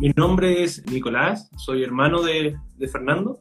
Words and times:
Mi 0.00 0.14
nombre 0.16 0.64
es 0.64 0.82
Nicolás, 0.86 1.50
soy 1.58 1.84
hermano 1.84 2.22
de, 2.22 2.56
de 2.78 2.88
Fernando 2.88 3.38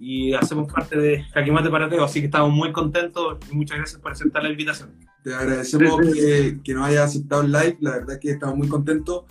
y 0.00 0.32
hacemos 0.32 0.72
parte 0.72 0.98
de 0.98 1.22
Jaquimate 1.32 1.70
Parateo, 1.70 2.02
así 2.02 2.18
que 2.18 2.26
estamos 2.26 2.52
muy 2.52 2.72
contentos 2.72 3.38
y 3.48 3.54
muchas 3.54 3.78
gracias 3.78 4.00
por 4.00 4.10
aceptar 4.10 4.42
la 4.42 4.50
invitación. 4.50 4.90
Te 5.22 5.32
agradecemos 5.32 6.00
que, 6.12 6.58
que 6.64 6.74
nos 6.74 6.86
hayas 6.86 7.10
aceptado 7.10 7.42
el 7.42 7.52
live, 7.52 7.76
la 7.78 7.92
verdad 7.92 8.18
que 8.20 8.32
estamos 8.32 8.56
muy 8.56 8.66
contentos. 8.66 9.26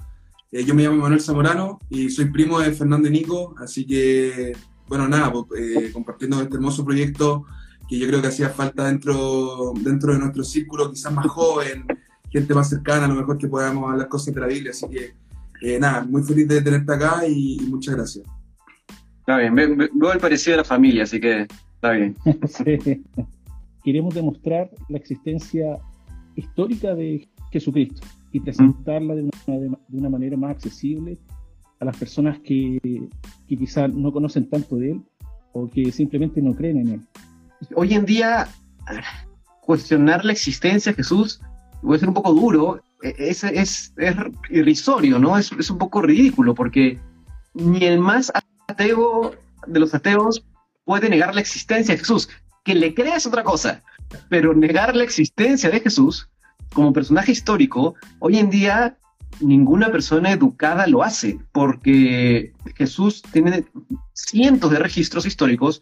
Eh, 0.49 0.63
yo 0.63 0.73
me 0.73 0.83
llamo 0.83 0.95
Manuel 1.01 1.19
Zamorano 1.19 1.77
y 1.89 2.09
soy 2.09 2.31
primo 2.31 2.57
de 2.61 2.71
Fernando 2.71 3.09
y 3.09 3.11
Nico, 3.11 3.53
así 3.57 3.85
que, 3.85 4.53
bueno, 4.87 5.09
nada, 5.09 5.29
pues, 5.29 5.59
eh, 5.59 5.91
compartiendo 5.91 6.41
este 6.41 6.55
hermoso 6.55 6.85
proyecto 6.85 7.43
que 7.89 7.99
yo 7.99 8.07
creo 8.07 8.21
que 8.21 8.29
hacía 8.29 8.49
falta 8.49 8.85
dentro, 8.85 9.73
dentro 9.75 10.13
de 10.13 10.19
nuestro 10.19 10.45
círculo, 10.45 10.89
quizás 10.89 11.11
más 11.11 11.27
joven, 11.27 11.85
gente 12.29 12.53
más 12.53 12.69
cercana, 12.69 13.03
a 13.03 13.09
lo 13.09 13.15
mejor 13.15 13.37
que 13.37 13.49
podamos 13.49 13.91
hablar 13.91 14.07
cosas 14.07 14.33
de 14.33 14.39
la 14.39 14.47
Biblia, 14.47 14.71
así 14.71 14.87
que, 14.87 15.19
eh, 15.61 15.79
nada, 15.79 16.03
muy 16.03 16.23
feliz 16.23 16.47
de 16.47 16.61
tenerte 16.61 16.93
acá 16.93 17.27
y, 17.27 17.57
y 17.61 17.65
muchas 17.67 17.95
gracias. 17.95 18.25
Está 19.19 19.37
bien, 19.37 19.55
veo 19.55 20.13
el 20.13 20.19
parecido 20.19 20.53
de 20.53 20.57
la 20.57 20.63
familia, 20.63 21.03
así 21.03 21.19
que 21.19 21.47
está 21.75 21.91
bien. 21.91 22.15
sí. 22.47 23.03
Queremos 23.83 24.13
demostrar 24.13 24.69
la 24.89 24.97
existencia 24.97 25.77
histórica 26.35 26.95
de 26.95 27.27
Jesucristo 27.51 28.01
y 28.31 28.39
presentarla 28.39 29.15
de 29.15 29.23
una, 29.23 29.59
de 29.87 29.97
una 29.97 30.09
manera 30.09 30.37
más 30.37 30.51
accesible 30.51 31.17
a 31.79 31.85
las 31.85 31.97
personas 31.97 32.39
que, 32.39 32.79
que 33.47 33.57
quizás 33.57 33.93
no 33.93 34.11
conocen 34.11 34.49
tanto 34.49 34.77
de 34.77 34.91
él 34.91 35.01
o 35.53 35.67
que 35.69 35.91
simplemente 35.91 36.41
no 36.41 36.53
creen 36.53 36.77
en 36.77 36.87
él. 36.89 37.01
Hoy 37.75 37.93
en 37.93 38.05
día, 38.05 38.47
cuestionar 39.61 40.25
la 40.25 40.31
existencia 40.31 40.91
de 40.91 40.95
Jesús 40.95 41.41
puede 41.81 41.99
ser 41.99 42.09
un 42.09 42.15
poco 42.15 42.33
duro, 42.33 42.81
es, 43.01 43.43
es, 43.43 43.93
es 43.97 44.15
irrisorio, 44.49 45.19
¿no? 45.19 45.37
Es, 45.37 45.51
es 45.53 45.69
un 45.69 45.77
poco 45.77 46.01
ridículo 46.01 46.53
porque 46.53 46.99
ni 47.53 47.83
el 47.85 47.99
más 47.99 48.31
ateo 48.67 49.35
de 49.67 49.79
los 49.79 49.93
ateos 49.93 50.45
puede 50.85 51.09
negar 51.09 51.35
la 51.35 51.41
existencia 51.41 51.93
de 51.93 51.99
Jesús. 51.99 52.29
Que 52.63 52.75
le 52.75 52.93
crea 52.93 53.15
es 53.15 53.25
otra 53.25 53.43
cosa, 53.43 53.83
pero 54.29 54.53
negar 54.53 54.95
la 54.95 55.03
existencia 55.03 55.69
de 55.69 55.79
Jesús 55.79 56.29
como 56.73 56.93
personaje 56.93 57.31
histórico, 57.31 57.95
hoy 58.19 58.37
en 58.37 58.49
día 58.49 58.97
ninguna 59.39 59.91
persona 59.91 60.31
educada 60.31 60.87
lo 60.87 61.03
hace, 61.03 61.39
porque 61.51 62.53
Jesús 62.75 63.21
tiene 63.31 63.65
cientos 64.13 64.71
de 64.71 64.79
registros 64.79 65.25
históricos, 65.25 65.81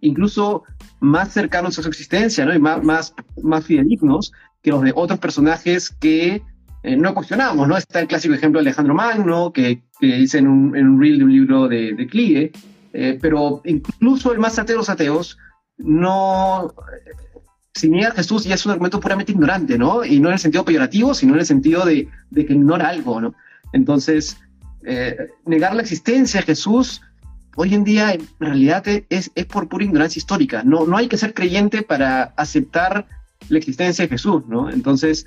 incluso 0.00 0.64
más 1.00 1.32
cercanos 1.32 1.78
a 1.78 1.82
su 1.82 1.88
existencia, 1.88 2.44
¿no? 2.44 2.54
y 2.54 2.58
más, 2.58 2.82
más, 2.82 3.14
más 3.42 3.64
fidedignos 3.64 4.32
que 4.62 4.70
los 4.70 4.82
de 4.82 4.92
otros 4.94 5.18
personajes 5.18 5.90
que 5.90 6.42
eh, 6.86 6.96
no 6.96 7.12
cuestionamos, 7.14 7.66
¿no? 7.66 7.76
Está 7.76 7.98
el 7.98 8.06
clásico 8.06 8.32
ejemplo 8.32 8.60
de 8.60 8.68
Alejandro 8.68 8.94
Magno, 8.94 9.52
que, 9.52 9.82
que 9.98 10.06
dice 10.06 10.38
en 10.38 10.46
un, 10.46 10.76
en 10.76 10.88
un 10.88 11.00
reel 11.00 11.18
de 11.18 11.24
un 11.24 11.32
libro 11.32 11.66
de, 11.66 11.94
de 11.94 12.06
Clie, 12.06 12.52
eh, 12.92 13.18
pero 13.20 13.60
incluso 13.64 14.32
el 14.32 14.38
más 14.38 14.56
ateo 14.56 14.74
de 14.74 14.78
los 14.78 14.88
ateos 14.88 15.36
no... 15.78 16.72
Si 17.74 17.90
niega 17.90 18.10
a 18.10 18.12
Jesús 18.12 18.44
ya 18.44 18.54
es 18.54 18.64
un 18.64 18.72
argumento 18.72 19.00
puramente 19.00 19.32
ignorante, 19.32 19.76
¿no? 19.76 20.04
Y 20.04 20.20
no 20.20 20.28
en 20.28 20.34
el 20.34 20.38
sentido 20.38 20.64
peyorativo, 20.64 21.12
sino 21.12 21.34
en 21.34 21.40
el 21.40 21.46
sentido 21.46 21.84
de, 21.84 22.08
de 22.30 22.46
que 22.46 22.52
ignora 22.52 22.88
algo, 22.88 23.20
¿no? 23.20 23.34
Entonces, 23.72 24.38
eh, 24.84 25.16
negar 25.44 25.74
la 25.74 25.82
existencia 25.82 26.40
de 26.40 26.46
Jesús 26.46 27.02
hoy 27.56 27.74
en 27.74 27.82
día 27.82 28.12
en 28.12 28.28
realidad 28.38 28.84
es, 28.86 29.32
es 29.34 29.46
por 29.46 29.68
pura 29.68 29.84
ignorancia 29.84 30.20
histórica. 30.20 30.62
No, 30.62 30.86
no 30.86 30.96
hay 30.96 31.08
que 31.08 31.16
ser 31.16 31.34
creyente 31.34 31.82
para 31.82 32.32
aceptar 32.36 33.08
la 33.48 33.58
existencia 33.58 34.04
de 34.04 34.08
Jesús, 34.08 34.46
¿no? 34.46 34.70
Entonces, 34.70 35.26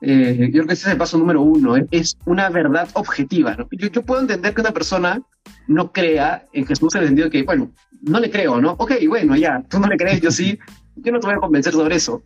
eh, 0.00 0.50
yo 0.52 0.52
creo 0.52 0.66
que 0.66 0.74
ese 0.74 0.86
es 0.86 0.92
el 0.92 0.98
paso 0.98 1.18
número 1.18 1.42
uno, 1.42 1.76
¿eh? 1.76 1.86
es 1.90 2.16
una 2.24 2.48
verdad 2.50 2.88
objetiva. 2.94 3.54
¿no? 3.56 3.68
Yo, 3.72 3.88
yo, 3.88 4.02
puedo 4.02 4.20
entender 4.20 4.54
que 4.54 4.60
una 4.60 4.72
persona 4.72 5.20
no 5.66 5.92
crea 5.92 6.46
en 6.52 6.66
Jesús 6.66 6.94
en 6.94 7.02
el 7.02 7.06
sentido 7.08 7.26
de 7.26 7.30
que, 7.30 7.42
bueno, 7.42 7.72
no 8.02 8.20
le 8.20 8.30
creo, 8.30 8.60
¿no? 8.60 8.72
Ok, 8.78 8.92
bueno, 9.08 9.36
ya, 9.36 9.64
tú 9.68 9.78
no 9.78 9.88
le 9.88 9.96
crees, 9.96 10.20
yo 10.20 10.30
sí, 10.30 10.58
yo 10.96 11.12
no 11.12 11.20
te 11.20 11.26
voy 11.26 11.36
a 11.36 11.40
convencer 11.40 11.72
sobre 11.72 11.96
eso, 11.96 12.22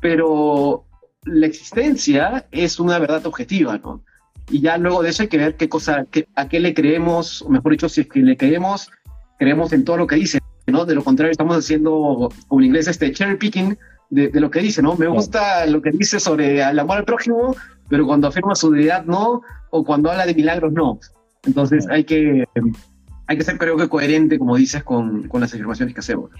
pero 0.00 0.84
la 1.24 1.46
existencia 1.46 2.46
es 2.52 2.78
una 2.78 2.98
verdad 2.98 3.26
objetiva, 3.26 3.78
¿no? 3.78 4.02
Y 4.48 4.60
ya 4.60 4.78
luego 4.78 5.02
de 5.02 5.10
eso 5.10 5.22
hay 5.22 5.28
que 5.28 5.38
ver 5.38 5.56
qué 5.56 5.68
cosa, 5.68 6.06
qué, 6.10 6.28
a 6.36 6.48
qué 6.48 6.60
le 6.60 6.74
creemos, 6.74 7.42
o 7.42 7.48
mejor 7.48 7.72
dicho, 7.72 7.88
si 7.88 8.02
es 8.02 8.08
que 8.08 8.20
le 8.20 8.36
creemos, 8.36 8.90
creemos 9.38 9.72
en 9.72 9.84
todo 9.84 9.96
lo 9.96 10.06
que 10.06 10.16
dice, 10.16 10.38
¿no? 10.66 10.84
De 10.84 10.94
lo 10.94 11.02
contrario, 11.02 11.32
estamos 11.32 11.56
haciendo, 11.56 12.30
como 12.46 12.60
en 12.60 12.66
inglés, 12.66 12.86
este 12.86 13.12
cherry 13.12 13.36
picking, 13.36 13.76
de, 14.10 14.28
de, 14.28 14.40
lo 14.40 14.50
que 14.50 14.60
dice, 14.60 14.82
¿no? 14.82 14.96
Me 14.96 15.08
gusta 15.08 15.66
lo 15.66 15.82
que 15.82 15.90
dice 15.90 16.20
sobre 16.20 16.60
el 16.62 16.78
amor 16.78 16.98
al 16.98 17.04
prójimo, 17.04 17.54
pero 17.88 18.06
cuando 18.06 18.28
afirma 18.28 18.54
su 18.54 18.70
deidad 18.70 19.04
no, 19.04 19.42
o 19.70 19.84
cuando 19.84 20.10
habla 20.10 20.26
de 20.26 20.34
milagros 20.34 20.72
no. 20.72 20.98
Entonces 21.44 21.86
hay 21.88 22.04
que, 22.04 22.44
hay 23.26 23.36
que 23.36 23.44
ser 23.44 23.58
creo 23.58 23.76
que 23.76 23.88
coherente, 23.88 24.38
como 24.38 24.56
dices, 24.56 24.82
con, 24.82 25.28
con 25.28 25.40
las 25.40 25.52
afirmaciones 25.52 25.94
que 25.94 26.00
hacemos. 26.00 26.30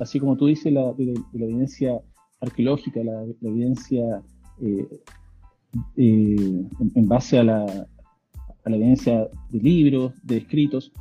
Así 0.00 0.18
como 0.18 0.36
tú 0.36 0.46
dices, 0.46 0.72
la, 0.72 0.92
de, 0.92 1.06
de 1.32 1.38
la 1.38 1.44
evidencia 1.44 2.00
arqueológica, 2.40 3.00
la, 3.02 3.22
la 3.40 3.50
evidencia 3.50 4.22
eh, 4.60 4.86
eh, 5.96 6.64
en, 6.78 6.92
en, 6.94 7.08
base 7.08 7.38
a 7.38 7.44
la, 7.44 7.64
a 7.64 8.70
la 8.70 8.76
evidencia 8.76 9.28
de 9.50 9.58
libros, 9.58 10.12
de 10.22 10.38
escritos. 10.38 10.92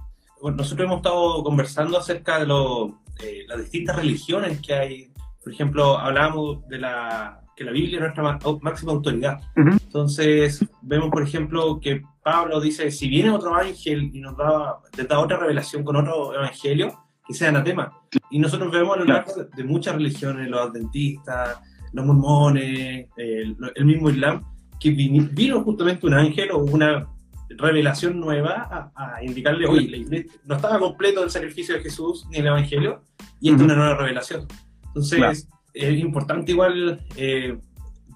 Bueno, 0.42 0.58
nosotros 0.58 0.86
hemos 0.86 0.98
estado 0.98 1.44
conversando 1.44 1.98
acerca 1.98 2.40
de 2.40 2.46
lo, 2.46 3.02
eh, 3.24 3.46
las 3.48 3.60
distintas 3.60 3.96
religiones 3.96 4.60
que 4.62 4.74
hay 4.74 5.12
por 5.46 5.54
ejemplo, 5.54 6.00
hablábamos 6.00 6.68
de 6.70 6.80
la, 6.80 7.40
que 7.56 7.64
la 7.64 7.72
Biblia 7.72 7.98
es 7.98 8.02
nuestra 8.02 8.40
máxima 8.64 8.94
autoridad. 8.94 9.40
Uh 9.56 9.62
-huh. 9.62 9.78
Entonces, 9.80 10.66
vemos, 10.82 11.12
por 11.12 11.22
ejemplo, 11.22 11.80
que 11.80 12.02
Pablo 12.24 12.60
dice, 12.60 12.90
si 12.90 13.08
viene 13.08 13.30
otro 13.30 13.54
ángel 13.54 14.10
y 14.12 14.22
nos 14.22 14.36
da, 14.36 14.78
les 14.98 15.08
da 15.08 15.20
otra 15.20 15.38
revelación 15.38 15.84
con 15.84 15.98
otro 15.98 16.34
evangelio, 16.34 16.98
que 17.28 17.36
sea 17.36 17.50
anatema. 17.50 17.94
Y 18.32 18.40
nosotros 18.40 18.72
vemos 18.72 18.96
a 18.96 19.00
lo 19.02 19.06
largo 19.06 19.32
de, 19.36 19.46
de 19.56 19.64
muchas 19.64 19.94
religiones, 19.94 20.50
los 20.50 20.62
adventistas, 20.62 21.60
los 21.94 22.04
mormones, 22.04 23.08
el, 23.16 23.56
el 23.76 23.86
mismo 23.86 24.10
Islam, 24.10 24.44
que 24.80 24.90
vino, 24.90 25.30
vino, 25.32 25.62
justamente 25.62 26.08
un 26.08 26.16
ángel 26.16 26.50
o 26.54 26.58
una 26.58 27.08
revelación 27.50 28.20
nueva 28.20 28.92
a, 28.96 29.18
a 29.18 29.24
indicarle, 29.24 29.68
oye, 29.68 30.26
no 30.44 30.56
estaba 30.56 30.80
completo 30.80 31.24
el 31.24 31.30
sacrificio 31.30 31.76
de 31.76 31.82
Jesús 31.82 32.26
ni 32.32 32.38
el 32.38 32.48
evangelio, 32.48 33.04
y 33.40 33.52
esta 33.52 33.58
es 33.58 33.62
uh 33.62 33.62
-huh. 33.62 33.66
una 33.66 33.76
nueva 33.76 33.96
revelación. 34.02 34.48
Entonces, 34.96 35.18
claro. 35.18 35.38
es 35.74 36.00
importante 36.00 36.54
igual 36.54 37.06
eh, 37.18 37.58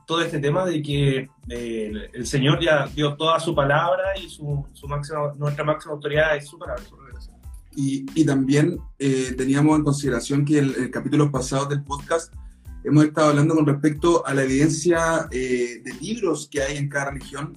todo 0.08 0.22
este 0.22 0.40
tema 0.40 0.66
de 0.66 0.82
que 0.82 1.30
eh, 1.50 2.10
el 2.14 2.26
Señor 2.26 2.60
ya 2.60 2.88
dio 2.88 3.16
toda 3.16 3.40
su 3.40 3.54
palabra 3.54 4.18
y 4.18 4.30
su, 4.30 4.66
su 4.74 4.88
máxima, 4.88 5.34
nuestra 5.38 5.66
máxima 5.66 5.94
autoridad 5.94 6.38
es 6.38 6.48
su 6.48 6.58
palabra, 6.58 6.82
su 6.84 6.96
revelación. 6.96 7.36
Y, 7.76 8.06
y, 8.16 8.26
también 8.26 8.80
eh, 8.98 9.36
teníamos 9.38 9.78
en 9.78 9.84
consideración 9.84 10.46
que 10.46 10.58
en 10.58 10.66
el, 10.66 10.76
el 10.76 10.92
capítulo 10.92 11.30
pasado 11.30 11.66
del 11.66 11.84
podcast 11.84 12.34
hemos 12.84 13.04
estado 13.04 13.30
hablando 13.30 13.56
con 13.56 13.66
respecto 13.66 14.26
a 14.26 14.34
la 14.34 14.44
evidencia 14.44 15.28
eh, 15.32 15.82
de 15.84 15.94
libros 16.02 16.48
que 16.50 16.62
hay 16.64 16.78
en 16.78 16.88
cada 16.88 17.12
religión. 17.12 17.54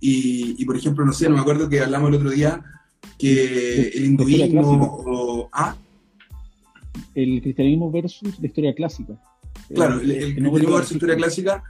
Y, 0.00 0.56
y, 0.58 0.64
por 0.64 0.76
ejemplo, 0.76 1.04
no 1.04 1.12
sé, 1.12 1.28
no 1.28 1.34
me 1.34 1.42
acuerdo 1.42 1.68
que 1.68 1.80
hablamos 1.80 2.08
el 2.08 2.14
otro 2.14 2.30
día 2.30 2.62
que 3.18 3.88
el 3.88 4.04
hinduismo 4.06 5.02
o... 5.06 5.48
¿ah? 5.52 5.76
El 7.20 7.42
cristianismo 7.42 7.90
versus 7.90 8.40
la 8.40 8.46
historia 8.46 8.74
clásica. 8.74 9.14
Claro, 9.74 10.00
el, 10.00 10.10
el, 10.10 10.16
el 10.16 10.34
cristianismo 10.34 10.74
versus 10.74 10.90
la 10.90 10.96
historia 10.96 11.16
clásica 11.16 11.62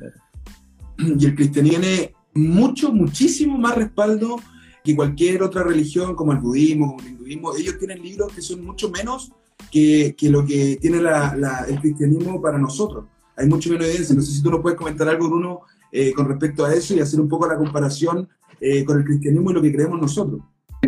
y 0.98 1.26
el 1.26 1.34
cristianismo 1.34 1.80
tiene 1.80 2.14
mucho, 2.34 2.92
muchísimo 2.92 3.58
más 3.58 3.74
respaldo 3.76 4.36
que 4.84 4.96
cualquier 4.96 5.42
otra 5.42 5.62
religión, 5.62 6.14
como 6.14 6.32
el 6.32 6.38
budismo, 6.38 6.96
como 6.96 7.00
el 7.00 7.08
hinduismo. 7.08 7.54
Ellos 7.56 7.78
tienen 7.78 8.02
libros 8.02 8.32
que 8.32 8.42
son 8.42 8.64
mucho 8.64 8.90
menos 8.90 9.32
que, 9.70 10.14
que 10.16 10.30
lo 10.30 10.44
que 10.44 10.78
tiene 10.80 11.00
la, 11.02 11.34
la, 11.36 11.64
el 11.68 11.80
cristianismo 11.80 12.40
para 12.40 12.58
nosotros. 12.58 13.04
Hay 13.36 13.46
mucho 13.46 13.70
menos 13.70 13.86
evidencia. 13.86 14.14
No 14.14 14.22
sé 14.22 14.32
si 14.32 14.42
tú 14.42 14.50
nos 14.50 14.60
puedes 14.60 14.78
comentar 14.78 15.08
algo, 15.08 15.28
Bruno, 15.28 15.60
eh, 15.92 16.12
con 16.12 16.28
respecto 16.28 16.64
a 16.64 16.72
eso 16.74 16.94
y 16.94 17.00
hacer 17.00 17.20
un 17.20 17.28
poco 17.28 17.46
la 17.46 17.56
comparación 17.56 18.28
eh, 18.60 18.84
con 18.84 18.98
el 18.98 19.04
cristianismo 19.04 19.50
y 19.50 19.54
lo 19.54 19.62
que 19.62 19.72
creemos 19.72 20.00
nosotros. 20.00 20.40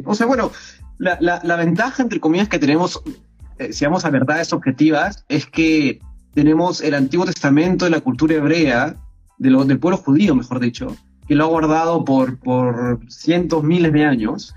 O 0.04 0.14
sea, 0.14 0.26
bueno, 0.26 0.50
la, 0.98 1.18
la, 1.20 1.40
la 1.44 1.56
ventaja, 1.56 2.02
entre 2.02 2.20
comillas, 2.20 2.48
que 2.48 2.58
tenemos 2.58 3.02
eh, 3.58 3.72
si 3.72 3.84
vamos 3.84 4.04
a 4.04 4.10
verdades 4.10 4.52
objetivas, 4.52 5.24
es 5.28 5.46
que 5.46 6.00
tenemos 6.34 6.80
el 6.80 6.94
Antiguo 6.94 7.26
Testamento 7.26 7.84
de 7.84 7.90
la 7.90 8.00
cultura 8.00 8.34
hebrea, 8.34 8.96
de 9.38 9.50
lo, 9.50 9.64
del 9.64 9.78
pueblo 9.78 9.98
judío, 9.98 10.34
mejor 10.34 10.60
dicho, 10.60 10.96
que 11.26 11.34
lo 11.34 11.44
ha 11.44 11.48
guardado 11.48 12.04
por, 12.04 12.38
por 12.38 13.00
cientos, 13.08 13.62
miles 13.62 13.92
de 13.92 14.04
años, 14.04 14.54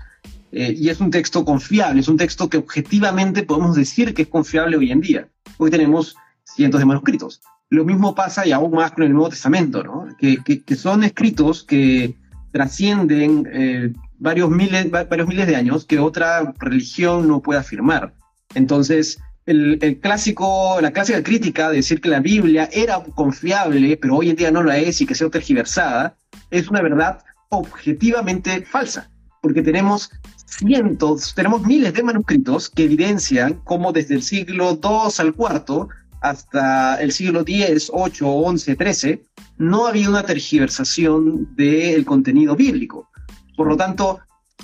eh, 0.52 0.74
y 0.76 0.88
es 0.88 1.00
un 1.00 1.10
texto 1.10 1.44
confiable, 1.44 2.00
es 2.00 2.08
un 2.08 2.16
texto 2.16 2.48
que 2.48 2.58
objetivamente 2.58 3.42
podemos 3.42 3.76
decir 3.76 4.14
que 4.14 4.22
es 4.22 4.28
confiable 4.28 4.76
hoy 4.76 4.90
en 4.90 5.00
día. 5.00 5.28
Hoy 5.58 5.70
tenemos 5.70 6.16
cientos 6.44 6.80
de 6.80 6.86
manuscritos. 6.86 7.40
Lo 7.68 7.84
mismo 7.84 8.14
pasa 8.14 8.46
y 8.46 8.52
aún 8.52 8.70
más 8.72 8.92
con 8.92 9.04
el 9.04 9.12
Nuevo 9.12 9.28
Testamento, 9.28 9.82
¿no? 9.82 10.06
que, 10.18 10.38
que, 10.44 10.62
que 10.62 10.76
son 10.76 11.02
escritos 11.02 11.64
que 11.64 12.14
trascienden 12.52 13.46
eh, 13.52 13.92
varios, 14.18 14.50
miles, 14.50 14.90
varios 14.90 15.28
miles 15.28 15.46
de 15.46 15.56
años 15.56 15.84
que 15.84 15.98
otra 15.98 16.54
religión 16.58 17.28
no 17.28 17.40
puede 17.42 17.60
afirmar. 17.60 18.14
Entonces, 18.54 19.18
el, 19.46 20.00
clásico, 20.00 20.80
la 20.80 20.90
clásica 20.90 21.22
crítica 21.22 21.70
de 21.70 21.76
decir 21.76 22.00
que 22.00 22.08
la 22.08 22.20
Biblia 22.20 22.68
era 22.72 23.02
confiable, 23.14 23.96
pero 23.96 24.16
hoy 24.16 24.30
en 24.30 24.36
día 24.36 24.50
no 24.50 24.62
lo 24.62 24.72
es 24.72 25.00
y 25.00 25.06
que 25.06 25.14
sea 25.14 25.30
tergiversada, 25.30 26.16
es 26.50 26.68
una 26.68 26.82
verdad 26.82 27.22
objetivamente 27.50 28.62
falsa, 28.62 29.08
porque 29.40 29.62
tenemos 29.62 30.10
cientos, 30.46 31.34
tenemos 31.34 31.62
miles 31.62 31.94
de 31.94 32.02
manuscritos 32.02 32.68
que 32.70 32.84
evidencian 32.84 33.60
cómo 33.64 33.92
desde 33.92 34.14
el 34.14 34.22
siglo 34.22 34.78
II 34.82 35.10
al 35.18 35.34
IV 35.38 35.88
hasta 36.22 37.00
el 37.00 37.12
siglo 37.12 37.42
X, 37.42 37.90
8, 37.92 38.28
11, 38.28 38.74
13, 38.74 39.22
no 39.58 39.86
había 39.86 40.08
una 40.08 40.24
tergiversación 40.24 41.54
del 41.54 42.04
contenido 42.04 42.56
bíblico. 42.56 43.08
Por 43.56 43.68
lo 43.68 43.76
tanto, 43.76 44.18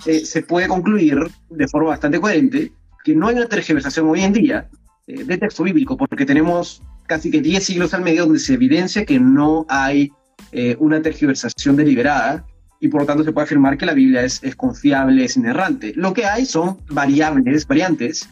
eh, 0.07 0.25
se 0.25 0.43
puede 0.43 0.67
concluir 0.67 1.19
de 1.51 1.69
forma 1.69 1.91
bastante 1.91 2.21
coherente 2.21 2.73
que 3.05 3.15
no 3.15 3.29
hay 3.29 3.37
una 3.37 3.47
tergiversación 3.47 4.09
hoy 4.09 4.23
en 4.23 4.33
día 4.33 4.69
eh, 5.07 5.25
de 5.25 5.39
texto 5.39 5.65
bíblico, 5.65 5.97
porque 5.97 6.27
tenemos 6.27 6.83
casi 7.07 7.31
que 7.31 7.41
10 7.41 7.65
siglos 7.65 7.95
al 7.95 8.03
medio 8.03 8.25
donde 8.25 8.39
se 8.39 8.55
evidencia 8.55 9.05
que 9.05 9.19
no 9.19 9.67
hay 9.69 10.13
eh, 10.53 10.77
una 10.79 11.03
tergiversación 11.03 11.77
deliberada 11.77 12.47
y 12.81 12.89
por 12.89 13.03
lo 13.03 13.07
tanto 13.07 13.25
se 13.25 13.33
puede 13.33 13.45
afirmar 13.45 13.79
que 13.79 13.87
la 13.87 13.95
Biblia 13.95 14.25
es, 14.25 14.43
es 14.43 14.57
confiable, 14.57 15.25
es 15.25 15.37
inerrante. 15.37 15.93
Lo 15.95 16.13
que 16.13 16.25
hay 16.25 16.45
son 16.47 16.79
variables, 16.91 17.67
variantes, 17.67 18.29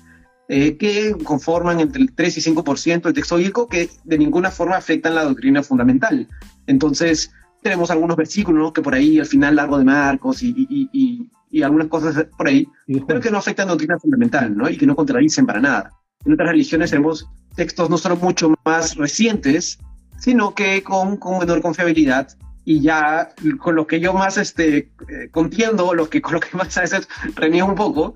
eh, 0.53 0.77
que 0.77 1.15
conforman 1.23 1.79
entre 1.79 2.03
el 2.03 2.13
3 2.13 2.39
y 2.39 2.53
5% 2.53 3.03
del 3.03 3.15
texto 3.15 3.37
bíblico 3.37 3.69
que 3.69 3.89
de 4.03 4.19
ninguna 4.19 4.51
forma 4.51 4.77
afectan 4.77 5.15
la 5.15 5.23
doctrina 5.23 5.63
fundamental. 5.63 6.27
Entonces, 6.67 7.31
tenemos 7.63 7.93
algunos 7.93 8.17
versículos 8.17 8.73
que 8.73 8.83
por 8.83 8.95
ahí 8.95 9.21
al 9.21 9.27
final 9.27 9.55
largo 9.55 9.79
de 9.79 9.85
Marcos 9.85 10.43
y, 10.43 10.49
y, 10.49 10.89
y, 10.93 11.31
algunas 11.63 11.89
cosas 11.89 12.27
por 12.37 12.49
ahí, 12.49 12.67
pero 13.07 13.21
que 13.21 13.31
no 13.31 13.39
afectan 13.39 13.67
la 13.67 13.73
doctrina 13.73 13.99
fundamental, 13.99 14.57
¿no? 14.57 14.69
Y 14.69 14.77
que 14.77 14.87
no 14.87 14.95
contradicen 14.97 15.47
para 15.47 15.61
nada. 15.61 15.91
En 16.25 16.33
otras 16.33 16.51
religiones 16.51 16.91
tenemos 16.91 17.29
textos 17.57 17.91
no 17.91 17.99
solo 17.99 18.17
mucho 18.17 18.55
más 18.65 18.97
recientes, 18.97 19.79
sino 20.19 20.55
que 20.55 20.83
con, 20.83 21.17
con 21.17 21.39
menor 21.39 21.61
confiabilidad 21.63 22.29
y 22.65 22.81
ya 22.81 23.33
con 23.59 23.75
lo 23.75 23.87
que 23.87 24.01
yo 24.01 24.13
más 24.13 24.37
este, 24.37 24.77
eh, 25.09 25.29
contiendo, 25.31 25.95
lo 25.95 26.09
que, 26.09 26.21
con 26.23 26.35
lo 26.35 26.41
que 26.41 26.57
más 26.57 26.77
a 26.79 26.83
veces 26.83 27.09
reniego 27.35 27.69
un 27.69 27.75
poco, 27.75 28.15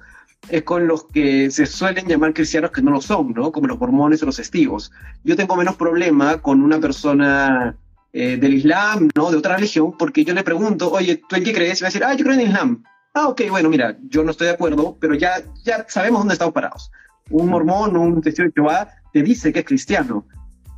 es 0.49 0.63
con 0.63 0.87
los 0.87 1.05
que 1.07 1.51
se 1.51 1.67
suelen 1.67 2.07
llamar 2.07 2.35
cristianos 2.35 2.71
que 2.71 2.83
no 2.83 2.91
lo 2.91 3.01
son, 3.01 3.33
¿no? 3.33 3.51
Como 3.51 3.67
los 3.67 3.79
mormones 3.79 4.23
o 4.23 4.27
los 4.27 4.37
testigos. 4.37 4.93
Yo 5.25 5.37
tengo 5.37 5.57
menos 5.57 5.77
problema 5.77 6.43
con 6.43 6.63
una 6.63 6.79
persona 6.79 7.77
eh, 8.13 8.37
del 8.37 8.55
Islam, 8.55 9.09
¿no? 9.15 9.31
De 9.31 9.39
otra 9.39 9.57
religión, 9.57 9.97
porque 9.99 10.25
yo 10.25 10.35
le 10.35 10.43
pregunto, 10.43 10.93
oye, 10.93 11.23
¿tú 11.29 11.37
en 11.37 11.45
qué 11.45 11.53
crees? 11.55 11.81
Y 11.81 11.83
va 11.83 11.89
a 11.89 11.91
decir, 11.91 12.05
ah, 12.05 12.15
yo 12.15 12.25
creo 12.25 12.35
en 12.35 12.41
el 12.41 12.49
Islam. 12.49 12.85
Ah, 13.17 13.29
ok, 13.29 13.43
bueno, 13.49 13.69
mira, 13.69 13.97
yo 14.09 14.25
no 14.25 14.33
estoy 14.33 14.49
de 14.49 14.55
acuerdo, 14.55 14.97
pero 15.01 15.15
ya, 15.15 15.37
ya 15.65 15.87
sabemos 15.89 16.21
dónde 16.21 16.35
estamos 16.35 16.53
parados. 16.53 16.91
Un 17.31 17.49
mormón, 17.49 17.97
un 17.97 18.21
testigo 18.21 18.49
de 18.49 18.53
Jehová, 18.53 18.89
te 19.13 19.23
dice 19.23 19.53
que 19.53 19.61
es 19.61 19.65
cristiano, 19.65 20.27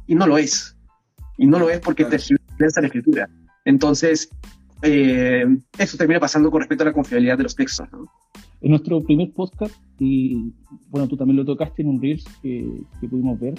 y 0.07 0.15
no 0.15 0.27
lo 0.27 0.37
es. 0.37 0.77
Y 1.39 1.47
no 1.47 1.59
lo 1.59 1.71
es 1.71 1.81
porque 1.81 2.05
te 2.05 2.11
tergiversa 2.11 2.83
la 2.83 2.89
escritura. 2.89 3.31
Entonces, 3.65 4.29
eh, 4.83 5.47
eso 5.79 5.97
termina 5.97 6.21
pasando 6.21 6.51
con 6.51 6.61
respecto 6.61 6.85
a 6.85 6.89
la 6.89 6.93
confiabilidad 6.93 7.39
de 7.39 7.45
los 7.45 7.57
textos. 7.57 7.89
¿no? 7.91 8.07
En 8.61 8.71
nuestro 8.71 9.01
primer 9.03 9.33
podcast, 9.33 9.75
y 9.99 10.53
bueno, 10.91 11.09
tú 11.09 11.17
también 11.17 11.39
lo 11.39 11.45
tocaste 11.47 11.81
en 11.81 11.89
un 11.89 12.03
Reels 12.03 12.25
que, 12.43 12.69
pudimos 13.09 13.41
ver, 13.41 13.55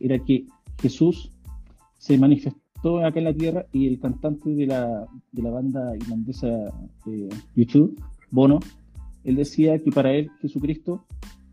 era 0.00 0.18
que 0.18 0.44
Jesús 0.82 1.30
se 1.96 2.18
manifestó 2.18 3.04
acá 3.04 3.18
en 3.18 3.24
la 3.24 3.34
tierra 3.34 3.64
y 3.72 3.88
el 3.88 3.98
cantante 3.98 4.50
de 4.50 4.66
la, 4.66 5.06
de 5.32 5.42
la 5.42 5.50
banda 5.50 5.96
irlandesa 5.96 6.48
de 7.06 7.28
YouTube, 7.56 7.98
Bono, 8.30 8.60
él 9.24 9.36
decía 9.36 9.78
que 9.78 9.90
para 9.90 10.12
él 10.12 10.30
Jesucristo, 10.40 11.04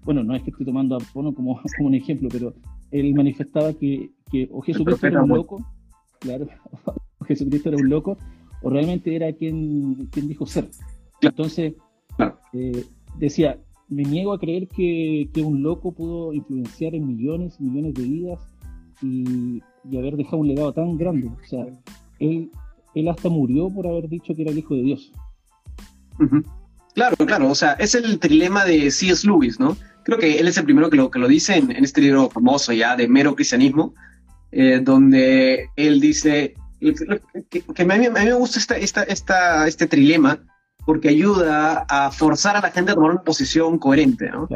bueno, 0.04 0.24
no 0.24 0.36
es 0.36 0.44
que 0.44 0.52
esté 0.52 0.66
tomando 0.66 0.96
a 0.96 1.00
Bono 1.14 1.34
como, 1.34 1.60
como 1.78 1.88
un 1.88 1.96
ejemplo, 1.96 2.30
pero 2.32 2.54
él 2.92 3.14
manifestaba 3.14 3.74
que, 3.74 4.12
que 4.32 4.48
o 4.52 4.62
Jesucristo 4.62 5.08
era 5.08 5.24
un 5.24 5.30
loco, 5.30 5.66
claro, 6.20 6.48
o 7.20 7.26
Jesucristo 7.26 7.70
era 7.70 7.78
un 7.78 7.90
loco, 7.90 8.18
o 8.62 8.70
realmente 8.70 9.16
era 9.16 9.32
quien, 9.34 10.08
quien 10.12 10.28
dijo 10.28 10.46
ser. 10.46 10.70
Entonces, 11.22 11.74
eh, 12.54 12.86
decía, 13.18 13.60
me 13.90 14.04
niego 14.04 14.34
a 14.34 14.40
creer 14.40 14.68
que, 14.68 15.30
un 15.44 15.62
loco 15.62 15.92
pudo 15.92 16.34
influenciar 16.34 16.96
en 16.96 17.08
millones 17.08 17.58
y 17.60 17.64
millones 17.64 17.94
de 17.94 18.04
vidas 18.04 18.40
y, 19.02 19.62
haber 19.96 20.18
dejado 20.18 20.38
un 20.38 20.48
legado 20.48 20.74
tan 20.74 20.98
grande. 20.98 21.28
O 21.28 21.46
sea, 21.46 21.66
él, 22.20 22.50
él 22.96 23.08
hasta 23.08 23.30
murió 23.30 23.70
por 23.70 23.88
haber 23.88 24.10
dicho 24.10 24.34
que 24.36 24.42
era 24.42 24.52
el 24.52 24.58
hijo 24.58 24.76
de 24.76 24.82
Dios. 24.82 25.12
Claro, 26.96 27.18
claro, 27.18 27.50
o 27.50 27.56
sea, 27.56 27.74
es 27.74 27.94
el 27.94 28.20
trilema 28.20 28.64
de 28.64 28.90
C.S. 28.90 29.28
Lewis, 29.28 29.60
¿no? 29.60 29.78
Creo 30.04 30.18
que 30.18 30.40
él 30.40 30.48
es 30.48 30.58
el 30.58 30.64
primero 30.64 30.90
que 30.90 30.96
lo, 30.96 31.12
que 31.12 31.20
lo 31.20 31.28
dice 31.28 31.58
en, 31.58 31.72
este 31.72 32.00
libro 32.00 32.30
famoso 32.30 32.72
ya 32.72 32.96
de 32.96 33.08
mero 33.08 33.36
cristianismo, 33.36 33.94
eh, 34.52 34.80
donde 34.82 35.70
él 35.76 36.00
dice 36.00 36.56
que, 36.80 37.82
a, 37.82 37.86
mí, 37.86 38.10
me 38.10 38.34
gusta 38.34 38.60
esta, 38.60 38.78
esta, 38.78 39.04
esta, 39.04 39.68
este 39.68 39.88
trilema 39.88 40.40
porque 40.86 41.10
ayuda 41.10 41.86
a 41.90 42.12
forzar 42.12 42.56
a 42.56 42.62
la 42.62 42.72
gente 42.72 42.92
a 42.92 42.96
tomar 42.96 43.12
una 43.12 43.24
posición 43.24 43.78
coherente. 43.78 44.30
¿no? 44.30 44.48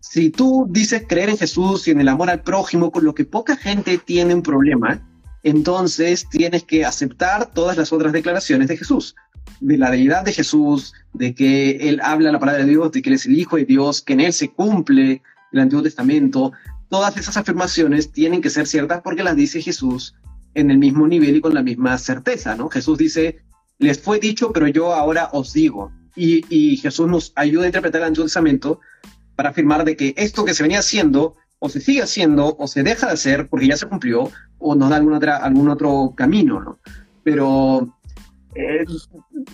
Si 0.00 0.30
tú 0.30 0.66
dices 0.70 1.04
creer 1.08 1.28
en 1.28 1.38
Jesús 1.38 1.86
y 1.86 1.92
en 1.92 2.00
el 2.00 2.08
amor 2.08 2.30
al 2.30 2.42
prójimo, 2.42 2.90
con 2.90 3.04
lo 3.04 3.14
que 3.14 3.24
poca 3.24 3.56
gente 3.56 3.98
tiene 3.98 4.34
un 4.34 4.42
problema, 4.42 5.00
entonces 5.42 6.26
tienes 6.28 6.64
que 6.64 6.84
aceptar 6.84 7.52
todas 7.52 7.76
las 7.76 7.92
otras 7.92 8.12
declaraciones 8.12 8.66
de 8.66 8.78
Jesús, 8.78 9.14
de 9.60 9.78
la 9.78 9.90
deidad 9.90 10.24
de 10.24 10.32
Jesús, 10.32 10.92
de 11.12 11.34
que 11.34 11.88
Él 11.88 12.00
habla 12.02 12.32
la 12.32 12.38
palabra 12.38 12.64
de 12.64 12.70
Dios, 12.70 12.92
de 12.92 13.02
que 13.02 13.10
Él 13.10 13.16
es 13.16 13.26
el 13.26 13.38
Hijo 13.38 13.56
de 13.56 13.64
Dios, 13.64 14.02
que 14.02 14.14
en 14.14 14.20
Él 14.20 14.32
se 14.32 14.50
cumple 14.50 15.22
el 15.52 15.60
Antiguo 15.60 15.82
Testamento. 15.82 16.52
Todas 16.88 17.16
esas 17.16 17.36
afirmaciones 17.36 18.12
tienen 18.12 18.42
que 18.42 18.50
ser 18.50 18.66
ciertas 18.66 19.00
porque 19.02 19.22
las 19.22 19.36
dice 19.36 19.62
Jesús 19.62 20.14
en 20.54 20.70
el 20.70 20.78
mismo 20.78 21.06
nivel 21.06 21.36
y 21.36 21.40
con 21.40 21.54
la 21.54 21.62
misma 21.62 21.98
certeza, 21.98 22.54
¿no? 22.54 22.68
Jesús 22.68 22.98
dice, 22.98 23.40
les 23.78 24.00
fue 24.00 24.18
dicho, 24.20 24.52
pero 24.52 24.68
yo 24.68 24.94
ahora 24.94 25.30
os 25.32 25.52
digo. 25.52 25.92
Y, 26.16 26.76
Jesús 26.76 27.08
nos 27.08 27.32
ayuda 27.34 27.64
a 27.64 27.66
interpretar 27.66 28.00
el 28.02 28.08
Antiguo 28.08 28.26
Testamento 28.26 28.80
para 29.34 29.50
afirmar 29.50 29.84
de 29.84 29.96
que 29.96 30.14
esto 30.16 30.44
que 30.44 30.54
se 30.54 30.62
venía 30.62 30.78
haciendo, 30.78 31.34
o 31.58 31.68
se 31.68 31.80
sigue 31.80 32.02
haciendo, 32.02 32.56
o 32.56 32.68
se 32.68 32.84
deja 32.84 33.08
de 33.08 33.14
hacer 33.14 33.48
porque 33.48 33.66
ya 33.66 33.76
se 33.76 33.86
cumplió, 33.86 34.30
o 34.58 34.74
nos 34.76 34.90
da 34.90 34.96
algún, 34.96 35.14
otra, 35.14 35.38
algún 35.38 35.68
otro 35.68 36.14
camino, 36.16 36.60
¿no? 36.60 36.78
Pero 37.24 37.98
eh, 38.54 38.84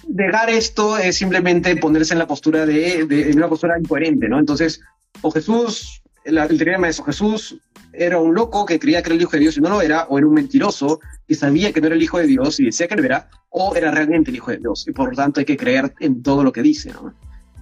negar 0.09 0.51
esto 0.51 0.99
es 0.99 1.17
simplemente 1.17 1.75
ponerse 1.77 2.15
en 2.15 2.19
la 2.19 2.27
postura 2.27 2.67
de, 2.67 3.07
de, 3.07 3.33
una 3.35 3.49
postura 3.49 3.79
incoherente, 3.79 4.29
¿no? 4.29 4.39
Entonces, 4.39 4.81
o 5.23 5.31
Jesús, 5.31 6.03
el, 6.25 6.39
el 6.39 6.59
teorema 6.59 6.89
es 6.89 7.01
o 7.01 7.05
Jesús 7.05 7.59
era 7.93 8.19
un 8.19 8.35
loco 8.35 8.65
que 8.67 8.79
creía 8.79 9.03
que 9.03 9.09
era 9.09 9.17
el 9.17 9.23
hijo 9.23 9.33
de 9.33 9.41
Dios 9.41 9.57
y 9.57 9.61
no 9.61 9.69
lo 9.69 9.83
era, 9.83 10.07
o 10.09 10.19
era 10.19 10.27
un 10.27 10.35
mentiroso 10.35 11.01
que 11.27 11.35
sabía 11.35 11.73
que 11.73 11.81
no 11.81 11.89
era 11.89 11.97
el 11.97 12.03
hijo 12.03 12.19
de 12.19 12.27
Dios 12.27 12.61
y 12.61 12.67
decía 12.67 12.87
que 12.87 12.97
lo 12.97 13.05
era, 13.05 13.29
o 13.51 13.75
era 13.75 13.91
realmente 13.91 14.31
el 14.31 14.37
hijo 14.37 14.51
de 14.51 14.59
Dios. 14.59 14.87
Y 14.87 14.93
por 14.93 15.11
lo 15.11 15.17
tanto 15.17 15.41
hay 15.41 15.47
que 15.47 15.57
creer 15.57 15.93
en 16.01 16.23
todo 16.23 16.45
lo 16.45 16.53
que 16.53 16.63
dice. 16.63 16.93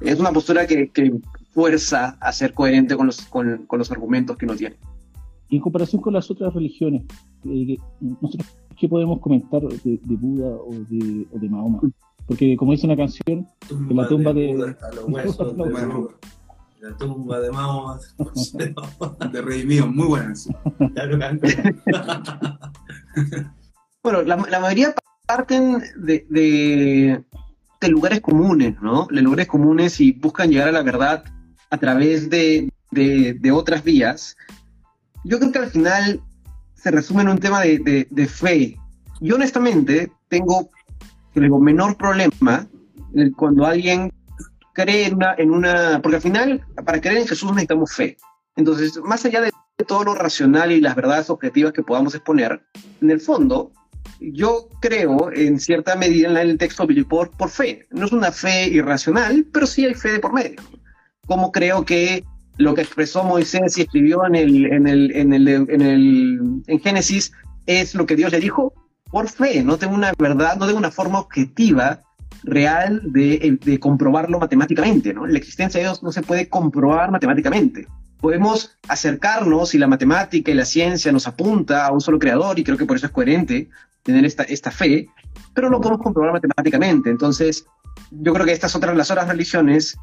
Es 0.01 0.19
una 0.19 0.33
postura 0.33 0.67
que, 0.67 0.91
fuerza 1.53 2.17
a 2.21 2.33
ser 2.33 2.53
coherente 2.53 2.95
con 2.95 3.07
los, 3.07 3.23
con, 3.23 3.67
los 3.69 3.91
argumentos 3.91 4.37
que 4.37 4.45
uno 4.45 4.55
tiene. 4.55 4.77
Y 5.51 5.57
en 5.57 5.63
comparación 5.63 6.03
con 6.03 6.13
las 6.13 6.31
otras 6.31 6.53
religiones, 6.53 7.05
eh, 7.45 7.77
nosotros, 8.21 8.47
¿qué 8.79 8.89
podemos 8.89 9.19
comentar 9.21 9.63
de, 9.63 10.01
Buda 10.05 10.49
o 10.49 10.73
de, 10.89 11.27
o 11.33 11.39
de 11.39 11.49
Mahoma? 11.49 11.81
Porque 12.27 12.57
como 12.57 12.73
dice 12.73 12.87
una 12.87 12.97
canción, 12.97 13.47
en 13.71 13.97
la 13.97 14.07
tumba 14.07 14.35
de... 14.35 14.77
La 16.81 16.97
tumba 16.97 17.41
de 17.41 17.51
Mahoma. 17.51 17.99
de 19.33 19.43
Rey 19.43 19.67
Mío, 19.67 19.87
muy 19.87 20.07
buenas. 20.07 20.49
bueno, 24.03 24.23
la, 24.23 24.37
mayoría 24.37 24.95
parten 25.27 25.83
de, 25.97 26.27
de, 26.29 27.25
lugares 27.89 28.21
comunes, 28.21 28.81
¿no? 28.83 29.09
De 29.11 29.23
lugares 29.23 29.49
comunes 29.49 29.99
y 30.01 30.13
buscan 30.13 30.51
llegar 30.51 30.69
a 30.69 30.73
la 30.73 30.83
verdad 30.83 31.25
a 31.71 31.79
través 31.79 32.29
de, 32.29 32.71
de 32.93 33.51
otras 33.51 33.83
vías. 33.83 34.37
Yo 35.29 35.39
creo 35.39 35.53
que 35.53 35.59
al 35.59 35.71
final 35.71 36.23
se 36.75 36.91
resume 36.91 37.21
en 37.21 37.29
un 37.29 37.39
tema 37.39 37.61
de, 37.61 38.29
fe. 38.29 38.79
Yo 39.21 39.35
honestamente 39.35 40.11
tengo 40.29 40.71
el 41.35 41.51
menor 41.51 41.99
problema 41.99 42.67
cuando 43.37 43.67
alguien 43.67 44.11
cree 44.73 45.15
en 45.37 45.51
una, 45.51 46.01
porque 46.03 46.17
al 46.17 46.23
final, 46.23 46.65
para 46.83 46.99
creer 46.99 47.19
en 47.19 47.29
Jesús 47.29 47.51
necesitamos 47.51 47.93
fe. 47.93 48.17
Entonces, 48.57 48.99
más 49.05 49.23
allá 49.27 49.43
de 49.43 49.53
todo 49.87 50.03
lo 50.05 50.15
racional 50.15 50.73
y 50.73 50.81
las 50.81 50.97
verdades 50.97 51.29
objetivas 51.29 51.75
que 51.75 51.83
podamos 51.83 52.15
exponer, 52.15 52.63
en 53.03 53.11
el 53.11 53.21
fondo, 53.21 53.71
yo 54.21 54.71
creo 54.81 55.31
en 55.31 55.61
cierta 55.61 55.95
medida 55.95 56.31
en 56.31 56.39
el 56.39 56.57
texto 56.57 56.87
bíblico 56.87 57.31
por, 57.37 57.51
fe. 57.51 57.87
No 57.91 58.07
es 58.07 58.13
una 58.13 58.33
fe 58.33 58.69
irracional, 58.69 59.47
pero 59.53 59.67
sí 59.67 59.85
hay 59.85 59.95
fe 59.95 60.13
de 60.13 60.21
por 60.21 60.33
medio. 60.33 60.63
Como 61.27 61.53
creo 61.53 61.85
que 61.85 62.25
lo 62.59 62.75
que 62.75 62.83
expresó 62.83 63.25
Moisés 63.25 63.79
y 63.79 63.83
escribió 63.83 64.27
en, 64.27 64.35
el, 64.35 64.67
en, 64.67 64.87
el, 64.87 65.17
en, 65.17 65.33
el, 65.33 65.49
en, 65.49 65.81
el, 65.81 66.81
Génesis 66.81 67.33
es 67.67 67.95
lo 67.95 68.05
que 68.05 68.17
Dios 68.17 68.33
le 68.33 68.41
dijo 68.41 68.75
por 69.11 69.29
fe. 69.29 69.63
No 69.63 69.79
tengo 69.79 69.95
una 69.95 70.13
verdad, 70.19 70.57
no 70.57 70.67
tengo 70.67 70.79
una 70.79 70.91
forma 70.91 71.21
objetiva 71.21 72.03
real 72.43 73.01
de, 73.05 73.59
de, 73.65 73.81
comprobarlo 73.81 74.39
matemáticamente, 74.39 75.15
¿no? 75.15 75.27
La 75.27 75.39
existencia 75.39 75.79
de 75.79 75.87
Dios 75.87 76.03
no 76.03 76.13
se 76.13 76.23
puede 76.23 76.49
comprobar 76.49 77.11
matemáticamente. 77.11 77.87
Podemos 78.21 78.77
acercarnos 78.89 79.75
y 79.75 79.79
la 79.79 79.87
matemática 79.87 80.51
y 80.51 80.55
la 80.55 80.65
ciencia 80.65 81.13
nos 81.13 81.29
apunta 81.29 81.87
a 81.87 81.93
un 81.93 82.01
solo 82.01 82.19
creador 82.19 82.59
y 82.59 82.65
creo 82.65 82.77
que 82.77 82.87
por 82.87 82.97
eso 82.97 83.07
es 83.07 83.13
coherente 83.13 83.71
tener 84.03 84.25
esta, 84.25 84.43
esta 84.43 84.73
fe, 84.73 85.09
pero 85.55 85.71
no 85.71 85.81
podemos 85.81 86.03
comprobar 86.03 86.33
matemáticamente. 86.33 87.11
Entonces, 87.11 87.67
yo 88.11 88.33
creo 88.33 88.47
que 88.47 88.53
estas 88.53 88.75
otras, 88.75 88.97
las 88.97 89.11
otras 89.11 89.29
religiones 89.29 89.97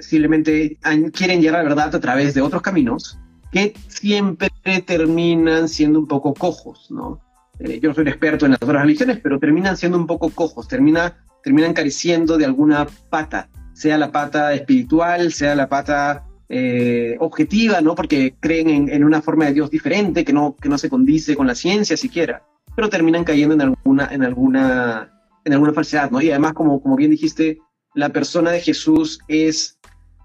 simplemente 0.00 0.78
quieren 1.12 1.40
llegar 1.40 1.60
a 1.60 1.62
la 1.62 1.68
verdad 1.68 1.94
a 1.94 2.00
través 2.00 2.34
de 2.34 2.42
otros 2.42 2.62
caminos 2.62 3.18
que 3.54 3.72
siempre 3.86 4.50
terminan 4.84 5.68
siendo 5.68 6.00
un 6.00 6.08
poco 6.08 6.34
cojos, 6.34 6.90
¿no? 6.90 7.20
Eh, 7.60 7.78
yo 7.80 7.94
soy 7.94 8.02
un 8.02 8.08
experto 8.08 8.46
en 8.46 8.52
las 8.52 8.62
otras 8.62 8.82
religiones, 8.82 9.20
pero 9.22 9.38
terminan 9.38 9.76
siendo 9.76 9.96
un 9.96 10.08
poco 10.08 10.28
cojos, 10.30 10.66
termina, 10.66 11.24
terminan 11.42 11.72
careciendo 11.72 12.36
de 12.36 12.46
alguna 12.46 12.86
pata, 13.10 13.48
sea 13.72 13.96
la 13.96 14.10
pata 14.10 14.52
espiritual, 14.54 15.32
sea 15.32 15.54
la 15.54 15.68
pata 15.68 16.24
eh, 16.48 17.16
objetiva, 17.20 17.80
¿no? 17.80 17.94
Porque 17.94 18.34
creen 18.40 18.68
en, 18.68 18.88
en, 18.88 19.04
una 19.04 19.22
forma 19.22 19.44
de 19.44 19.52
Dios 19.52 19.70
diferente, 19.70 20.24
que 20.24 20.32
no, 20.32 20.56
que 20.60 20.68
no 20.68 20.76
se 20.76 20.90
condice 20.90 21.36
con 21.36 21.46
la 21.46 21.54
ciencia 21.54 21.96
siquiera, 21.96 22.42
pero 22.74 22.88
terminan 22.88 23.22
cayendo 23.22 23.54
en 23.54 23.60
alguna, 23.60 24.08
en 24.10 24.24
alguna, 24.24 25.12
en 25.44 25.52
alguna 25.52 25.72
falsedad, 25.72 26.10
¿no? 26.10 26.20
Y 26.20 26.30
además, 26.30 26.54
como, 26.54 26.82
como 26.82 26.96
bien 26.96 27.12
dijiste, 27.12 27.58
la 27.94 28.08
persona 28.08 28.50
de 28.50 28.60
Jesús 28.60 29.20
es 29.28 29.73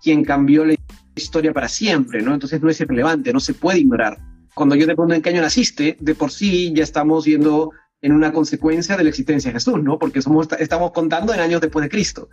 quien 0.01 0.23
cambió 0.23 0.65
la 0.65 0.75
historia 1.15 1.53
para 1.53 1.67
siempre, 1.67 2.21
¿no? 2.21 2.33
Entonces 2.33 2.61
no 2.61 2.69
es 2.69 2.79
irrelevante, 2.79 3.33
no 3.33 3.39
se 3.39 3.53
puede 3.53 3.79
ignorar. 3.79 4.17
Cuando 4.53 4.75
yo 4.75 4.85
te 4.85 4.93
pregunto 4.93 5.15
en 5.15 5.21
qué 5.21 5.29
año 5.29 5.41
naciste, 5.41 5.97
de 5.99 6.15
por 6.15 6.31
sí 6.31 6.73
ya 6.73 6.83
estamos 6.83 7.25
viendo 7.25 7.71
en 8.01 8.13
una 8.13 8.31
consecuencia 8.31 8.95
de 8.95 9.03
la 9.03 9.09
existencia 9.09 9.49
de 9.49 9.55
Jesús, 9.55 9.81
¿no? 9.83 9.99
Porque 9.99 10.21
somos, 10.21 10.47
estamos 10.59 10.91
contando 10.91 11.33
en 11.33 11.39
años 11.39 11.61
después 11.61 11.83
de 11.83 11.89
Cristo. 11.89 12.29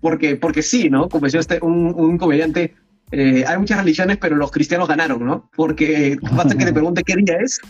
Porque, 0.00 0.36
porque 0.36 0.62
sí, 0.62 0.90
¿no? 0.90 1.08
Como 1.08 1.24
decía 1.24 1.40
este, 1.40 1.58
un, 1.62 1.94
un 1.96 2.18
comediante, 2.18 2.74
eh, 3.12 3.44
hay 3.46 3.58
muchas 3.58 3.78
religiones, 3.78 4.18
pero 4.18 4.36
los 4.36 4.50
cristianos 4.50 4.88
ganaron, 4.88 5.24
¿no? 5.24 5.48
Porque 5.56 6.18
basta 6.32 6.56
que 6.56 6.64
te 6.64 6.72
pregunte 6.72 7.02
qué 7.04 7.14
día 7.16 7.38
es, 7.40 7.60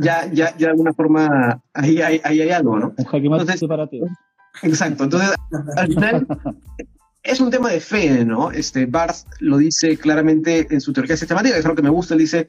ya, 0.00 0.26
ya, 0.32 0.50
ya 0.56 0.66
de 0.66 0.68
alguna 0.68 0.92
forma 0.92 1.62
ahí 1.74 2.02
hay, 2.02 2.20
ahí 2.24 2.40
hay 2.42 2.50
algo, 2.50 2.78
¿no? 2.78 2.94
Entonces, 2.96 3.60
para 3.68 3.86
ti. 3.86 4.00
Exacto. 4.62 5.04
Entonces, 5.04 5.30
al 5.76 5.88
final, 5.88 6.26
es 7.22 7.40
un 7.40 7.50
tema 7.50 7.70
de 7.70 7.80
fe, 7.80 8.24
¿no? 8.24 8.50
Este, 8.50 8.86
Barth 8.86 9.26
lo 9.40 9.58
dice 9.58 9.96
claramente 9.96 10.66
en 10.70 10.80
su 10.80 10.92
teoría 10.92 11.16
sistemática, 11.16 11.56
es 11.56 11.64
lo 11.64 11.74
que 11.74 11.82
me 11.82 11.90
gusta, 11.90 12.14
él 12.14 12.20
dice, 12.20 12.48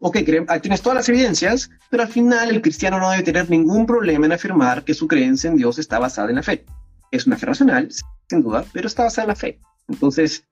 ok, 0.00 0.18
tienes 0.62 0.82
todas 0.82 0.96
las 0.96 1.08
evidencias, 1.08 1.70
pero 1.90 2.02
al 2.02 2.08
final 2.08 2.50
el 2.50 2.62
cristiano 2.62 2.98
no 2.98 3.10
debe 3.10 3.22
tener 3.22 3.48
ningún 3.50 3.86
problema 3.86 4.26
en 4.26 4.32
afirmar 4.32 4.84
que 4.84 4.94
su 4.94 5.06
creencia 5.06 5.50
en 5.50 5.56
Dios 5.56 5.78
está 5.78 5.98
basada 5.98 6.30
en 6.30 6.36
la 6.36 6.42
fe. 6.42 6.64
Es 7.10 7.26
una 7.26 7.36
fe 7.36 7.46
racional, 7.46 7.88
sin 8.28 8.42
duda, 8.42 8.64
pero 8.72 8.86
está 8.86 9.04
basada 9.04 9.24
en 9.24 9.28
la 9.28 9.36
fe. 9.36 9.58
Entonces, 9.88 10.44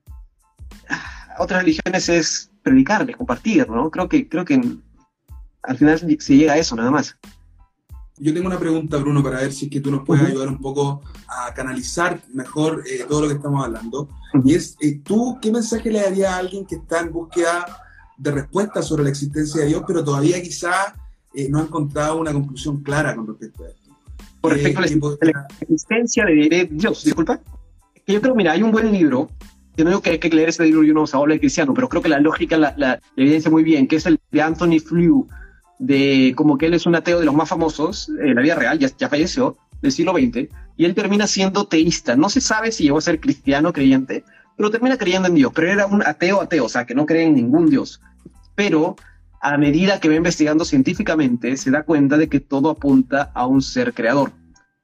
ah, 0.88 1.36
otras 1.38 1.62
religiones 1.62 2.08
es 2.08 2.50
predicarle, 2.62 3.14
compartir, 3.14 3.68
¿no? 3.68 3.90
Creo 3.90 4.08
que, 4.08 4.28
creo 4.28 4.44
que 4.44 4.60
al 5.62 5.76
final 5.76 5.98
se 5.98 6.36
llega 6.36 6.54
a 6.54 6.58
eso 6.58 6.76
nada 6.76 6.90
más. 6.90 7.16
Yo 8.18 8.32
tengo 8.32 8.46
una 8.46 8.58
pregunta, 8.58 8.96
Bruno, 8.96 9.22
para 9.22 9.40
ver 9.40 9.52
si 9.52 9.66
es 9.66 9.70
que 9.70 9.80
tú 9.80 9.90
nos 9.90 10.04
puedes 10.04 10.26
ayudar 10.26 10.48
un 10.48 10.58
poco 10.58 11.02
a 11.28 11.52
canalizar 11.52 12.20
mejor 12.32 12.82
eh, 12.86 13.04
todo 13.06 13.22
lo 13.22 13.28
que 13.28 13.34
estamos 13.34 13.62
hablando. 13.64 14.08
Y 14.42 14.54
es, 14.54 14.76
eh, 14.80 15.00
¿tú 15.04 15.38
qué 15.40 15.52
mensaje 15.52 15.90
le 15.90 16.00
darías 16.00 16.32
a 16.32 16.38
alguien 16.38 16.64
que 16.64 16.76
está 16.76 17.00
en 17.00 17.12
búsqueda 17.12 17.66
de 18.16 18.30
respuestas 18.30 18.86
sobre 18.86 19.04
la 19.04 19.10
existencia 19.10 19.60
de 19.60 19.66
Dios, 19.68 19.82
pero 19.86 20.02
todavía 20.02 20.42
quizá 20.42 20.94
eh, 21.34 21.48
no 21.50 21.58
ha 21.58 21.62
encontrado 21.62 22.18
una 22.18 22.32
conclusión 22.32 22.82
clara 22.82 23.14
con 23.14 23.26
respecto 23.26 23.64
a 23.64 23.68
esto? 23.68 23.90
Por 24.40 24.52
respecto 24.54 25.18
a 25.20 25.24
la, 25.26 25.46
existencia 25.60 26.24
de 26.24 26.68
Dios, 26.70 27.04
disculpa. 27.04 27.38
Yo 28.06 28.22
creo, 28.22 28.34
mira, 28.34 28.52
hay 28.52 28.62
un 28.62 28.70
buen 28.70 28.90
libro 28.92 29.28
yo 29.76 29.84
no 29.84 29.90
digo 29.90 30.00
que 30.00 30.10
hay 30.10 30.18
que 30.18 30.30
leer 30.30 30.48
ese 30.48 30.64
libro 30.64 30.82
y 30.84 30.90
uno 30.90 31.06
se 31.06 31.16
habla 31.16 31.34
de 31.34 31.40
cristiano, 31.40 31.74
pero 31.74 31.88
creo 31.88 32.00
que 32.00 32.08
la 32.08 32.18
lógica 32.18 32.56
la, 32.56 32.74
la, 32.78 32.98
evidencia 33.14 33.50
muy 33.50 33.62
bien, 33.62 33.86
que 33.86 33.96
es 33.96 34.06
el 34.06 34.18
de 34.30 34.40
Anthony 34.40 34.80
Flew, 34.80 35.28
de 35.78 36.32
como 36.36 36.58
que 36.58 36.66
él 36.66 36.74
es 36.74 36.86
un 36.86 36.94
ateo 36.94 37.18
de 37.20 37.26
los 37.26 37.34
más 37.34 37.48
famosos 37.48 38.08
en 38.08 38.34
la 38.34 38.42
vida 38.42 38.54
real, 38.54 38.78
ya, 38.78 38.88
ya 38.96 39.08
falleció, 39.08 39.56
del 39.82 39.92
siglo 39.92 40.12
XX, 40.12 40.48
y 40.76 40.84
él 40.84 40.94
termina 40.94 41.26
siendo 41.26 41.66
teísta. 41.66 42.16
No 42.16 42.28
se 42.28 42.40
sabe 42.40 42.72
si 42.72 42.84
llegó 42.84 42.98
a 42.98 43.02
ser 43.02 43.20
cristiano 43.20 43.72
creyente, 43.72 44.24
pero 44.56 44.70
termina 44.70 44.96
creyendo 44.96 45.28
en 45.28 45.34
Dios. 45.34 45.52
Pero 45.54 45.70
era 45.70 45.86
un 45.86 46.02
ateo 46.02 46.40
ateo, 46.40 46.64
o 46.64 46.68
sea, 46.68 46.86
que 46.86 46.94
no 46.94 47.06
cree 47.06 47.24
en 47.24 47.34
ningún 47.34 47.68
Dios. 47.68 48.00
Pero 48.54 48.96
a 49.40 49.56
medida 49.58 50.00
que 50.00 50.08
va 50.08 50.14
investigando 50.14 50.64
científicamente, 50.64 51.56
se 51.56 51.70
da 51.70 51.82
cuenta 51.82 52.16
de 52.16 52.28
que 52.28 52.40
todo 52.40 52.70
apunta 52.70 53.30
a 53.34 53.46
un 53.46 53.62
ser 53.62 53.92
creador, 53.92 54.32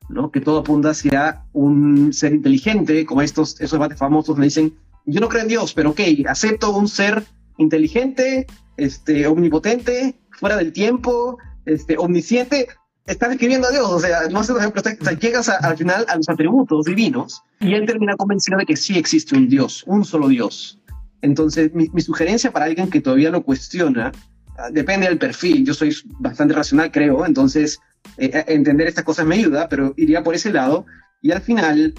¿no? 0.08 0.30
Que 0.30 0.40
todo 0.40 0.58
apunta 0.58 0.90
hacia 0.90 1.42
un 1.52 2.12
ser 2.12 2.34
inteligente, 2.34 3.04
como 3.06 3.22
estos, 3.22 3.60
esos 3.60 3.72
debates 3.72 3.98
famosos 3.98 4.38
le 4.38 4.44
dicen, 4.44 4.74
yo 5.04 5.20
no 5.20 5.28
creo 5.28 5.42
en 5.42 5.48
Dios, 5.48 5.72
pero 5.74 5.90
ok, 5.90 6.00
acepto 6.28 6.70
un 6.76 6.86
ser 6.86 7.24
inteligente, 7.58 8.46
este, 8.76 9.26
omnipotente, 9.26 10.14
fuera 10.32 10.56
del 10.56 10.72
tiempo, 10.72 11.38
este, 11.64 11.96
omnisciente, 11.98 12.68
está 13.06 13.28
describiendo 13.28 13.68
a 13.68 13.70
Dios, 13.70 13.90
o 13.90 13.98
sea, 13.98 14.28
no 14.30 14.44
sé, 14.44 14.52
por 14.52 14.60
ejemplo, 14.60 14.82
llegas 15.20 15.48
al 15.48 15.76
final 15.76 16.06
a 16.08 16.16
los 16.16 16.28
atributos 16.28 16.84
divinos 16.84 17.42
y 17.60 17.74
él 17.74 17.86
termina 17.86 18.16
convencido 18.16 18.58
de 18.58 18.66
que 18.66 18.76
sí 18.76 18.96
existe 18.96 19.36
un 19.36 19.48
Dios, 19.48 19.84
un 19.86 20.04
solo 20.04 20.28
Dios. 20.28 20.78
Entonces, 21.20 21.72
mi, 21.74 21.88
sugerencia 22.00 22.52
para 22.52 22.64
alguien 22.66 22.90
que 22.90 23.00
todavía 23.00 23.30
lo 23.30 23.42
cuestiona, 23.42 24.12
ah, 24.58 24.70
depende 24.70 25.06
del 25.06 25.18
perfil, 25.18 25.64
yo 25.64 25.74
soy 25.74 25.94
bastante 26.18 26.54
racional, 26.54 26.90
creo, 26.90 27.24
entonces 27.24 27.78
eh, 28.18 28.30
eh, 28.32 28.44
entender 28.48 28.88
estas 28.88 29.04
cosas 29.04 29.26
me 29.26 29.36
ayuda, 29.36 29.68
pero 29.68 29.94
iría 29.96 30.22
por 30.22 30.34
ese 30.34 30.52
lado 30.52 30.86
y 31.22 31.30
al 31.30 31.40
final 31.40 31.94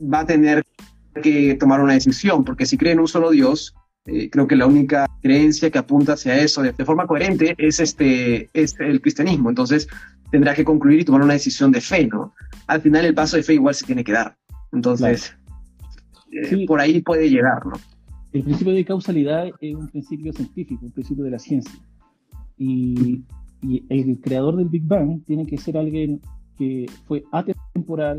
va 0.00 0.20
a 0.20 0.26
tener 0.26 0.64
que 1.22 1.54
tomar 1.54 1.80
una 1.80 1.94
decisión, 1.94 2.44
porque 2.44 2.66
si 2.66 2.76
cree 2.76 2.92
en 2.92 3.00
un 3.00 3.08
solo 3.08 3.30
Dios, 3.30 3.74
eh, 4.06 4.28
creo 4.28 4.46
que 4.46 4.56
la 4.56 4.66
única 4.66 5.06
creencia 5.22 5.70
que 5.70 5.78
apunta 5.78 6.12
hacia 6.12 6.38
eso 6.38 6.62
de, 6.62 6.72
forma 6.84 7.06
coherente 7.06 7.54
es, 7.56 7.80
este, 7.80 8.50
es 8.52 8.78
el 8.78 9.00
cristianismo. 9.00 9.48
Entonces 9.48 9.88
tendrá 10.30 10.54
que 10.54 10.64
concluir 10.64 11.00
y 11.00 11.04
tomar 11.04 11.22
una 11.22 11.32
decisión 11.32 11.72
de 11.72 11.80
fe, 11.80 12.06
¿no? 12.06 12.34
Al 12.66 12.82
final 12.82 13.04
el 13.04 13.14
paso 13.14 13.36
de 13.36 13.42
fe 13.42 13.54
igual 13.54 13.74
se 13.74 13.86
tiene 13.86 14.04
que 14.04 14.12
dar. 14.12 14.36
Entonces, 14.72 15.34
eh, 16.32 16.66
por 16.66 16.80
ahí 16.80 17.00
puede 17.00 17.30
llegar, 17.30 17.64
¿no? 17.64 17.74
El 18.32 18.42
principio 18.42 18.72
de 18.74 18.84
causalidad 18.84 19.46
es 19.60 19.74
un 19.74 19.88
principio 19.88 20.32
científico, 20.32 20.84
un 20.84 20.90
principio 20.90 21.24
de 21.24 21.30
la 21.30 21.38
ciencia. 21.38 21.78
Y, 22.58 23.22
y 23.62 23.84
el 23.88 24.20
creador 24.20 24.56
del 24.56 24.68
Big 24.68 24.84
Bang 24.84 25.24
tiene 25.24 25.46
que 25.46 25.56
ser 25.56 25.78
alguien 25.78 26.20
que 26.58 26.86
fue 27.06 27.24
atemporal, 27.32 28.16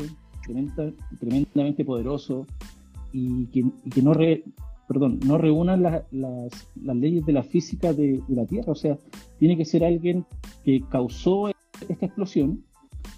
tremendamente 1.20 1.84
poderoso 1.84 2.46
y 3.12 3.46
que, 3.46 3.64
y 3.84 3.90
que 3.90 4.02
no, 4.02 4.14
re, 4.14 4.42
perdón, 4.88 5.20
no 5.24 5.38
reúnan 5.38 5.82
las, 5.82 6.02
leyes 6.74 7.26
de 7.26 7.32
la 7.32 7.42
física 7.42 7.92
de, 7.92 8.20
la 8.28 8.46
Tierra. 8.46 8.72
O 8.72 8.76
sea, 8.76 8.96
tiene 9.38 9.56
que 9.56 9.64
ser 9.64 9.84
alguien 9.84 10.24
que 10.64 10.82
causó 10.90 11.48
esta 11.48 12.06
explosión, 12.06 12.64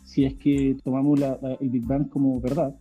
si 0.05 0.25
es 0.25 0.35
que 0.35 0.77
tomamos 0.83 1.21
el 1.61 1.71
Big 1.71 1.87
Bang 1.87 2.09
como 2.09 2.41
verdad, 2.41 2.75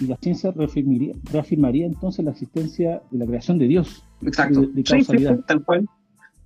y 0.00 0.06
la 0.06 0.16
ciencia 0.16 0.50
reafirmaría, 0.50 1.14
reafirmaría 1.32 1.86
entonces 1.86 2.24
la 2.24 2.32
existencia 2.32 3.02
de 3.10 3.18
la 3.18 3.26
creación 3.26 3.58
de 3.58 3.66
Dios. 3.66 4.04
Exacto. 4.22 4.62
De, 4.62 4.82
causalidad. 4.82 5.36
Sí, 5.36 5.42
tal 5.46 5.64
cual. 5.64 5.88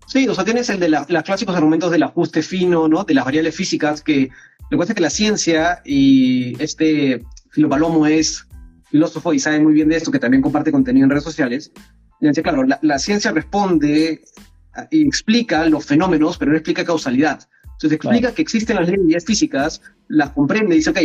Sí, 0.07 0.29
o 0.29 0.35
sea, 0.35 0.45
tienes 0.45 0.69
el 0.71 0.81
de 0.81 0.89
los 0.89 1.07
clásicos 1.07 1.55
argumentos 1.55 1.91
del 1.91 2.03
ajuste 2.03 2.43
fino, 2.43 2.89
¿no? 2.89 3.05
De 3.05 3.15
las 3.15 3.25
variables 3.25 3.55
físicas, 3.55 4.03
que 4.03 4.31
lo 4.71 4.77
que 4.77 4.77
pasa 4.79 4.93
es 4.93 4.97
que 4.97 5.03
la 5.03 5.11
ciencia 5.11 5.83
y 5.85 6.61
este 6.63 7.25
Filopalomo 7.51 8.07
es 8.07 8.47
filósofo 8.91 9.33
y 9.33 9.39
sabe 9.39 9.61
muy 9.61 9.73
bien 9.73 9.89
de 9.89 9.97
esto, 9.97 10.11
que 10.11 10.19
también 10.19 10.43
comparte 10.43 10.73
contenido 10.73 11.05
en 11.05 11.11
redes 11.11 11.25
sociales, 11.25 11.73
claro, 12.43 12.65
la, 12.65 12.99
ciencia 12.99 13.33
responde 13.33 14.23
y 14.91 15.07
explica 15.07 15.65
los 15.67 15.85
fenómenos, 15.85 16.39
pero 16.39 16.51
no 16.51 16.57
explica 16.57 16.85
causalidad. 16.85 17.49
Entonces 17.65 17.93
explica 17.93 18.33
que 18.33 18.43
existen 18.43 18.77
las 18.77 18.89
leyes 18.89 19.25
físicas, 19.25 19.81
las 20.09 20.31
comprende 20.31 20.75
y 20.75 20.79
dice, 20.79 20.91
ok, 20.91 20.99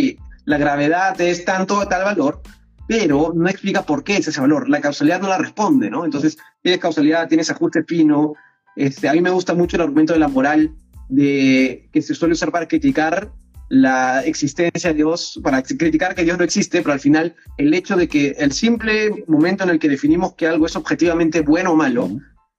la 0.46 0.58
gravedad 0.58 1.20
es 1.22 1.46
tanto 1.46 1.88
tal 1.88 2.04
valor, 2.04 2.42
pero 2.88 3.32
no 3.34 3.48
explica 3.48 3.84
por 3.84 4.04
qué 4.04 4.18
es 4.18 4.28
ese 4.28 4.42
valor. 4.42 4.70
La 4.70 4.82
causalidad 4.82 5.22
no 5.22 5.30
la 5.30 5.38
responde, 5.38 5.90
¿no? 5.90 6.06
Entonces, 6.06 6.38
tienes 6.62 6.82
causalidad, 6.82 7.28
tienes 7.28 7.50
ajuste 7.50 7.84
fino. 7.84 8.34
Este, 8.76 9.08
a 9.08 9.14
mí 9.14 9.22
me 9.22 9.30
gusta 9.30 9.56
mucho 9.56 9.78
el 9.78 9.84
argumento 9.84 10.14
de 10.14 10.20
la 10.20 10.28
moral 10.28 10.76
de 11.08 11.90
que 11.92 12.02
se 12.02 12.14
suele 12.14 12.34
usar 12.34 12.52
para 12.52 12.68
criticar 12.68 13.32
la 13.70 14.24
existencia 14.24 14.92
de 14.92 14.98
Dios, 14.98 15.40
para 15.44 15.62
criticar 15.64 16.16
que 16.16 16.24
Dios 16.24 16.38
no 16.38 16.44
existe, 16.44 16.82
pero 16.82 16.94
al 16.94 17.00
final 17.00 17.36
el 17.58 17.74
hecho 17.74 17.96
de 17.96 18.08
que 18.08 18.36
el 18.38 18.52
simple 18.52 19.24
momento 19.28 19.64
en 19.64 19.72
el 19.72 19.80
que 19.80 19.90
definimos 19.90 20.34
que 20.36 20.48
algo 20.48 20.66
es 20.66 20.76
objetivamente 20.76 21.42
bueno 21.42 21.72
o 21.72 21.76
malo, 21.76 22.10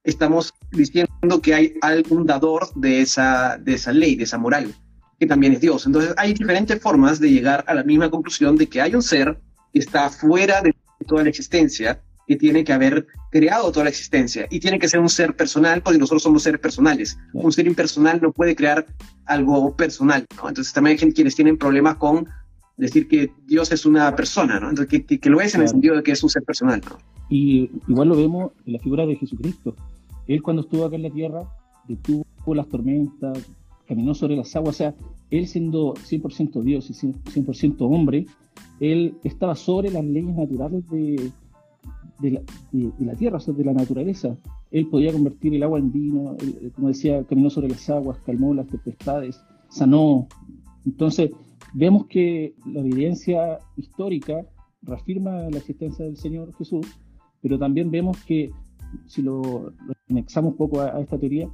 estamos 0.03 0.53
diciendo 0.71 1.41
que 1.41 1.53
hay 1.53 1.73
algún 1.81 2.25
dador 2.25 2.69
de 2.75 3.01
esa, 3.01 3.57
de 3.57 3.73
esa 3.73 3.91
ley, 3.91 4.15
de 4.15 4.23
esa 4.23 4.37
moral, 4.37 4.73
que 5.19 5.27
también 5.27 5.53
es 5.53 5.61
Dios. 5.61 5.85
Entonces 5.85 6.13
hay 6.17 6.33
diferentes 6.33 6.81
formas 6.81 7.19
de 7.19 7.29
llegar 7.29 7.63
a 7.67 7.73
la 7.73 7.83
misma 7.83 8.09
conclusión 8.09 8.55
de 8.55 8.67
que 8.67 8.81
hay 8.81 8.95
un 8.95 9.01
ser 9.01 9.39
que 9.73 9.79
está 9.79 10.09
fuera 10.09 10.61
de 10.61 10.73
toda 11.07 11.23
la 11.23 11.29
existencia, 11.29 12.01
que 12.27 12.35
tiene 12.35 12.63
que 12.63 12.73
haber 12.73 13.07
creado 13.31 13.71
toda 13.71 13.85
la 13.85 13.89
existencia 13.89 14.47
y 14.49 14.59
tiene 14.59 14.77
que 14.77 14.89
ser 14.89 14.99
un 14.99 15.09
ser 15.09 15.35
personal 15.35 15.81
porque 15.81 15.97
nosotros 15.97 16.23
somos 16.23 16.43
seres 16.43 16.59
personales. 16.59 17.17
Un 17.33 17.51
ser 17.53 17.67
impersonal 17.67 18.19
no 18.21 18.33
puede 18.33 18.55
crear 18.55 18.85
algo 19.25 19.75
personal, 19.75 20.25
¿no? 20.35 20.49
Entonces 20.49 20.73
también 20.73 20.97
hay 21.01 21.13
quienes 21.13 21.35
tienen 21.35 21.57
problemas 21.57 21.95
con 21.95 22.27
decir 22.75 23.07
que 23.07 23.31
Dios 23.45 23.71
es 23.71 23.85
una 23.85 24.13
persona, 24.15 24.59
¿no? 24.59 24.69
Entonces 24.69 25.05
que, 25.05 25.19
que, 25.19 25.29
lo 25.29 25.39
es 25.39 25.55
en 25.55 25.61
el 25.61 25.69
sentido 25.69 25.95
de 25.95 26.03
que 26.03 26.11
es 26.11 26.21
un 26.21 26.29
ser 26.29 26.43
personal, 26.43 26.81
¿no? 26.87 26.97
Y 27.29 27.71
igual 27.87 28.09
lo 28.09 28.17
vemos 28.17 28.51
en 28.65 28.73
la 28.73 28.79
figura 28.79 29.05
de 29.05 29.15
Jesucristo. 29.15 29.75
Él 30.27 30.43
cuando 30.43 30.63
estuvo 30.63 30.85
acá 30.85 30.97
en 30.97 31.03
la 31.03 31.09
tierra 31.09 31.43
detuvo 31.87 32.25
las 32.53 32.67
tormentas, 32.67 33.39
caminó 33.87 34.13
sobre 34.13 34.35
las 34.35 34.53
aguas, 34.55 34.75
o 34.75 34.77
sea, 34.77 34.95
él 35.31 35.47
siendo 35.47 35.93
100% 35.93 36.61
Dios 36.61 36.89
y 36.89 36.93
100% 36.93 37.75
hombre, 37.79 38.25
él 38.81 39.15
estaba 39.23 39.55
sobre 39.55 39.89
las 39.89 40.03
leyes 40.03 40.35
naturales 40.35 40.89
de, 40.89 41.31
de 42.19 42.43
la, 42.99 43.13
tierra, 43.15 43.37
o 43.37 43.39
sea, 43.39 43.53
de 43.53 43.63
la 43.63 43.73
naturaleza. 43.73 44.37
Él 44.71 44.87
podía 44.87 45.11
convertir 45.11 45.53
el 45.53 45.63
agua 45.63 45.79
en 45.79 45.91
vino, 45.91 46.35
como 46.75 46.89
decía, 46.89 47.23
caminó 47.23 47.49
sobre 47.49 47.69
las 47.69 47.89
aguas, 47.89 48.17
calmó 48.25 48.53
las 48.53 48.67
tempestades, 48.67 49.39
sanó. 49.69 50.27
Entonces, 50.85 51.31
vemos 51.73 52.07
que 52.07 52.55
la 52.65 52.81
evidencia 52.81 53.59
histórica 53.75 54.45
reafirma 54.81 55.49
la 55.49 55.57
existencia 55.57 56.05
del 56.05 56.17
Señor 56.17 56.53
Jesús, 56.55 56.87
pero 57.41 57.57
también 57.59 57.91
vemos 57.91 58.17
que 58.23 58.51
si 59.05 59.21
lo, 59.21 59.73
anexamos 60.09 60.51
un 60.51 60.57
poco 60.57 60.81
a, 60.81 60.99
esta 61.01 61.17
teoría 61.17 61.49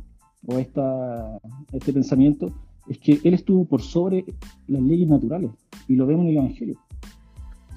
o 0.47 0.55
a, 0.55 0.61
esta, 0.61 1.35
a 1.35 1.39
este 1.71 1.93
pensamiento, 1.93 2.53
es 2.87 2.97
que 2.99 3.19
Él 3.23 3.33
estuvo 3.33 3.65
por 3.65 3.81
sobre 3.81 4.25
las 4.67 4.81
leyes 4.81 5.07
naturales 5.07 5.51
y 5.87 5.95
lo 5.95 6.05
vemos 6.05 6.25
en 6.25 6.31
el 6.31 6.37
Evangelio. 6.37 6.79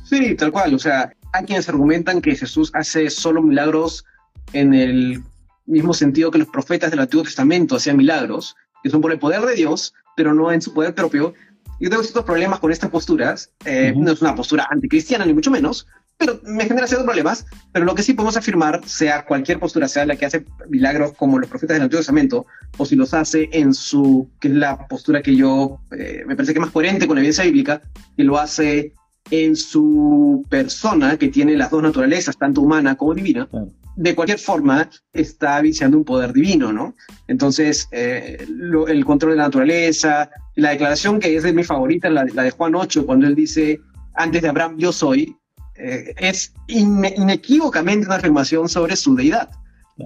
Sí, 0.05 0.37
tal 0.37 0.52
cual. 0.52 0.73
O 0.75 0.78
sea, 0.78 1.12
hay 1.33 1.45
quienes 1.45 1.68
argumentan 1.68 2.21
que 2.21 2.37
Jesús 2.37 2.71
hace 2.75 3.11
solo 3.11 3.42
milagros 3.42 4.04
en 4.52 4.75
el 4.75 5.23
mismo 5.66 5.92
sentido 5.95 6.30
que 6.30 6.38
los 6.38 6.49
profetas 6.49 6.90
del 6.90 7.00
Antiguo 7.00 7.25
Testamento 7.25 7.76
hacían 7.76 7.97
milagros, 7.97 8.56
que 8.83 8.90
son 8.90 9.00
por 9.00 9.12
el 9.12 9.18
poder 9.18 9.42
de 9.42 9.54
Dios, 9.54 9.95
pero 10.16 10.33
no 10.35 10.50
en 10.52 10.62
su 10.62 10.73
poder 10.73 10.95
propio. 10.95 11.35
Yo 11.80 11.90
tengo 11.90 12.02
ciertos 12.02 12.25
problemas 12.25 12.61
con 12.61 12.73
estas 12.73 12.90
posturas. 12.90 13.50
Eh, 13.64 13.92
no 13.95 14.12
es 14.12 14.23
una 14.23 14.35
postura 14.35 14.66
anticristiana, 14.71 15.26
ni 15.26 15.35
mucho 15.35 15.50
menos, 15.50 15.87
pero 16.16 16.40
me 16.45 16.64
genera 16.64 16.87
ciertos 16.87 17.04
problemas. 17.04 17.45
Pero 17.73 17.85
lo 17.85 17.95
que 17.95 18.02
sí 18.02 18.14
podemos 18.14 18.37
afirmar, 18.37 18.80
sea 18.87 19.26
cualquier 19.26 19.59
postura, 19.59 19.88
sea 19.88 20.06
la 20.06 20.16
que 20.16 20.26
hace 20.26 20.47
milagros 20.68 21.12
como 21.12 21.38
los 21.38 21.50
profetas 21.50 21.75
del 21.75 21.83
Antiguo 21.83 22.00
Testamento, 22.00 22.47
o 22.78 22.87
si 22.87 22.97
los 22.97 23.12
hace 23.12 23.50
en 23.52 23.75
su, 23.75 24.30
que 24.40 24.49
es 24.49 24.54
la 24.54 24.87
postura 24.88 25.21
que 25.21 25.37
yo 25.37 25.80
eh, 25.90 26.25
me 26.26 26.35
parece 26.35 26.54
que 26.54 26.61
es 26.61 26.64
más 26.64 26.73
coherente 26.73 27.06
con 27.06 27.16
la 27.16 27.21
evidencia 27.21 27.45
bíblica, 27.45 27.83
que 28.16 28.25
lo 28.25 28.38
hace 28.38 28.95
en 29.30 29.56
su 29.56 30.45
persona, 30.49 31.16
que 31.16 31.28
tiene 31.28 31.56
las 31.56 31.71
dos 31.71 31.83
naturalezas, 31.83 32.37
tanto 32.37 32.61
humana 32.61 32.97
como 32.97 33.14
divina, 33.14 33.49
de 33.97 34.14
cualquier 34.14 34.38
forma 34.38 34.88
está 35.12 35.61
viciando 35.61 35.97
un 35.97 36.04
poder 36.04 36.33
divino, 36.33 36.73
¿no? 36.73 36.95
Entonces, 37.28 37.88
eh, 37.92 38.47
el 38.88 39.04
control 39.04 39.33
de 39.33 39.38
la 39.38 39.45
naturaleza, 39.45 40.30
la 40.54 40.71
declaración 40.71 41.18
que 41.18 41.35
es 41.35 41.42
de 41.42 41.52
mi 41.52 41.64
favorita, 41.64 42.11
la, 42.11 42.25
de 42.25 42.50
Juan 42.50 42.75
8, 42.75 43.06
cuando 43.06 43.26
él 43.26 43.35
dice, 43.35 43.80
antes 44.14 44.42
de 44.42 44.49
Abraham 44.49 44.76
yo 44.78 44.92
soy, 44.92 45.35
eh, 45.76 46.14
es 46.18 46.52
inequívocamente 46.68 48.06
una 48.06 48.16
afirmación 48.16 48.68
sobre 48.68 48.97
su 48.97 49.14
deidad. 49.14 49.50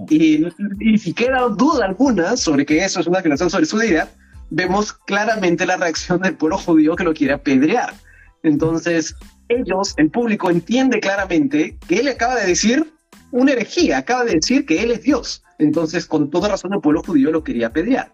Y, 0.09 0.47
y 0.79 0.97
si 0.97 1.13
queda 1.13 1.41
duda 1.49 1.85
alguna 1.85 2.37
sobre 2.37 2.65
que 2.65 2.83
eso 2.83 3.01
es 3.01 3.07
una 3.07 3.19
afirmación 3.19 3.49
sobre 3.49 3.65
su 3.65 3.77
deidad, 3.77 4.09
vemos 4.49 4.93
claramente 4.93 5.65
la 5.65 5.75
reacción 5.75 6.21
del 6.21 6.35
pueblo 6.35 6.57
judío 6.57 6.95
que 6.95 7.03
lo 7.03 7.13
quiere 7.13 7.33
apedrear. 7.33 7.93
Entonces, 8.43 9.15
ellos, 9.49 9.93
el 9.97 10.09
público, 10.09 10.49
entiende 10.49 10.99
claramente 10.99 11.77
que 11.87 11.99
él 11.99 12.07
acaba 12.07 12.35
de 12.35 12.47
decir 12.47 12.93
una 13.31 13.51
herejía, 13.51 13.99
acaba 13.99 14.25
de 14.25 14.35
decir 14.35 14.65
que 14.65 14.81
él 14.81 14.91
es 14.91 15.03
Dios. 15.03 15.43
Entonces, 15.59 16.05
con 16.05 16.29
toda 16.29 16.49
razón, 16.49 16.73
el 16.73 16.81
pueblo 16.81 17.03
judío 17.03 17.31
lo 17.31 17.43
quería 17.43 17.67
apedrear. 17.67 18.13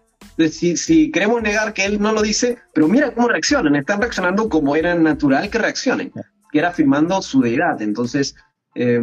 Si, 0.50 0.76
si 0.76 1.10
queremos 1.10 1.42
negar 1.42 1.72
que 1.72 1.84
él 1.84 2.00
no 2.00 2.12
lo 2.12 2.22
dice, 2.22 2.58
pero 2.72 2.88
mira 2.88 3.12
cómo 3.12 3.28
reaccionan, 3.28 3.74
están 3.74 4.00
reaccionando 4.00 4.48
como 4.48 4.76
era 4.76 4.94
natural 4.94 5.50
que 5.50 5.58
reaccionen, 5.58 6.12
que 6.52 6.58
era 6.58 6.68
afirmando 6.68 7.20
su 7.22 7.40
deidad. 7.40 7.80
Entonces, 7.82 8.36
eh, 8.74 9.00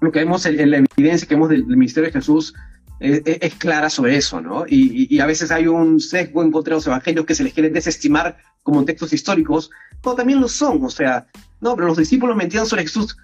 lo 0.00 0.12
que 0.12 0.20
vemos 0.20 0.46
en, 0.46 0.70
la 0.70 0.84
evidencia 0.96 1.28
que 1.28 1.34
vemos 1.34 1.50
del, 1.50 1.66
del 1.66 1.76
ministerio 1.76 2.08
de 2.08 2.12
Jesús 2.12 2.54
es, 3.00 3.54
clara 3.56 3.90
sobre 3.90 4.16
eso, 4.16 4.40
¿no? 4.40 4.64
Y, 4.68 5.18
a 5.18 5.26
veces 5.26 5.50
hay 5.50 5.66
un 5.66 6.00
sesgo 6.00 6.42
en 6.42 6.50
contra 6.50 6.72
de 6.72 6.76
los 6.76 6.86
evangelios 6.86 7.26
que 7.26 7.34
se 7.34 7.44
les 7.44 7.52
quiere 7.52 7.70
desestimar 7.70 8.38
como 8.62 8.84
textos 8.84 9.12
históricos, 9.12 9.70
pero 10.04 10.16
también 10.16 10.40
lo 10.40 10.48
son, 10.48 10.84
o 10.84 10.90
sea, 10.90 11.26
no, 11.60 11.74
pero 11.74 11.88
los 11.88 11.96
discípulos 11.96 12.36
mentían 12.36 12.66
sobre 12.66 12.82
Jesús. 12.82 13.16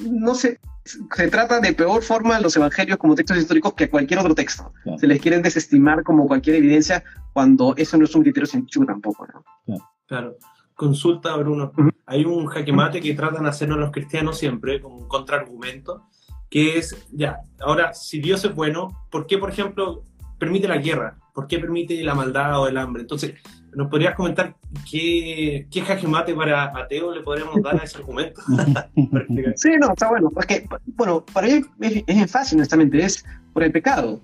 No 0.00 0.34
se, 0.34 0.60
se 0.84 1.28
trata 1.28 1.60
de 1.60 1.72
peor 1.72 2.02
forma 2.02 2.38
los 2.40 2.56
evangelios 2.56 2.98
como 2.98 3.14
textos 3.14 3.38
históricos 3.38 3.74
que 3.74 3.90
cualquier 3.90 4.20
otro 4.20 4.34
texto. 4.34 4.72
Se 4.98 5.06
les 5.06 5.20
quieren 5.20 5.42
desestimar 5.42 6.04
como 6.04 6.26
cualquier 6.26 6.56
evidencia 6.56 7.02
cuando 7.32 7.74
eso 7.76 7.96
no 7.96 8.04
es 8.04 8.14
un 8.14 8.22
criterio 8.22 8.46
científico 8.46 8.86
tampoco, 8.86 9.26
¿no? 9.26 9.78
Claro. 10.06 10.36
Consulta, 10.74 11.34
Bruno. 11.36 11.72
Hay 12.04 12.24
un 12.24 12.46
jaque 12.46 12.72
mate 12.72 13.00
que 13.00 13.14
tratan 13.14 13.44
de 13.44 13.48
hacernos 13.48 13.78
los 13.78 13.90
cristianos 13.90 14.38
siempre, 14.38 14.80
como 14.80 14.96
un 14.98 15.08
contraargumento, 15.08 16.04
que 16.50 16.78
es, 16.78 17.06
ya, 17.10 17.40
ahora, 17.60 17.94
si 17.94 18.20
Dios 18.20 18.44
es 18.44 18.54
bueno, 18.54 19.06
¿por 19.10 19.26
qué, 19.26 19.38
por 19.38 19.50
ejemplo, 19.50 20.04
permite 20.38 20.68
la 20.68 20.76
guerra? 20.76 21.18
¿Por 21.36 21.46
qué 21.48 21.58
permite 21.58 22.02
la 22.02 22.14
maldad 22.14 22.62
o 22.62 22.66
el 22.66 22.78
hambre? 22.78 23.02
Entonces, 23.02 23.34
¿nos 23.74 23.88
podrías 23.88 24.14
comentar 24.14 24.56
qué, 24.90 25.66
qué 25.70 25.82
jaque 25.82 26.08
mate 26.08 26.34
para 26.34 26.74
ateo 26.74 27.14
le 27.14 27.20
podríamos 27.20 27.60
dar 27.62 27.78
a 27.78 27.84
ese 27.84 27.98
argumento? 27.98 28.40
sí, 29.56 29.68
no, 29.78 29.92
está 29.92 30.08
bueno. 30.08 30.30
Porque, 30.30 30.66
bueno, 30.86 31.26
para 31.34 31.48
mí 31.48 31.62
es, 32.06 32.30
fácil, 32.32 32.56
honestamente, 32.56 33.04
es 33.04 33.22
por 33.52 33.64
el 33.64 33.70
pecado. 33.70 34.22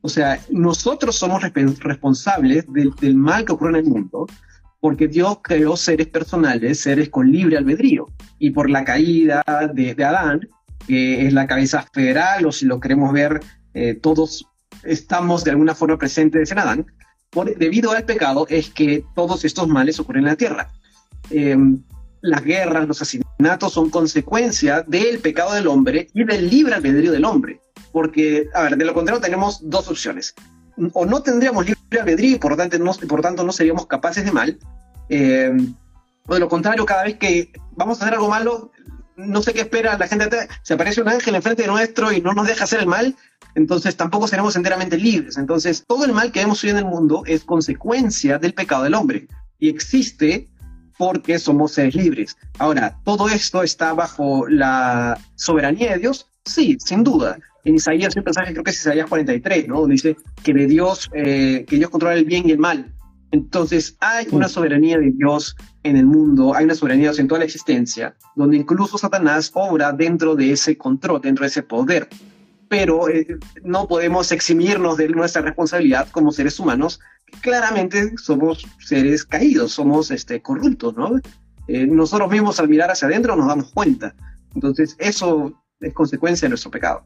O 0.00 0.08
sea, 0.08 0.38
nosotros 0.48 1.16
somos 1.16 1.42
responsables 1.42 2.64
del, 2.72 3.16
mal 3.16 3.44
que 3.44 3.50
ocurre 3.50 3.80
en 3.80 3.86
el 3.86 3.90
mundo 3.90 4.26
porque 4.78 5.08
Dios 5.08 5.38
creó 5.42 5.76
seres 5.76 6.06
personales, 6.06 6.78
seres 6.78 7.08
con 7.08 7.32
libre 7.32 7.56
albedrío. 7.56 8.06
Y 8.38 8.50
por 8.50 8.70
la 8.70 8.84
caída 8.84 9.42
de, 9.74 9.92
de 9.92 10.04
Adán, 10.04 10.48
que 10.86 11.26
es 11.26 11.32
la 11.32 11.48
cabeza 11.48 11.84
federal, 11.92 12.46
o 12.46 12.52
si 12.52 12.64
lo 12.64 12.78
queremos 12.78 13.12
ver, 13.12 13.40
eh, 13.72 13.94
todos 13.94 14.46
estamos 14.86 15.44
de 15.44 15.50
alguna 15.50 15.74
forma 15.74 15.98
presentes 15.98 16.50
en 16.50 16.58
Adán, 16.58 16.86
por, 17.30 17.56
debido 17.56 17.90
al 17.90 18.04
pecado 18.04 18.46
es 18.48 18.70
que 18.70 19.04
todos 19.14 19.44
estos 19.44 19.68
males 19.68 19.98
ocurren 19.98 20.24
en 20.24 20.30
la 20.30 20.36
tierra. 20.36 20.70
Em, 21.30 21.82
las 22.20 22.42
guerras, 22.42 22.88
los 22.88 23.02
asesinatos 23.02 23.72
son 23.72 23.90
consecuencia 23.90 24.82
del 24.82 25.18
pecado 25.18 25.52
del 25.54 25.66
hombre 25.66 26.08
y 26.14 26.24
del 26.24 26.48
libre 26.48 26.74
albedrío 26.74 27.12
del 27.12 27.24
hombre. 27.24 27.60
Porque, 27.92 28.48
a 28.54 28.62
ver, 28.62 28.76
de 28.76 28.84
lo 28.84 28.94
contrario 28.94 29.20
tenemos 29.20 29.58
dos 29.68 29.88
opciones. 29.88 30.34
O 30.92 31.06
no 31.06 31.22
tendríamos 31.22 31.66
libre 31.66 32.00
albedrío 32.00 32.36
y 32.36 32.38
por 32.38 32.56
tanto 32.56 32.78
no, 32.78 32.92
por 32.94 33.20
tanto 33.20 33.44
no 33.44 33.52
seríamos 33.52 33.86
capaces 33.86 34.24
de 34.24 34.32
mal. 34.32 34.58
Em, 35.08 35.74
o 36.26 36.34
de 36.34 36.40
lo 36.40 36.48
contrario, 36.48 36.86
cada 36.86 37.04
vez 37.04 37.16
que 37.18 37.52
vamos 37.72 38.00
a 38.00 38.04
hacer 38.04 38.14
algo 38.14 38.30
malo, 38.30 38.70
no 39.16 39.42
sé 39.42 39.52
qué 39.52 39.62
espera 39.62 39.98
la 39.98 40.08
gente. 40.08 40.28
Se 40.62 40.74
aparece 40.74 41.00
un 41.00 41.08
ángel 41.08 41.34
enfrente 41.34 41.66
nuestro 41.66 42.12
y 42.12 42.20
no 42.20 42.32
nos 42.32 42.46
deja 42.46 42.64
hacer 42.64 42.80
el 42.80 42.86
mal, 42.86 43.16
entonces 43.54 43.96
tampoco 43.96 44.28
seremos 44.28 44.56
enteramente 44.56 44.96
libres. 44.96 45.36
Entonces, 45.38 45.84
todo 45.86 46.04
el 46.04 46.12
mal 46.12 46.32
que 46.32 46.40
vemos 46.40 46.62
hoy 46.64 46.70
en 46.70 46.78
el 46.78 46.84
mundo 46.84 47.22
es 47.26 47.44
consecuencia 47.44 48.38
del 48.38 48.54
pecado 48.54 48.84
del 48.84 48.94
hombre 48.94 49.28
y 49.58 49.68
existe 49.68 50.48
porque 50.98 51.38
somos 51.38 51.72
seres 51.72 51.94
libres. 51.94 52.36
Ahora, 52.58 52.98
¿todo 53.04 53.28
esto 53.28 53.62
está 53.62 53.92
bajo 53.94 54.46
la 54.48 55.18
soberanía 55.34 55.92
de 55.92 55.98
Dios? 55.98 56.30
Sí, 56.44 56.76
sin 56.78 57.02
duda. 57.02 57.38
En 57.64 57.76
Isaías, 57.76 58.14
un 58.16 58.24
pasaje, 58.24 58.52
creo 58.52 58.62
que 58.62 58.70
es 58.70 58.78
Isaías 58.78 59.08
43, 59.08 59.68
¿no? 59.68 59.80
Donde 59.80 59.94
dice 59.94 60.16
que 60.42 60.52
de 60.52 60.66
Dios, 60.66 61.10
eh, 61.14 61.64
que 61.66 61.76
Dios 61.76 61.90
controla 61.90 62.14
el 62.14 62.24
bien 62.24 62.48
y 62.48 62.52
el 62.52 62.58
mal. 62.58 62.92
Entonces, 63.34 63.96
hay 63.98 64.28
una 64.30 64.48
soberanía 64.48 64.96
de 64.96 65.10
Dios 65.10 65.56
en 65.82 65.96
el 65.96 66.06
mundo, 66.06 66.54
hay 66.54 66.66
una 66.66 66.76
soberanía 66.76 67.10
en 67.18 67.26
toda 67.26 67.40
la 67.40 67.44
existencia, 67.44 68.14
donde 68.36 68.56
incluso 68.56 68.96
Satanás 68.96 69.50
obra 69.54 69.92
dentro 69.92 70.36
de 70.36 70.52
ese 70.52 70.78
control, 70.78 71.20
dentro 71.20 71.42
de 71.42 71.48
ese 71.48 71.64
poder. 71.64 72.08
Pero 72.68 73.08
eh, 73.08 73.26
no 73.64 73.88
podemos 73.88 74.30
eximirnos 74.30 74.98
de 74.98 75.08
nuestra 75.08 75.42
responsabilidad 75.42 76.06
como 76.12 76.30
seres 76.30 76.60
humanos, 76.60 77.00
claramente 77.40 78.16
somos 78.18 78.64
seres 78.78 79.24
caídos, 79.24 79.72
somos 79.72 80.12
este, 80.12 80.40
corruptos, 80.40 80.94
¿no? 80.96 81.20
Eh, 81.66 81.88
nosotros 81.88 82.30
mismos 82.30 82.60
al 82.60 82.68
mirar 82.68 82.92
hacia 82.92 83.08
adentro 83.08 83.34
nos 83.34 83.48
damos 83.48 83.72
cuenta. 83.72 84.14
Entonces, 84.54 84.94
eso 85.00 85.60
es 85.80 85.92
consecuencia 85.92 86.46
de 86.46 86.50
nuestro 86.50 86.70
pecado. 86.70 87.04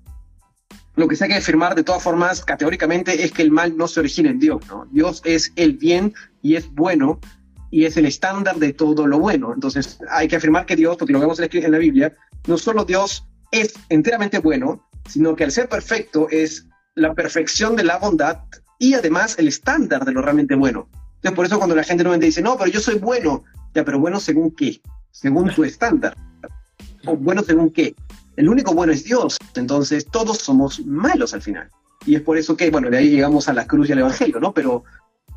Lo 0.99 1.07
que 1.07 1.15
se 1.15 1.25
hay 1.25 1.31
que 1.31 1.37
afirmar 1.37 1.77
de 1.77 1.85
todas 1.85 2.03
formas 2.03 2.45
categóricamente 2.45 3.23
es 3.23 3.31
que 3.31 3.43
el 3.43 3.53
mal 3.53 3.77
no 3.77 3.87
se 3.87 4.01
origina 4.01 4.31
en 4.31 4.41
Dios, 4.41 4.67
¿no? 4.67 4.85
Dios 4.91 5.23
es 5.25 5.53
el 5.55 5.75
bien 5.75 6.13
y 6.43 6.57
es 6.57 6.69
bueno 6.75 7.21
y 7.71 7.85
es 7.85 7.97
el 7.97 8.05
estándar 8.05 8.57
de 8.57 8.73
todo 8.73 9.07
lo 9.07 9.21
bueno. 9.21 9.55
Entonces 9.55 10.01
hay 10.11 10.27
que 10.27 10.35
afirmar 10.35 10.67
que 10.67 10.75
Dios, 10.75 10.97
porque 10.97 11.13
lo 11.13 11.21
vemos 11.21 11.39
en 11.39 11.71
la 11.71 11.79
Biblia, 11.79 12.17
no 12.49 12.59
solo 12.59 12.85
Dios 12.85 13.25
es 13.53 13.75
enteramente 13.91 14.41
bueno, 14.41 14.89
sino 15.09 15.37
que 15.37 15.45
al 15.45 15.53
ser 15.53 15.69
perfecto 15.69 16.27
es 16.31 16.67
la 16.97 17.15
perfección 17.15 17.77
de 17.77 17.85
la 17.85 17.99
bondad 17.99 18.39
y 18.81 18.95
además 18.95 19.39
el 19.39 19.47
estándar 19.47 20.05
de 20.05 20.11
lo 20.11 20.21
realmente 20.21 20.57
bueno. 20.57 20.89
Entonces 21.15 21.37
por 21.37 21.47
eso 21.47 21.59
cuando 21.59 21.77
la 21.77 21.85
gente 21.85 22.03
nuevamente 22.03 22.27
dice, 22.27 22.43
no, 22.43 22.59
pero 22.59 22.73
yo 22.73 22.81
soy 22.81 22.97
bueno, 22.97 23.45
ya, 23.73 23.85
pero 23.85 24.01
bueno 24.01 24.19
según 24.19 24.51
qué, 24.51 24.83
según 25.13 25.55
tu 25.55 25.63
estándar. 25.63 26.17
O 27.07 27.15
bueno 27.15 27.45
según 27.45 27.71
qué. 27.71 27.95
El 28.39 28.49
único 28.49 28.73
bueno 28.73 28.93
es 28.93 29.03
Dios, 29.03 29.37
entonces 29.57 30.07
todos 30.07 30.39
somos 30.39 30.85
malos 30.87 31.35
al 31.35 31.43
final. 31.43 31.69
Y 32.07 32.15
es 32.15 32.23
por 32.23 32.39
eso 32.39 32.57
que, 32.57 32.71
bueno, 32.71 32.89
de 32.89 32.99
ahí 32.99 33.11
llegamos 33.11 33.49
a 33.49 33.53
la 33.53 33.67
cruz 33.67 33.89
y 33.89 33.93
al 33.93 33.99
Evangelio, 33.99 34.39
¿no? 34.39 34.55
Pero 34.55 34.85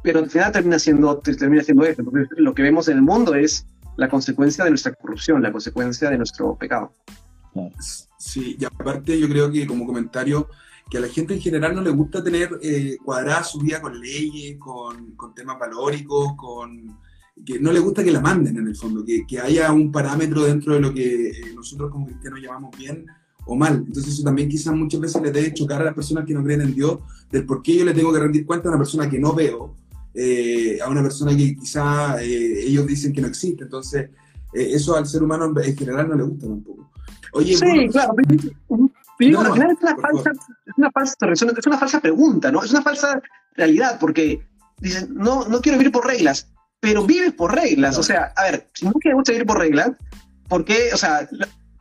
pero 0.03 0.19
al 0.19 0.29
final 0.29 0.51
termina 0.51 0.79
siendo, 0.79 1.17
termina 1.19 1.63
siendo 1.63 1.83
esto, 1.83 2.03
porque 2.03 2.25
lo 2.37 2.53
que 2.53 2.63
vemos 2.63 2.87
en 2.87 2.97
el 2.97 3.03
mundo 3.03 3.35
es 3.35 3.67
la 3.97 4.09
consecuencia 4.09 4.63
de 4.63 4.71
nuestra 4.71 4.93
corrupción, 4.93 5.41
la 5.41 5.51
consecuencia 5.51 6.09
de 6.09 6.17
nuestro 6.17 6.55
pecado. 6.55 6.91
Sí, 8.17 8.55
y 8.59 8.65
aparte 8.65 9.19
yo 9.19 9.27
creo 9.27 9.51
que 9.51 9.67
como 9.67 9.85
comentario, 9.85 10.49
que 10.89 10.97
a 10.97 11.01
la 11.01 11.07
gente 11.07 11.33
en 11.33 11.41
general 11.41 11.75
no 11.75 11.81
le 11.81 11.91
gusta 11.91 12.23
tener 12.23 12.49
eh, 12.61 12.97
cuadrada 13.03 13.43
su 13.43 13.59
vida 13.59 13.81
con 13.81 13.99
leyes, 13.99 14.57
con, 14.57 15.11
con, 15.15 15.35
temas 15.35 15.59
valóricos, 15.59 16.33
con 16.35 16.97
que 17.45 17.59
no 17.59 17.71
le 17.71 17.79
gusta 17.79 18.03
que 18.03 18.11
la 18.11 18.21
manden 18.21 18.57
en 18.57 18.67
el 18.67 18.75
fondo, 18.75 19.03
que, 19.03 19.25
que 19.25 19.39
haya 19.39 19.71
un 19.71 19.91
parámetro 19.91 20.43
dentro 20.43 20.73
de 20.73 20.81
lo 20.81 20.93
que 20.93 21.29
eh, 21.29 21.53
nosotros 21.55 21.91
como 21.91 22.05
cristianos 22.05 22.39
llamamos 22.41 22.77
bien 22.77 23.05
o 23.45 23.55
mal. 23.55 23.83
Entonces 23.87 24.13
eso 24.13 24.23
también 24.23 24.49
quizás 24.49 24.73
muchas 24.73 24.99
veces 24.99 25.21
le 25.21 25.31
debe 25.31 25.53
chocar 25.53 25.81
a 25.81 25.85
las 25.85 25.93
personas 25.93 26.25
que 26.25 26.33
no 26.33 26.43
creen 26.43 26.61
en 26.61 26.75
Dios 26.75 26.99
del 27.31 27.45
por 27.45 27.61
qué 27.61 27.75
yo 27.75 27.85
le 27.85 27.93
tengo 27.93 28.13
que 28.13 28.19
rendir 28.19 28.45
cuenta 28.45 28.67
a 28.67 28.71
una 28.71 28.79
persona 28.79 29.09
que 29.09 29.19
no 29.19 29.33
veo, 29.33 29.75
eh, 30.13 30.79
a 30.83 30.89
una 30.89 31.01
persona 31.01 31.35
que 31.35 31.55
quizás 31.55 32.21
eh, 32.21 32.65
ellos 32.67 32.85
dicen 32.85 33.13
que 33.13 33.21
no 33.21 33.27
existe. 33.27 33.63
Entonces 33.63 34.09
eh, 34.53 34.69
eso 34.73 34.95
al 34.95 35.07
ser 35.07 35.23
humano 35.23 35.53
en 35.61 35.77
general 35.77 36.09
no 36.09 36.15
le 36.15 36.23
gusta 36.23 36.47
tampoco. 36.47 36.89
Oye, 37.33 37.55
sí, 37.55 37.87
claro. 37.91 38.13
Pero, 39.17 39.39
al 39.39 39.53
final 39.53 39.71
es 39.71 39.77
una, 39.83 39.95
falsa, 39.95 40.31
es 40.31 40.77
una 40.77 40.91
falsa 40.91 41.15
es 41.31 41.67
una 41.67 41.77
falsa 41.77 41.99
pregunta, 42.01 42.51
¿no? 42.51 42.63
Es 42.63 42.71
una 42.71 42.81
falsa 42.81 43.21
realidad, 43.55 43.97
porque 43.99 44.47
dicen, 44.79 45.13
no, 45.13 45.47
no 45.47 45.61
quiero 45.61 45.77
vivir 45.77 45.91
por 45.91 46.07
reglas, 46.07 46.51
pero 46.81 47.05
vives 47.05 47.31
por 47.31 47.55
reglas. 47.55 47.97
O 47.97 48.03
sea, 48.03 48.33
a 48.35 48.43
ver, 48.43 48.67
si 48.73 48.85
no 48.85 48.93
queremos 48.99 49.23
vivir 49.25 49.45
por 49.45 49.59
reglas, 49.59 49.91
¿por 50.49 50.65
qué? 50.65 50.89
O 50.93 50.97
sea, 50.97 51.29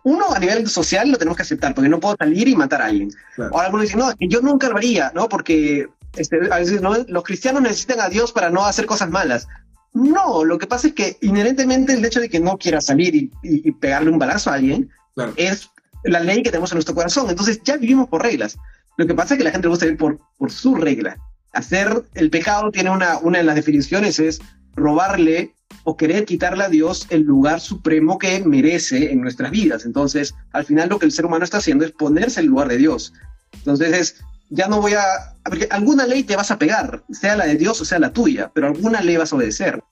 uno 0.05 0.33
a 0.33 0.39
nivel 0.39 0.69
social 0.69 1.11
lo 1.11 1.19
tenemos 1.19 1.37
que 1.37 1.43
aceptar, 1.43 1.75
porque 1.75 1.89
no 1.89 1.99
puedo 1.99 2.17
salir 2.17 2.47
y 2.47 2.55
matar 2.55 2.83
a 2.83 2.87
alguien. 2.87 3.11
Ahora 3.37 3.65
algunos 3.65 3.87
dicen, 3.87 3.99
no, 3.99 4.13
yo 4.21 4.41
nunca 4.43 4.69
lo 4.69 4.77
haría, 4.77 5.11
¿no? 5.15 5.29
Porque 5.29 5.89
este, 6.17 6.39
a 6.53 6.59
veces 6.59 6.81
los 6.83 7.25
cristianos 7.25 7.63
necesitan 7.63 8.01
a 8.01 8.09
Dios 8.09 8.31
para 8.31 8.51
no 8.51 8.65
hacer 8.65 8.87
cosas 8.87 9.11
malas. 9.11 9.49
No, 9.93 10.45
lo 10.45 10.59
que 10.59 10.67
pasa 10.67 10.89
es 10.89 10.93
que 10.93 11.17
inherentemente 11.23 11.95
el 11.95 12.05
hecho 12.05 12.21
de 12.21 12.29
que 12.29 12.39
no 12.39 12.59
quiera 12.59 12.81
salir 12.81 13.15
y, 13.43 13.73
pegarle 13.73 14.11
un 14.11 14.19
balazo 14.19 14.51
a 14.51 14.55
alguien 14.55 14.91
es 15.37 15.69
la 16.05 16.21
ley 16.21 16.43
que 16.43 16.51
tenemos 16.51 16.71
en 16.73 16.77
nuestro 16.77 16.95
corazón. 16.95 17.29
Entonces 17.29 17.61
ya 17.65 17.77
vivimos 17.77 18.09
por 18.09 18.23
reglas. 18.23 18.59
Lo 18.99 19.07
que 19.07 19.15
pasa 19.15 19.35
es 19.35 19.39
que 19.39 19.45
la 19.45 19.51
gente 19.51 19.67
le 19.67 19.71
gusta 19.71 19.87
vivir 19.87 19.99
por, 19.99 20.19
por 20.37 20.53
su 20.53 20.75
regla. 20.75 21.17
Hacer 21.53 22.05
el 22.15 22.31
pecado 22.31 22.71
tiene 22.71 22.91
una, 22.91 23.19
una 23.19 23.39
de 23.39 23.45
las 23.45 23.57
definiciones 23.57 24.21
es 24.21 24.41
robarle 24.75 25.55
o 25.85 25.97
querer 25.97 26.25
quitarle 26.25 26.65
a 26.65 26.69
Dios 26.69 27.07
el 27.11 27.23
lugar 27.23 27.61
supremo 27.61 28.19
que 28.19 28.43
merece 28.45 29.13
en 29.13 29.21
nuestras 29.21 29.51
vidas. 29.51 29.85
Entonces, 29.85 30.35
al 30.53 30.65
final 30.65 30.89
lo 30.89 30.99
que 30.99 31.07
el 31.07 31.13
ser 31.13 31.27
humano 31.27 31.45
está 31.45 31.59
haciendo 31.59 31.85
es 31.85 31.93
ponerse 31.93 32.41
en 32.41 32.45
el 32.45 32.51
lugar 32.51 32.69
de 32.69 32.77
Dios. 32.77 33.13
Entonces, 33.53 33.93
es, 33.93 34.17
ya 34.51 34.69
no 34.69 34.81
voy 34.81 34.93
a... 34.95 35.05
Porque 35.45 35.69
alguna 35.71 36.07
ley 36.07 36.23
te 36.23 36.37
vas 36.37 36.51
a 36.51 36.59
pegar, 36.59 37.05
sea 37.11 37.37
la 37.37 37.47
de 37.47 37.57
Dios 37.57 37.81
o 37.81 37.85
sea 37.85 37.99
la 37.99 38.13
tuya, 38.13 38.51
pero 38.55 38.67
alguna 38.67 39.01
ley 39.01 39.17
vas 39.17 39.33
a 39.33 39.37
obedecer. 39.37 39.83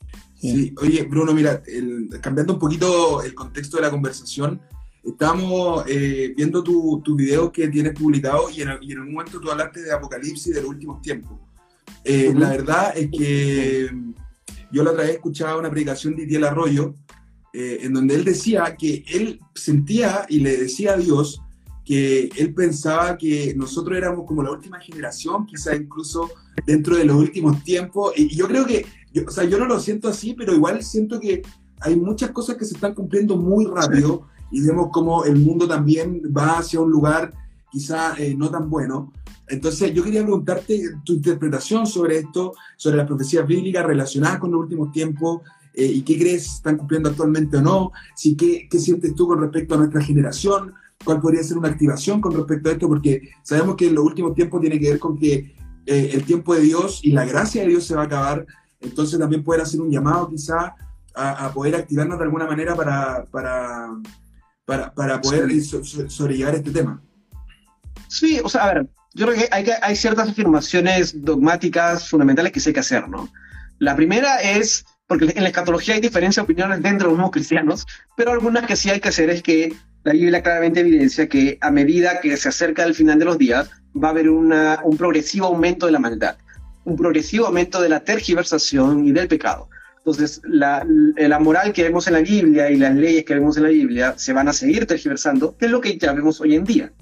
Sí, 0.41 0.73
oye, 0.81 1.03
Bruno, 1.03 1.35
mira, 1.35 1.63
cambiando 2.21 2.53
un 2.53 2.59
poquito 2.59 3.23
el 3.23 3.35
contexto 3.35 3.79
de 3.79 3.83
la 3.83 3.91
conversación, 3.91 4.61
estamos 5.05 5.85
eh, 5.89 6.33
viendo 6.37 6.63
tu, 6.63 7.01
tu, 7.05 7.17
video 7.17 7.51
que 7.51 7.67
tienes 7.69 7.95
publicado 7.95 8.49
y 8.51 8.63
en, 8.63 8.71
y 8.83 8.93
en, 8.93 9.01
un 9.01 9.13
momento 9.13 9.41
tú 9.41 9.51
hablaste 9.51 9.83
de 9.83 9.93
Apocalipsis 9.93 10.55
de 10.55 10.61
los 10.61 10.71
últimos 10.71 11.03
tiempos. 11.03 11.41
Eh, 12.05 12.33
la 12.37 12.51
verdad 12.51 12.97
es 12.97 13.09
que 13.11 13.91
yo 14.73 14.83
la 14.83 14.91
otra 14.91 15.05
vez 15.05 15.13
escuchaba 15.13 15.59
una 15.59 15.71
predicación 15.71 16.17
de 16.17 16.25
Itiel 16.25 16.45
Arroyo, 16.45 16.95
eh, 17.53 17.79
en 17.83 17.93
donde 17.93 18.15
él 18.15 18.25
decía 18.25 18.77
que 18.77 19.05
él 19.09 19.41
sentía 19.55 20.27
y 20.29 20.41
le 20.41 20.57
decía 20.57 20.95
a 20.95 20.97
Dios 20.97 21.41
que 21.85 22.29
él 22.37 22.53
pensaba 22.53 23.17
que 23.17 23.55
nosotros 23.57 23.97
éramos 23.97 24.27
como 24.27 24.43
la 24.43 24.51
última 24.51 24.79
generación, 24.79 25.47
quizá 25.47 25.75
incluso 25.75 26.31
dentro 26.67 26.97
de 26.97 27.05
los 27.05 27.17
últimos 27.17 27.65
tiempos. 27.65 28.13
Y 28.17 28.37
yo 28.37 28.47
creo 28.47 28.67
que, 28.67 28.85
o 29.27 29.31
sea, 29.31 29.45
yo 29.45 29.59
no 29.59 29.65
lo 29.65 29.81
siento 29.81 30.09
así, 30.09 30.35
pero 30.35 30.53
igual 30.53 30.83
siento 30.83 31.19
que 31.19 31.41
hay 31.81 31.97
muchas 31.97 32.31
cosas 32.31 32.57
que 32.57 32.67
se 32.67 32.75
están 32.75 32.95
cumpliendo 32.95 33.37
muy 33.37 33.65
rápido 33.65 34.27
y 34.51 34.61
vemos 34.61 34.89
como 34.93 35.25
el 35.25 35.37
mundo 35.37 35.67
también 35.67 36.23
va 36.37 36.59
hacia 36.59 36.81
un 36.81 36.91
lugar 36.91 37.33
quizá 37.71 38.15
eh, 38.19 38.35
no 38.37 38.51
tan 38.51 38.69
bueno. 38.69 39.13
Entonces, 39.49 39.93
yo 39.95 40.05
quería 40.05 40.23
preguntarte 40.23 40.81
tu 41.05 41.15
interpretación 41.15 41.87
sobre 41.87 42.19
esto, 42.19 42.55
sobre 42.77 42.97
las 42.97 43.07
profecías 43.07 43.47
bíblicas 43.47 43.85
relacionadas 43.85 44.39
con 44.39 44.51
los 44.51 44.61
últimos 44.61 44.93
tiempos, 44.93 45.43
eh, 45.75 45.87
y 45.87 46.03
qué 46.03 46.19
crees 46.19 46.55
están 46.55 46.77
cumpliendo 46.77 47.09
actualmente 47.09 47.57
o 47.57 47.63
no, 47.63 47.93
si, 48.17 48.37
qué, 48.37 48.69
qué 48.69 48.79
sientes 48.81 49.15
tú 49.15 49.29
con 49.29 49.41
respecto 49.41 49.75
a 49.75 49.79
nuestra 49.79 50.03
generación, 50.03 50.75
cuál 51.05 51.21
podría 51.21 51.43
ser 51.43 51.57
una 51.57 51.69
activación 51.69 52.21
con 52.21 52.35
respecto 52.35 52.69
a 52.69 52.73
esto, 52.73 52.89
porque 52.89 53.31
sabemos 53.43 53.77
que 53.77 53.87
en 53.87 53.95
los 53.95 54.05
últimos 54.05 54.35
tiempos 54.35 54.61
tiene 54.61 54.81
que 54.81 54.91
ver 54.91 54.99
con 54.99 55.17
que 55.17 55.55
eh, 55.87 56.11
el 56.13 56.25
tiempo 56.25 56.55
de 56.55 56.63
Dios 56.63 57.01
y 57.05 57.13
la 57.13 57.25
gracia 57.25 57.63
de 57.63 57.69
Dios 57.69 57.85
se 57.85 57.95
va 57.95 58.03
a 58.03 58.07
acabar, 58.07 58.45
entonces 58.81 59.19
también 59.19 59.45
poder 59.45 59.61
hacer 59.61 59.81
un 59.81 59.91
llamado 59.91 60.29
quizá 60.29 60.75
a, 61.15 61.53
poder 61.53 61.75
activarnos 61.75 62.19
de 62.19 62.25
alguna 62.25 62.47
manera 62.47 62.75
para, 62.77 63.25
para, 63.27 63.89
para, 64.65 64.93
para 64.95 65.21
poder 65.21 65.49
sobrellevar 65.63 66.55
este 66.55 66.71
tema. 66.71 67.03
Sí, 68.09 68.41
o 68.43 68.49
sea, 68.49 68.65
a 68.65 68.75
ver, 68.75 68.89
yo 69.19 69.27
creo 69.27 69.39
que 69.39 69.49
hay, 69.51 69.67
hay 69.83 69.97
ciertas 69.97 70.29
afirmaciones 70.29 71.25
dogmáticas 71.25 72.09
fundamentales 72.09 72.53
que 72.53 72.61
sí 72.61 72.71
hay 72.71 72.75
que 72.75 72.81
hacer, 72.81 73.09
¿no? 73.09 73.29
La 73.81 73.97
primera 73.97 74.37
es, 74.37 74.87
porque 75.09 75.33
en 75.35 75.43
la 75.43 75.49
escatología 75.49 75.95
hay 75.95 76.01
diferentes 76.01 76.39
opiniones 76.39 76.83
dentro 76.83 77.09
de 77.09 77.11
los 77.11 77.19
mismos 77.19 77.33
cristianos, 77.33 77.87
pero 78.17 78.31
algunas 78.31 78.65
que 78.67 78.77
sí 78.77 78.91
hay 78.91 79.01
que 79.01 79.09
hacer 79.09 79.29
es 79.31 79.43
que 79.43 79.73
la 80.05 80.13
Biblia 80.13 80.43
claramente 80.43 80.81
evidencia 80.81 81.29
que 81.29 81.59
a 81.61 81.71
medida 81.73 82.21
que 82.21 82.37
se 82.37 82.49
acerca 82.49 82.85
el 82.85 82.95
final 82.95 83.19
de 83.19 83.25
los 83.25 83.39
días, 83.39 83.69
va 84.03 84.09
a 84.09 84.11
haber 84.13 84.29
una, 84.29 84.81
un 84.85 84.97
progresivo 84.97 85.47
aumento 85.47 85.87
de 85.87 85.93
la 85.93 85.99
maldad, 85.99 86.37
un 86.85 86.97
progresivo 86.97 87.47
aumento 87.47 87.81
de 87.81 87.89
la 87.89 88.01
tergiversación 88.01 89.05
y 89.05 89.13
del 89.13 89.27
pecado. 89.27 89.69
Entonces, 89.99 90.41
la, 90.45 90.87
la, 91.17 91.39
moral 91.41 91.73
que 91.73 91.83
vemos 91.83 92.07
en 92.07 92.15
la 92.15 92.21
Biblia 92.21 92.71
y 92.71 92.77
las 92.77 92.95
leyes 92.95 93.25
que 93.25 93.35
vemos 93.35 93.57
en 93.57 93.65
la 93.65 93.69
Biblia 93.69 94.15
se 94.17 94.33
van 94.33 94.49
a 94.49 94.53
seguir 94.53 94.87
tergiversando, 94.87 95.57
que 95.57 95.67
es 95.67 95.73
lo 95.73 95.81
que 95.81 95.99
ya 95.99 96.13
vemos 96.13 96.41
hoy 96.41 96.55
en 96.55 96.65
día. 96.65 96.93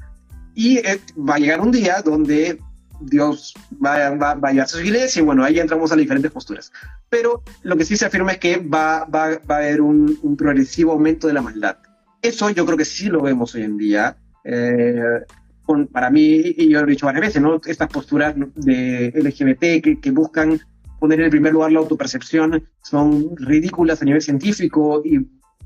Y 0.57 0.79
eh, 0.79 0.99
va 1.17 1.35
a 1.35 1.39
llegar 1.39 1.61
un 1.61 1.71
día 1.71 2.01
donde 2.03 2.59
Dios 3.03 3.53
va, 3.85 4.11
va, 4.11 4.35
va, 4.35 4.49
a 4.49 4.53
llevar 4.53 4.65
a 4.65 4.69
su 4.69 4.81
iglesia 4.81 5.21
y 5.21 5.25
bueno, 5.25 5.45
ahí 5.45 5.59
entramos 5.61 5.93
a 5.93 5.97
las 5.97 6.03
diferentes 6.03 6.33
posturas. 6.33 6.73
Pero 7.11 7.43
lo 7.63 7.77
que 7.77 7.85
sí 7.85 7.95
se 7.95 8.07
afirma 8.07 8.33
es 8.33 8.39
que 8.39 8.57
va, 8.57 9.05
va, 9.05 9.39
a 9.49 9.57
haber 9.57 9.83
un, 9.83 10.19
un, 10.23 10.35
progresivo 10.35 10.93
aumento 10.93 11.27
de 11.27 11.35
la 11.35 11.43
maldad. 11.43 11.77
Eso 12.23 12.49
yo 12.49 12.65
creo 12.65 12.79
que 12.79 12.87
sí 12.87 13.09
lo 13.09 13.21
vemos 13.21 13.55
hoy 13.55 13.65
en 13.65 13.77
día. 13.77 14.17
Eh, 14.45 15.21
con, 15.65 15.89
para 15.89 16.09
mí, 16.11 16.23
y 16.57 16.71
yo 16.71 16.81
lo 16.81 16.87
he 16.87 16.93
dicho 16.93 17.05
varias 17.05 17.27
veces, 17.27 17.43
¿no? 17.43 17.61
estas 17.67 17.89
posturas 17.89 18.35
de 18.55 19.13
LGBT 19.15 19.83
que, 19.85 19.99
que 20.01 20.11
buscan 20.11 20.59
poner 21.01 21.21
en 21.21 21.31
primer 21.31 21.53
lugar 21.53 21.73
la 21.73 21.81
autopercepción 21.81 22.65
son 22.83 23.37
ridículas 23.37 24.01
a 24.01 24.07
nivel 24.07 24.23
científico 24.23 25.03
y 25.05 25.19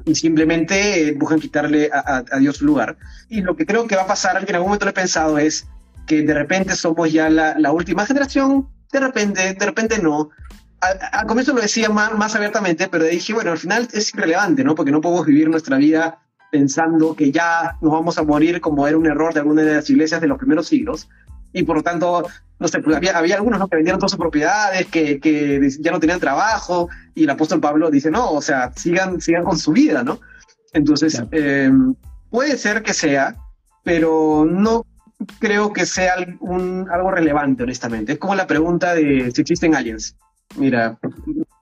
y 0.04 0.14
simplemente 0.14 1.08
eh, 1.08 1.12
buscan 1.12 1.40
quitarle 1.40 1.90
a, 1.92 2.22
Dios 2.38 2.58
su 2.58 2.66
lugar. 2.66 2.96
Y 3.28 3.40
lo 3.42 3.56
que 3.56 3.66
creo 3.66 3.86
que 3.86 3.96
va 3.96 4.02
a 4.02 4.06
pasar, 4.06 4.44
que 4.44 4.50
en 4.50 4.56
algún 4.56 4.68
momento 4.68 4.86
lo 4.86 4.90
he 4.90 4.94
pensado, 4.94 5.38
es 5.38 5.66
que 6.06 6.22
de 6.22 6.34
repente 6.34 6.74
somos 6.76 7.12
ya 7.12 7.28
la, 7.30 7.72
última 7.72 8.06
generación, 8.06 8.68
de 8.92 9.00
repente, 9.00 9.54
de 9.54 9.66
repente 9.66 10.00
no. 10.00 10.30
Al, 10.80 11.26
comienzo 11.26 11.52
lo 11.52 11.60
decía 11.60 11.90
más, 11.90 12.12
más, 12.16 12.34
abiertamente, 12.34 12.88
pero 12.88 13.04
dije, 13.04 13.32
bueno, 13.32 13.52
al 13.52 13.58
final 13.58 13.88
es 13.92 14.14
irrelevante, 14.14 14.64
¿no? 14.64 14.74
Porque 14.74 14.90
no 14.90 15.00
podemos 15.00 15.26
vivir 15.26 15.48
nuestra 15.48 15.76
vida 15.76 16.20
pensando 16.50 17.14
que 17.14 17.30
ya 17.30 17.76
nos 17.80 17.92
vamos 17.92 18.18
a 18.18 18.24
morir 18.24 18.60
como 18.60 18.86
era 18.86 18.96
un 18.96 19.06
error 19.06 19.32
de 19.32 19.40
alguna 19.40 19.62
de 19.62 19.74
las 19.74 19.88
iglesias 19.88 20.20
de 20.20 20.26
los 20.26 20.38
primeros 20.38 20.66
siglos. 20.66 21.08
Y 21.52 21.62
por 21.62 21.76
lo 21.76 21.82
tanto, 21.82 22.24
no 22.58 22.68
sé, 22.68 22.80
pues 22.80 22.96
había, 22.96 23.16
había 23.16 23.36
algunos 23.36 23.68
que 23.68 23.76
vendieron 23.76 23.98
todas 23.98 24.12
sus 24.12 24.20
propiedades, 24.20 24.86
que, 24.86 25.18
que, 25.18 25.68
ya 25.80 25.90
no 25.90 26.00
tenían 26.00 26.20
trabajo, 26.20 26.88
y 27.14 27.24
el 27.24 27.30
apóstol 27.30 27.60
Pablo 27.60 27.90
dice, 27.90 28.10
no, 28.10 28.32
o 28.32 28.42
sea, 28.42 28.72
sigan, 28.76 29.20
sigan 29.20 29.44
con 29.44 29.58
su 29.58 29.72
vida, 29.72 30.02
¿no? 30.02 30.20
Entonces, 30.72 31.22
em, 31.32 31.94
puede 32.30 32.56
ser 32.56 32.82
que 32.82 32.94
sea, 32.94 33.34
pero 33.82 34.46
no 34.48 34.86
creo 35.38 35.72
que 35.72 35.86
sea 35.86 36.14
un, 36.40 36.88
algo 36.90 37.10
relevante, 37.10 37.62
honestamente. 37.62 38.12
Es 38.12 38.18
como 38.18 38.34
la 38.34 38.46
pregunta 38.46 38.94
de 38.94 39.30
si 39.34 39.40
existen 39.40 39.74
aliens. 39.74 40.16
Mira, 40.56 40.98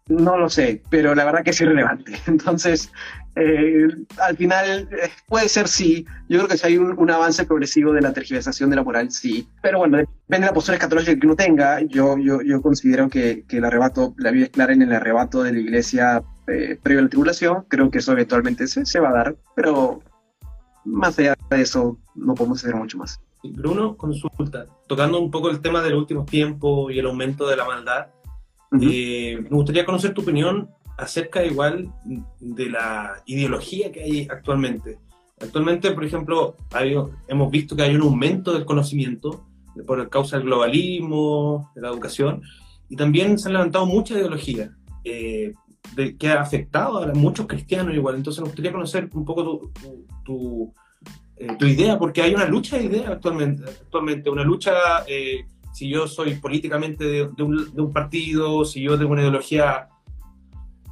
no 0.09 0.37
lo 0.39 0.49
sé, 0.49 0.83
pero 0.91 1.15
la 1.15 1.25
verdad 1.25 1.43
que 1.45 1.51
es 1.51 1.61
irrelevante. 1.61 2.19
Entonces, 2.27 2.91
eh, 3.37 3.89
al 4.21 4.37
final, 4.37 4.89
eh, 4.91 5.11
puede 5.27 5.49
ser 5.49 5.69
sí. 5.69 6.05
Yo 6.29 6.39
creo 6.39 6.49
que 6.49 6.57
si 6.57 6.67
hay 6.67 6.79
un, 6.79 7.11
avance 7.11 7.45
progresivo 7.45 7.93
de 7.93 8.01
la 8.01 8.13
tergiversación 8.13 8.71
de 8.71 8.77
la 8.77 8.83
moral, 8.83 9.11
sí. 9.11 9.49
Pero 9.63 9.79
bueno, 9.79 9.99
depende 9.99 10.17
de 10.29 10.47
la 10.47 10.53
postura 10.53 10.77
escatológica 10.77 11.19
que 11.19 11.27
uno 11.27 11.37
tenga. 11.37 11.81
Yo, 11.83 12.19
yo, 12.19 12.41
yo 12.43 12.61
considero 12.61 13.09
que, 13.09 13.45
que 13.47 13.59
el 13.59 13.65
arrebato, 13.65 14.15
la 14.19 14.31
Biblia 14.31 14.47
es 14.47 14.53
clara 14.53 14.73
en 14.73 14.83
el 14.83 14.93
arrebato 14.93 15.43
de 15.43 15.53
la 15.53 15.59
iglesia 15.59 16.23
eh, 16.49 16.79
previo 16.83 17.01
a 17.01 17.03
la 17.05 17.09
tribulación. 17.09 17.65
Creo 17.69 17.91
que 17.91 17.99
eso 17.99 18.13
eventualmente 18.13 18.67
se, 18.67 18.85
se 18.85 19.01
va 19.01 19.11
a 19.11 19.13
dar, 19.13 19.37
pero 19.55 20.03
más 20.85 21.19
allá 21.19 21.37
de 21.51 21.61
eso, 21.61 21.99
no 22.15 22.35
podemos 22.35 22.63
hacer 22.65 22.75
mucho 22.75 22.99
más. 22.99 23.21
Bruno, 23.43 23.97
consulta. 23.97 24.67
Tocando 24.87 25.21
un 25.21 25.31
poco 25.31 25.51
el 25.51 25.61
tema 25.61 25.83
del 25.83 25.95
último 25.95 26.25
tiempo 26.25 26.91
y 26.91 26.99
el 26.99 27.07
aumento 27.07 27.47
de 27.47 27.57
la 27.57 27.65
maldad, 27.65 28.09
me 28.71 29.37
gustaría 29.49 29.85
conocer 29.85 30.13
tu 30.13 30.23
opinión 30.23 30.71
acerca 30.99 31.45
igual 31.45 31.91
de 32.41 32.69
la 32.69 33.23
ideología 33.25 33.91
que 33.91 34.03
hay 34.03 34.29
actualmente. 34.29 34.99
Actualmente, 35.41 35.93
por 35.93 36.05
ejemplo, 36.05 36.57
hemos 37.29 37.51
visto 37.51 37.77
que 37.77 37.83
hay 37.83 37.95
un 37.95 38.03
aumento 38.03 38.53
del 38.53 38.65
conocimiento 38.65 39.47
por 39.87 40.09
causa 40.11 40.37
del 40.37 40.47
globalismo, 40.47 41.71
de 41.77 41.83
la 41.83 41.89
educación, 41.89 42.43
y 42.89 42.97
también 42.97 43.39
se 43.39 43.49
han 43.49 43.55
levantado 43.55 43.87
muchas 43.87 44.19
ideologías 44.19 44.71
eh, 45.05 45.53
que 46.19 46.29
ha 46.29 46.41
afectado 46.41 46.99
a 46.99 47.15
muchos 47.15 47.47
cristianos 47.47 47.95
igual. 47.95 48.17
Entonces, 48.17 48.41
me 48.41 48.49
gustaría 48.49 48.73
conocer 48.73 49.09
un 49.13 49.25
poco 49.25 49.71
tu, 50.25 50.75
eh, 51.37 51.57
idea, 51.61 51.97
porque 51.97 52.23
hay 52.23 52.35
una 52.35 52.47
lucha 52.47 52.77
de 52.77 52.85
ideas 52.85 53.09
actualmente, 53.09 53.63
actualmente 53.63 54.31
una 54.31 54.43
lucha, 54.43 54.75
eh, 55.07 55.45
si 55.73 55.89
yo 55.89 56.09
soy 56.09 56.35
políticamente 56.35 57.05
de, 57.05 57.43
un, 57.43 57.73
de 57.73 57.81
un 57.81 57.93
partido, 57.93 58.65
si 58.65 58.83
yo 58.83 58.99
tengo 58.99 59.13
una 59.13 59.23
ideología 59.23 59.89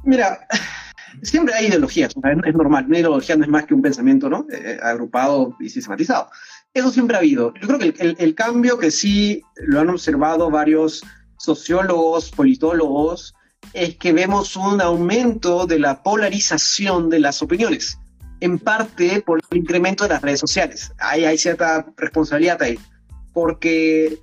Mira, 0.03 0.47
siempre 1.21 1.53
hay 1.53 1.67
ideologías, 1.67 2.13
es 2.45 2.55
normal, 2.55 2.85
una 2.87 2.99
ideología 2.99 3.35
no 3.35 3.43
es 3.43 3.49
más 3.49 3.65
que 3.65 3.73
un 3.73 3.81
pensamiento, 3.81 4.29
¿no? 4.29 4.45
Eh, 4.51 4.79
agrupado 4.81 5.55
y 5.59 5.69
sistematizado. 5.69 6.29
Eso 6.73 6.91
siempre 6.91 7.15
ha 7.15 7.19
habido. 7.19 7.53
Yo 7.55 7.67
creo 7.67 7.79
que 7.79 7.93
el, 8.03 8.15
el, 8.19 8.35
cambio 8.35 8.77
que 8.77 8.91
sí 8.91 9.41
lo 9.55 9.79
han 9.79 9.89
observado 9.89 10.49
varios 10.51 11.03
sociólogos, 11.37 12.31
politólogos, 12.31 13.33
es 13.73 13.95
que 13.97 14.13
vemos 14.13 14.55
un 14.55 14.81
aumento 14.81 15.65
de 15.65 15.79
la 15.79 16.03
polarización 16.03 17.09
de 17.09 17.19
las 17.19 17.41
opiniones, 17.41 17.99
en 18.39 18.59
parte 18.59 19.21
por 19.21 19.41
el 19.49 19.57
incremento 19.57 20.03
de 20.03 20.09
las 20.11 20.21
redes 20.21 20.39
sociales. 20.39 20.91
Ahí 20.99 21.25
hay 21.25 21.37
cierta 21.37 21.85
responsabilidad 21.97 22.61
ahí, 22.61 22.79
porque 23.33 24.19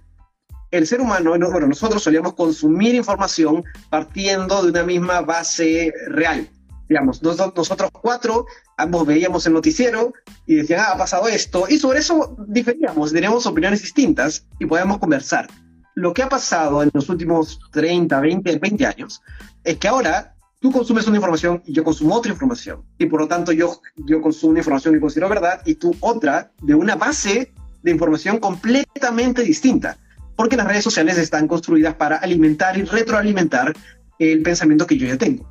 el 0.77 0.87
ser 0.87 1.01
humano, 1.01 1.31
bueno, 1.31 1.67
nosotros 1.67 2.03
solíamos 2.03 2.35
consumir 2.35 2.95
información 2.95 3.65
partiendo 3.91 4.63
de 4.63 4.71
una 4.71 4.83
misma 4.83 5.21
base 5.21 5.93
real. 6.09 6.49
Digamos, 6.89 7.23
nosotros 7.23 7.91
cuatro, 7.93 8.47
ambos 8.77 9.07
veíamos 9.07 9.47
el 9.47 9.55
noticiero 9.55 10.13
y 10.47 10.57
decían, 10.57 10.81
ah, 10.81 10.93
ha 10.93 10.99
pasado 10.99 11.29
esto, 11.29 11.65
y 11.69 11.79
sobre 11.79 12.01
eso 12.01 12.37
diferíamos, 12.47 13.13
teníamos 13.13 13.47
opiniones 13.47 13.83
distintas 13.83 14.47
y 14.59 14.67
podíamos 14.67 14.99
conversar 14.99 15.49
lo 15.95 16.13
que 16.13 16.23
ha 16.23 16.29
pasado 16.29 16.83
en 16.83 16.91
los 16.93 17.09
últimos 17.09 17.61
30, 17.71 18.21
20, 18.21 18.59
20 18.59 18.87
años 18.87 19.23
es 19.63 19.79
que 19.79 19.89
ahora 19.89 20.35
tú 20.61 20.73
consumes 20.73 21.07
una 21.07 21.17
información 21.17 21.63
y 21.67 21.73
yo 21.73 21.85
consumo 21.85 22.15
otra 22.15 22.33
información. 22.33 22.83
Y 22.99 23.07
por 23.07 23.21
lo 23.21 23.29
tanto 23.29 23.53
yo, 23.53 23.81
yo 23.97 24.21
consumo 24.21 24.51
una 24.51 24.61
información 24.61 24.95
que 24.95 25.01
considero 25.01 25.29
verdad 25.29 25.63
y 25.65 25.77
tú 25.77 25.95
otra 26.01 26.51
de 26.63 26.75
una 26.75 26.97
base 26.97 27.53
de 27.83 27.91
información 27.91 28.39
completamente 28.39 29.43
distinta. 29.43 29.99
Porque 30.37 30.57
las 30.57 30.67
redes 30.67 30.85
sociales 30.85 31.19
están 31.19 31.47
construidas 31.47 31.95
para 31.95 32.17
alimentar 32.17 32.77
y 32.77 32.83
retroalimentar 32.83 33.73
el 34.19 34.43
pensamiento 34.43 34.87
que 34.87 34.97
yo 34.97 35.07
ya 35.07 35.19
tengo. 35.19 35.49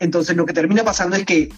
Entonces 0.00 0.36
lo 0.36 0.46
que 0.46 0.52
termina 0.52 0.84
pasando 0.84 1.16
es 1.16 1.24
que 1.24 1.50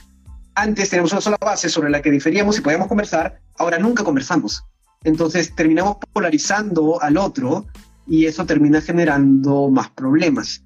antes 0.55 0.91
teníamos 0.91 1.13
una 1.13 1.21
sola 1.21 1.39
base 1.41 1.69
sobre 1.69 1.91
la 1.91 2.03
que 2.03 2.11
diferíamos 2.11 2.59
y 2.59 2.61
podíamos 2.61 2.89
conversar, 2.89 3.41
ahora 3.59 3.79
nunca 3.79 4.05
conversamos. 4.05 4.65
Entonces 5.05 5.55
terminamos 5.55 5.97
polarizando 6.13 7.01
al 7.01 7.17
otro 7.17 7.67
y 8.07 8.27
eso 8.27 8.45
termina 8.45 8.81
generando 8.81 9.71
más 9.71 9.91
problemas. 9.91 10.63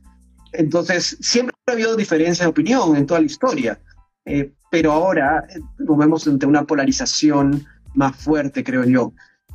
Entonces, 0.53 1.17
siempre 1.21 1.55
ha 1.67 1.73
habido 1.73 1.97
diferencias 1.97 2.41
de 2.41 2.47
opinión 2.47 2.97
en 2.97 3.07
toda 3.07 3.21
la 3.21 3.27
historia, 3.27 3.81
eh, 4.25 4.53
pero 4.71 4.93
ahora 4.93 5.45
nos 5.79 5.99
vemos 5.99 6.27
ante 6.27 6.47
una 6.47 6.65
polarización 6.65 7.67
más 7.95 8.17
fuerte, 8.17 8.65
creo 8.65 8.85
yo. 8.85 9.13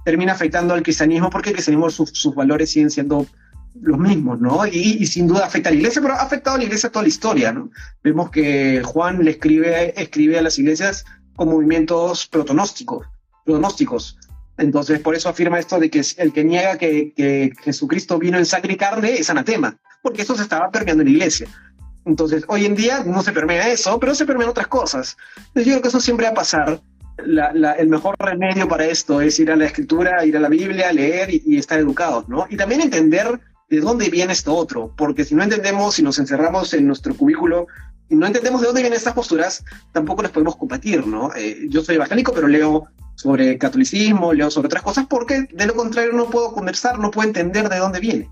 Termina 0.09 0.33
afectando 0.33 0.73
al 0.73 0.81
cristianismo 0.81 1.29
porque 1.29 1.49
el 1.49 1.55
cristianismo, 1.55 1.89
sus, 1.89 2.33
valores 2.33 2.71
siguen 2.71 2.89
siendo 2.89 3.27
los 3.81 3.99
mismos, 3.99 4.39
¿no? 4.39 4.65
Y, 4.65 5.05
sin 5.05 5.27
duda 5.27 5.45
afecta 5.45 5.69
a 5.69 5.71
la 5.71 5.77
iglesia, 5.77 6.01
pero 6.01 6.15
ha 6.15 6.21
afectado 6.21 6.55
a 6.55 6.57
la 6.57 6.65
iglesia 6.65 6.89
toda 6.89 7.03
la 7.03 7.09
historia, 7.09 7.51
¿no? 7.51 7.69
Vemos 8.03 8.31
que 8.31 8.81
Juan 8.83 9.23
le 9.23 9.31
escribe, 9.31 9.93
escribe 10.01 10.39
a 10.39 10.41
las 10.41 10.57
iglesias 10.57 11.05
con 11.35 11.49
movimientos 11.49 12.27
protonósticos, 12.27 13.05
protonósticos 13.45 14.17
entonces, 14.59 14.99
por 14.99 15.15
eso 15.15 15.29
afirma 15.29 15.57
esto 15.57 15.79
de 15.79 15.89
que 15.89 16.03
el 16.17 16.33
que 16.33 16.43
niega 16.43 16.77
que, 16.77 17.53
Jesucristo 17.61 18.19
vino 18.19 18.37
en 18.37 18.45
sangre 18.45 18.73
y 18.73 18.77
carne 18.77 19.13
es 19.13 19.29
anatema, 19.29 19.77
porque 20.01 20.23
eso 20.23 20.35
se 20.35 20.43
estaba 20.43 20.69
permeando 20.69 21.01
en 21.01 21.07
la 21.07 21.13
iglesia. 21.13 21.47
Entonces, 22.05 22.43
hoy 22.47 22.65
en 22.65 22.75
día 22.75 23.03
no 23.05 23.21
se 23.21 23.31
permea 23.31 23.69
eso, 23.69 23.99
pero 23.99 24.13
se 24.15 24.25
permean 24.25 24.49
otras 24.49 24.67
cosas. 24.67 25.17
Entonces, 25.37 25.65
yo 25.65 25.71
creo 25.73 25.81
que 25.81 25.87
eso 25.87 25.99
siempre 26.01 26.25
va 26.25 26.31
a 26.31 26.35
pasar. 26.35 26.81
El 27.25 27.87
mejor 27.89 28.15
remedio 28.19 28.67
para 28.67 28.85
esto 28.85 29.21
es 29.21 29.39
ir 29.39 29.51
a 29.51 29.55
la 29.55 29.65
escritura, 29.65 30.25
ir 30.25 30.37
a 30.37 30.39
la 30.39 30.49
Biblia, 30.49 30.91
leer 30.91 31.29
y, 31.31 31.57
estar 31.57 31.79
educados, 31.79 32.27
¿no? 32.29 32.45
Y 32.49 32.57
también 32.57 32.81
entender 32.81 33.39
de 33.69 33.79
dónde 33.79 34.09
viene 34.09 34.33
esto 34.33 34.55
otro, 34.55 34.93
porque 34.97 35.23
si 35.23 35.35
no 35.35 35.43
entendemos, 35.43 35.95
si 35.95 36.03
nos 36.03 36.17
encerramos 36.19 36.73
en 36.73 36.87
nuestro 36.87 37.15
cubículo 37.15 37.67
y 38.09 38.15
no 38.15 38.25
entendemos 38.25 38.61
de 38.61 38.67
dónde 38.67 38.81
vienen 38.81 38.97
estas 38.97 39.13
posturas, 39.13 39.63
tampoco 39.91 40.23
las 40.23 40.31
podemos 40.31 40.55
combatir, 40.55 41.05
¿no? 41.05 41.33
Eh, 41.35 41.67
yo 41.69 41.83
soy 41.83 41.95
evangélico, 41.95 42.33
pero 42.33 42.47
leo 42.47 42.87
sobre 43.15 43.57
catolicismo, 43.57 44.33
leo 44.33 44.49
sobre 44.49 44.67
otras 44.67 44.81
cosas, 44.81 45.05
porque 45.07 45.47
de 45.53 45.67
lo 45.67 45.75
contrario 45.75 46.13
no 46.13 46.29
puedo 46.29 46.53
conversar, 46.53 46.97
no 46.99 47.11
puedo 47.11 47.27
entender 47.27 47.69
de 47.69 47.77
dónde 47.77 47.99
viene. 47.99 48.29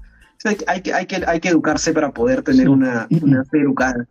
hay, 0.65 0.81
que, 0.81 0.93
hay, 0.93 1.05
que, 1.05 1.23
hay 1.27 1.39
que 1.39 1.49
educarse 1.49 1.93
para 1.93 2.11
poder 2.11 2.41
tener 2.41 2.69
una, 2.69 3.07
una 3.21 3.43
fe 3.45 3.59
educada, 3.59 4.07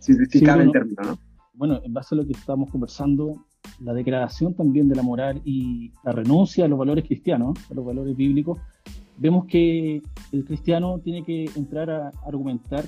si, 0.00 0.14
bueno, 0.40 0.62
el 0.62 0.72
término, 0.72 1.02
¿no? 1.02 1.18
Bueno, 1.56 1.80
en 1.82 1.92
base 1.94 2.14
a 2.14 2.18
lo 2.18 2.26
que 2.26 2.32
estamos 2.32 2.70
conversando, 2.70 3.46
la 3.80 3.94
degradación 3.94 4.54
también 4.54 4.88
de 4.88 4.96
la 4.96 5.02
moral 5.02 5.40
y 5.44 5.92
la 6.04 6.12
renuncia 6.12 6.64
a 6.64 6.68
los 6.68 6.78
valores 6.78 7.04
cristianos, 7.04 7.58
a 7.70 7.74
los 7.74 7.84
valores 7.84 8.16
bíblicos, 8.16 8.58
vemos 9.18 9.46
que 9.46 10.02
el 10.32 10.44
cristiano 10.44 10.98
tiene 10.98 11.24
que 11.24 11.50
entrar 11.56 11.90
a 11.90 12.12
argumentar 12.26 12.84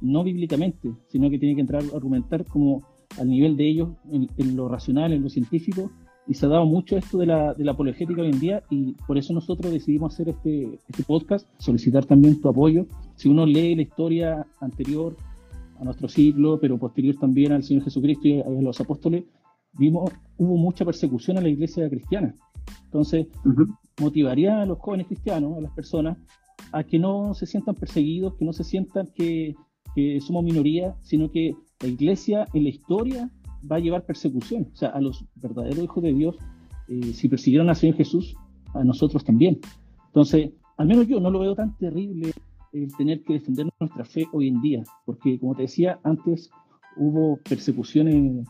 no 0.00 0.22
bíblicamente, 0.22 0.92
sino 1.08 1.28
que 1.30 1.38
tiene 1.38 1.54
que 1.54 1.60
entrar 1.60 1.82
a 1.82 1.96
argumentar 1.96 2.44
como 2.44 2.82
al 3.18 3.28
nivel 3.28 3.56
de 3.56 3.68
ellos, 3.68 3.88
en 4.10 4.56
lo 4.56 4.68
racional, 4.68 5.12
en 5.12 5.22
lo 5.22 5.28
científico, 5.28 5.90
y 6.28 6.34
se 6.34 6.44
ha 6.44 6.50
dado 6.50 6.66
mucho 6.66 6.96
esto 6.96 7.16
de 7.18 7.26
la, 7.26 7.54
de 7.54 7.64
la 7.64 7.72
apologética 7.72 8.20
hoy 8.20 8.28
en 8.28 8.38
día 8.38 8.62
y 8.68 8.92
por 9.06 9.16
eso 9.16 9.32
nosotros 9.32 9.72
decidimos 9.72 10.12
hacer 10.12 10.28
este, 10.28 10.78
este 10.86 11.02
podcast, 11.02 11.48
solicitar 11.56 12.04
también 12.04 12.38
tu 12.40 12.50
apoyo. 12.50 12.86
Si 13.16 13.30
uno 13.30 13.46
lee 13.46 13.74
la 13.74 13.82
historia 13.82 14.46
anterior 14.60 15.16
a 15.80 15.84
nuestro 15.84 16.06
siglo, 16.06 16.60
pero 16.60 16.76
posterior 16.76 17.16
también 17.18 17.52
al 17.52 17.62
Señor 17.62 17.84
Jesucristo 17.84 18.28
y 18.28 18.40
a 18.40 18.48
los 18.48 18.78
apóstoles, 18.78 19.24
vimos, 19.72 20.10
hubo 20.36 20.56
mucha 20.56 20.84
persecución 20.84 21.38
a 21.38 21.40
la 21.40 21.48
iglesia 21.48 21.88
cristiana. 21.88 22.34
Entonces, 22.84 23.26
motivaría 24.00 24.62
a 24.62 24.66
los 24.66 24.78
jóvenes 24.78 25.06
cristianos, 25.06 25.56
a 25.56 25.60
las 25.60 25.72
personas, 25.72 26.18
a 26.72 26.84
que 26.84 26.98
no 26.98 27.34
se 27.34 27.46
sientan 27.46 27.74
perseguidos, 27.74 28.34
que 28.34 28.44
no 28.44 28.52
se 28.52 28.64
sientan 28.64 29.08
que, 29.14 29.54
que 29.94 30.20
somos 30.20 30.44
minoría, 30.44 30.94
sino 31.00 31.30
que 31.30 31.54
la 31.80 31.88
iglesia 31.88 32.46
en 32.52 32.64
la 32.64 32.70
historia 32.70 33.30
va 33.70 33.76
a 33.76 33.80
llevar 33.80 34.04
persecución. 34.04 34.68
O 34.72 34.76
sea, 34.76 34.90
a 34.90 35.00
los 35.00 35.24
verdaderos 35.36 35.84
hijos 35.84 36.02
de 36.02 36.12
Dios, 36.12 36.36
eh, 36.88 37.12
si 37.12 37.28
persiguieron 37.28 37.68
al 37.68 37.76
Señor 37.76 37.96
Jesús, 37.96 38.36
a 38.74 38.84
nosotros 38.84 39.24
también. 39.24 39.60
Entonces, 40.06 40.50
al 40.76 40.86
menos 40.86 41.06
yo 41.06 41.20
no 41.20 41.30
lo 41.30 41.40
veo 41.40 41.54
tan 41.54 41.76
terrible 41.76 42.32
el 42.72 42.94
tener 42.96 43.22
que 43.22 43.34
defender 43.34 43.66
nuestra 43.80 44.04
fe 44.04 44.26
hoy 44.32 44.48
en 44.48 44.60
día, 44.60 44.82
porque 45.04 45.38
como 45.38 45.54
te 45.54 45.62
decía, 45.62 45.98
antes 46.04 46.50
hubo 46.96 47.38
persecuciones 47.48 48.46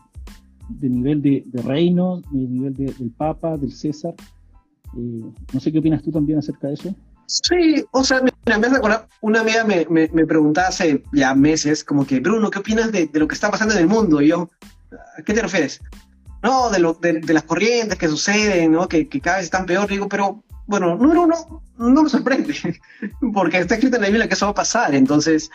de 0.69 0.89
nivel 0.89 1.21
de, 1.21 1.43
reino, 1.63 2.21
de 2.31 2.47
nivel 2.47 2.73
del 2.73 3.11
Papa, 3.17 3.57
del 3.57 3.71
César. 3.71 4.13
Eh, 4.97 5.23
no 5.53 5.59
sé 5.59 5.71
qué 5.71 5.79
opinas 5.79 6.03
tú 6.03 6.11
también 6.11 6.39
acerca 6.39 6.67
de 6.67 6.73
eso. 6.75 6.95
Sí, 7.25 7.85
o 7.91 8.03
sea, 8.03 8.21
mira, 8.21 8.57
me 8.57 8.67
una 9.21 9.41
amiga 9.41 9.63
me, 9.63 9.85
me, 9.87 10.09
me, 10.11 10.25
preguntaba 10.25 10.69
hace 10.69 11.03
ya 11.13 11.35
meses, 11.35 11.83
como 11.83 12.05
que, 12.05 12.19
Bruno, 12.19 12.49
¿qué 12.49 12.57
opinas 12.57 12.91
de, 12.91 13.05
de, 13.05 13.19
lo 13.19 13.27
que 13.27 13.35
está 13.35 13.51
pasando 13.51 13.75
en 13.75 13.81
el 13.81 13.87
mundo? 13.87 14.19
Y 14.19 14.29
yo, 14.29 14.49
¿A 15.17 15.21
qué 15.21 15.33
te 15.33 15.41
refieres? 15.41 15.81
No, 16.41 16.69
de, 16.69 16.79
lo, 16.79 16.93
de, 16.93 17.21
las 17.33 17.43
corrientes 17.43 17.97
que 17.97 18.07
suceden, 18.07 18.71
¿no? 18.71 18.87
Que, 18.87 19.07
cada 19.07 19.37
vez 19.37 19.45
están 19.45 19.65
peor. 19.65 19.87
Digo, 19.87 20.07
pero 20.07 20.43
bueno, 20.67 20.95
número 20.95 21.23
uno, 21.23 21.63
no 21.77 22.03
me 22.03 22.09
sorprende, 22.09 22.55
porque 23.33 23.59
está 23.59 23.75
escrito 23.75 23.97
en 23.97 24.03
la 24.03 24.07
Biblia 24.07 24.27
que 24.27 24.33
eso 24.35 24.45
va 24.45 24.51
a 24.51 24.55
pasar. 24.55 24.95
Entonces, 24.95 25.51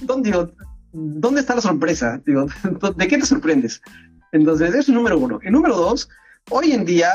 ¿dónde, 0.00 0.30
digo, 0.30 0.50
¿dónde 0.92 1.40
está 1.40 1.54
la 1.54 1.60
sorpresa? 1.60 2.20
Digo, 2.24 2.46
¿de 2.96 3.08
qué 3.08 3.18
te 3.18 3.26
sorprendes? 3.26 3.82
Entonces, 4.32 4.74
es 4.74 4.88
número 4.88 5.18
uno. 5.18 5.40
Y 5.42 5.50
número 5.50 5.76
dos, 5.76 6.08
hoy 6.50 6.72
en 6.72 6.84
día, 6.84 7.10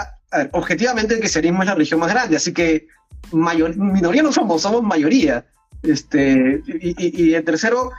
objetivamente 0.52 1.13
el 1.13 1.19
cristianismo 1.19 1.62
es 1.62 1.67
la 1.67 1.76
religión 1.76 1.99
más 1.99 2.12
grande, 2.12 2.36
así 2.36 2.54
que 2.54 2.88
mayor, 3.32 3.76
minoría 3.78 4.23
no 4.23 4.32
somos, 4.32 4.62
somos 4.62 4.84
mayoría. 4.84 5.45
Este, 5.84 6.62
y, 6.65 7.23
y 7.23 7.34
el 7.34 7.43
tercero, 7.43 7.91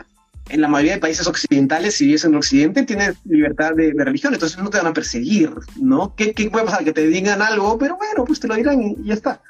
en 0.48 0.60
la 0.60 0.68
mayoría 0.68 0.94
de 0.94 1.00
países 1.00 1.26
occidentales, 1.26 1.94
si 1.94 2.06
vives 2.06 2.24
en 2.24 2.34
Occidente, 2.34 2.82
tienes 2.82 3.16
libertad 3.24 3.74
de, 3.74 3.92
religión, 3.96 4.34
entonces 4.34 4.58
no 4.58 4.70
te 4.70 4.78
van 4.78 4.88
a 4.88 4.92
perseguir, 4.92 5.50
¿no? 5.80 6.14
¿Qué, 6.14 6.32
¿Qué, 6.32 6.50
puede 6.50 6.66
pasar? 6.66 6.84
Que 6.84 6.92
te 6.92 7.06
digan 7.06 7.40
algo, 7.40 7.78
pero 7.78 7.96
bueno, 7.96 8.24
pues 8.24 8.40
te 8.40 8.48
lo 8.48 8.54
dirán 8.54 8.82
y, 8.82 8.96
ya 9.04 9.14
está. 9.14 9.40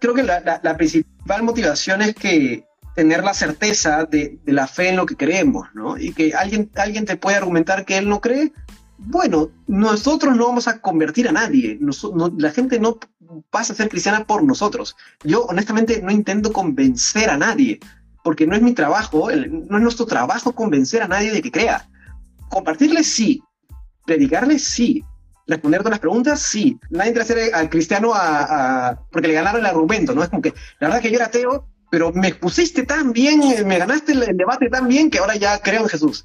Creo 0.00 0.14
que 0.14 0.22
la, 0.22 0.60
la, 0.62 0.76
principal 0.76 1.42
motivación 1.42 2.00
es 2.00 2.14
que 2.14 2.64
tener 2.96 3.22
la 3.22 3.34
certeza 3.34 4.04
de, 4.04 4.38
de, 4.42 4.52
la 4.52 4.66
fe 4.66 4.88
en 4.88 4.96
lo 4.96 5.04
que 5.04 5.16
creemos, 5.16 5.68
¿no? 5.74 5.98
Y 5.98 6.12
que 6.12 6.32
alguien, 6.34 6.70
alguien 6.76 7.04
te 7.04 7.16
puede 7.16 7.36
argumentar 7.36 7.84
que 7.84 7.98
él 7.98 8.08
no 8.08 8.20
cree, 8.20 8.52
bueno, 9.06 9.50
nosotros 9.66 10.36
no 10.36 10.46
vamos 10.46 10.68
a 10.68 10.80
convertir 10.80 11.28
a 11.28 11.32
nadie, 11.32 11.78
la 12.36 12.50
gente 12.50 12.78
no 12.78 12.98
pasa 13.50 13.72
a 13.72 13.76
ser 13.76 13.88
cristiana 13.88 14.24
por 14.24 14.42
nosotros. 14.42 14.96
Yo 15.24 15.44
honestamente 15.44 16.02
no 16.02 16.10
intento 16.10 16.52
convencer 16.52 17.30
a 17.30 17.38
nadie 17.38 17.80
porque 18.22 18.46
no 18.46 18.54
es 18.54 18.62
mi 18.62 18.74
trabajo, 18.74 19.30
no 19.30 19.76
es 19.76 19.82
nuestro 19.82 20.06
trabajo 20.06 20.52
convencer 20.52 21.02
a 21.02 21.08
nadie 21.08 21.32
de 21.32 21.40
que 21.40 21.50
crea. 21.50 21.88
Compartirles 22.50 23.06
sí, 23.06 23.42
predicarles 24.04 24.64
sí, 24.64 25.04
responder 25.46 25.80
todas 25.80 25.92
las 25.92 26.00
preguntas 26.00 26.40
sí. 26.40 26.78
Nadie 26.90 27.24
ser 27.24 27.54
al 27.54 27.70
cristiano 27.70 28.12
a, 28.14 29.00
porque 29.10 29.28
le 29.28 29.34
ganaron 29.34 29.60
el 29.60 29.66
argumento, 29.66 30.14
¿no? 30.14 30.22
Es 30.22 30.28
como 30.28 30.42
que 30.42 30.54
la 30.78 30.88
verdad 30.88 31.02
que 31.02 31.10
yo 31.10 31.16
era 31.16 31.26
ateo, 31.26 31.68
pero 31.90 32.12
me 32.12 32.34
pusiste 32.34 32.84
tan 32.84 33.12
bien, 33.12 33.40
me 33.66 33.78
ganaste 33.78 34.12
el, 34.12 34.36
debate 34.36 34.68
tan 34.68 34.88
bien 34.88 35.10
que 35.10 35.18
ahora 35.18 35.36
ya 35.36 35.58
creo 35.60 35.82
en 35.82 35.88
Jesús. 35.88 36.24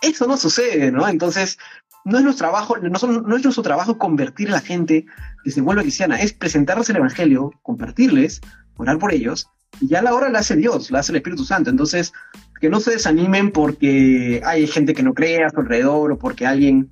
Eso 0.00 0.26
no 0.26 0.36
sucede, 0.36 0.90
¿no? 0.90 1.06
Entonces, 1.06 1.58
no 2.04 2.18
es 2.18 2.24
nuestro 2.24 2.46
trabajo, 2.48 2.76
no, 2.78 2.88
no 2.88 3.36
es 3.36 3.44
nuestro 3.44 3.62
trabajo 3.62 3.98
convertir 3.98 4.48
a 4.48 4.52
la 4.52 4.60
gente 4.60 5.06
que 5.44 5.50
se 5.50 5.60
vuelva 5.60 5.82
cristiana, 5.82 6.20
es 6.20 6.32
presentarles 6.32 6.90
el 6.90 6.96
evangelio, 6.96 7.52
compartirles, 7.62 8.40
orar 8.76 8.98
por 8.98 9.12
ellos 9.12 9.48
y 9.80 9.88
ya 9.88 10.02
la 10.02 10.14
hora 10.14 10.28
la 10.28 10.40
hace 10.40 10.56
Dios, 10.56 10.90
la 10.90 11.00
hace 11.00 11.12
el 11.12 11.16
Espíritu 11.16 11.44
Santo. 11.44 11.70
Entonces, 11.70 12.12
que 12.60 12.70
no 12.70 12.80
se 12.80 12.92
desanimen 12.92 13.50
porque 13.50 14.42
hay 14.44 14.66
gente 14.66 14.94
que 14.94 15.02
no 15.02 15.14
cree 15.14 15.44
a 15.44 15.50
su 15.50 15.60
alrededor 15.60 16.12
o 16.12 16.18
porque 16.18 16.46
alguien... 16.46 16.90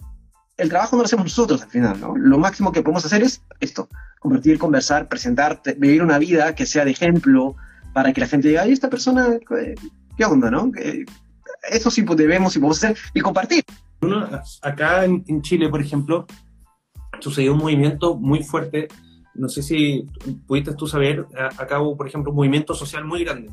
El 0.56 0.68
trabajo 0.68 0.96
no 0.96 1.02
lo 1.02 1.06
hacemos 1.06 1.24
nosotros 1.24 1.62
al 1.62 1.70
final, 1.70 1.98
¿no? 2.00 2.14
Lo 2.16 2.38
máximo 2.38 2.70
que 2.70 2.82
podemos 2.82 3.04
hacer 3.06 3.22
es 3.22 3.40
esto, 3.60 3.88
compartir, 4.18 4.58
conversar, 4.58 5.08
presentar, 5.08 5.62
vivir 5.78 6.02
una 6.02 6.18
vida 6.18 6.54
que 6.54 6.66
sea 6.66 6.84
de 6.84 6.90
ejemplo 6.90 7.56
para 7.94 8.12
que 8.12 8.20
la 8.20 8.26
gente 8.26 8.48
diga, 8.48 8.62
ay, 8.62 8.72
esta 8.72 8.90
persona, 8.90 9.38
eh, 9.58 9.74
¿qué 10.18 10.24
onda, 10.26 10.50
no? 10.50 10.70
Eso 11.70 11.90
sí 11.90 12.02
debemos 12.02 12.56
y 12.56 12.58
podemos 12.58 12.76
hacer 12.76 12.96
y 13.14 13.20
compartir. 13.20 13.64
Uno, 14.02 14.26
acá 14.62 15.04
en, 15.04 15.24
en 15.26 15.42
Chile, 15.42 15.68
por 15.68 15.80
ejemplo, 15.80 16.26
sucedió 17.20 17.52
un 17.52 17.58
movimiento 17.58 18.16
muy 18.16 18.42
fuerte 18.42 18.88
no 19.32 19.48
sé 19.48 19.62
si 19.62 20.06
pudiste 20.46 20.74
tú 20.74 20.88
saber, 20.88 21.24
acá 21.56 21.80
hubo, 21.80 21.96
por 21.96 22.06
ejemplo, 22.08 22.32
un 22.32 22.36
movimiento 22.36 22.74
social 22.74 23.04
muy 23.04 23.24
grande 23.24 23.50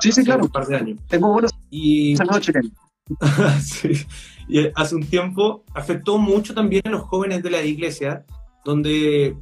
sí, 0.00 0.12
sí, 0.12 0.24
claro. 0.24 0.44
un 0.44 0.50
par 0.50 0.66
de 0.66 0.76
años. 0.76 1.00
Tengo 1.08 1.32
buenos 1.32 1.52
y, 1.70 2.16
sí, 3.62 4.06
y 4.48 4.70
hace 4.74 4.94
un 4.94 5.06
tiempo 5.06 5.64
afectó 5.74 6.18
mucho 6.18 6.54
también 6.54 6.82
a 6.86 6.90
los 6.90 7.02
jóvenes 7.02 7.42
de 7.42 7.50
la 7.50 7.62
iglesia, 7.62 8.24
donde 8.64 9.36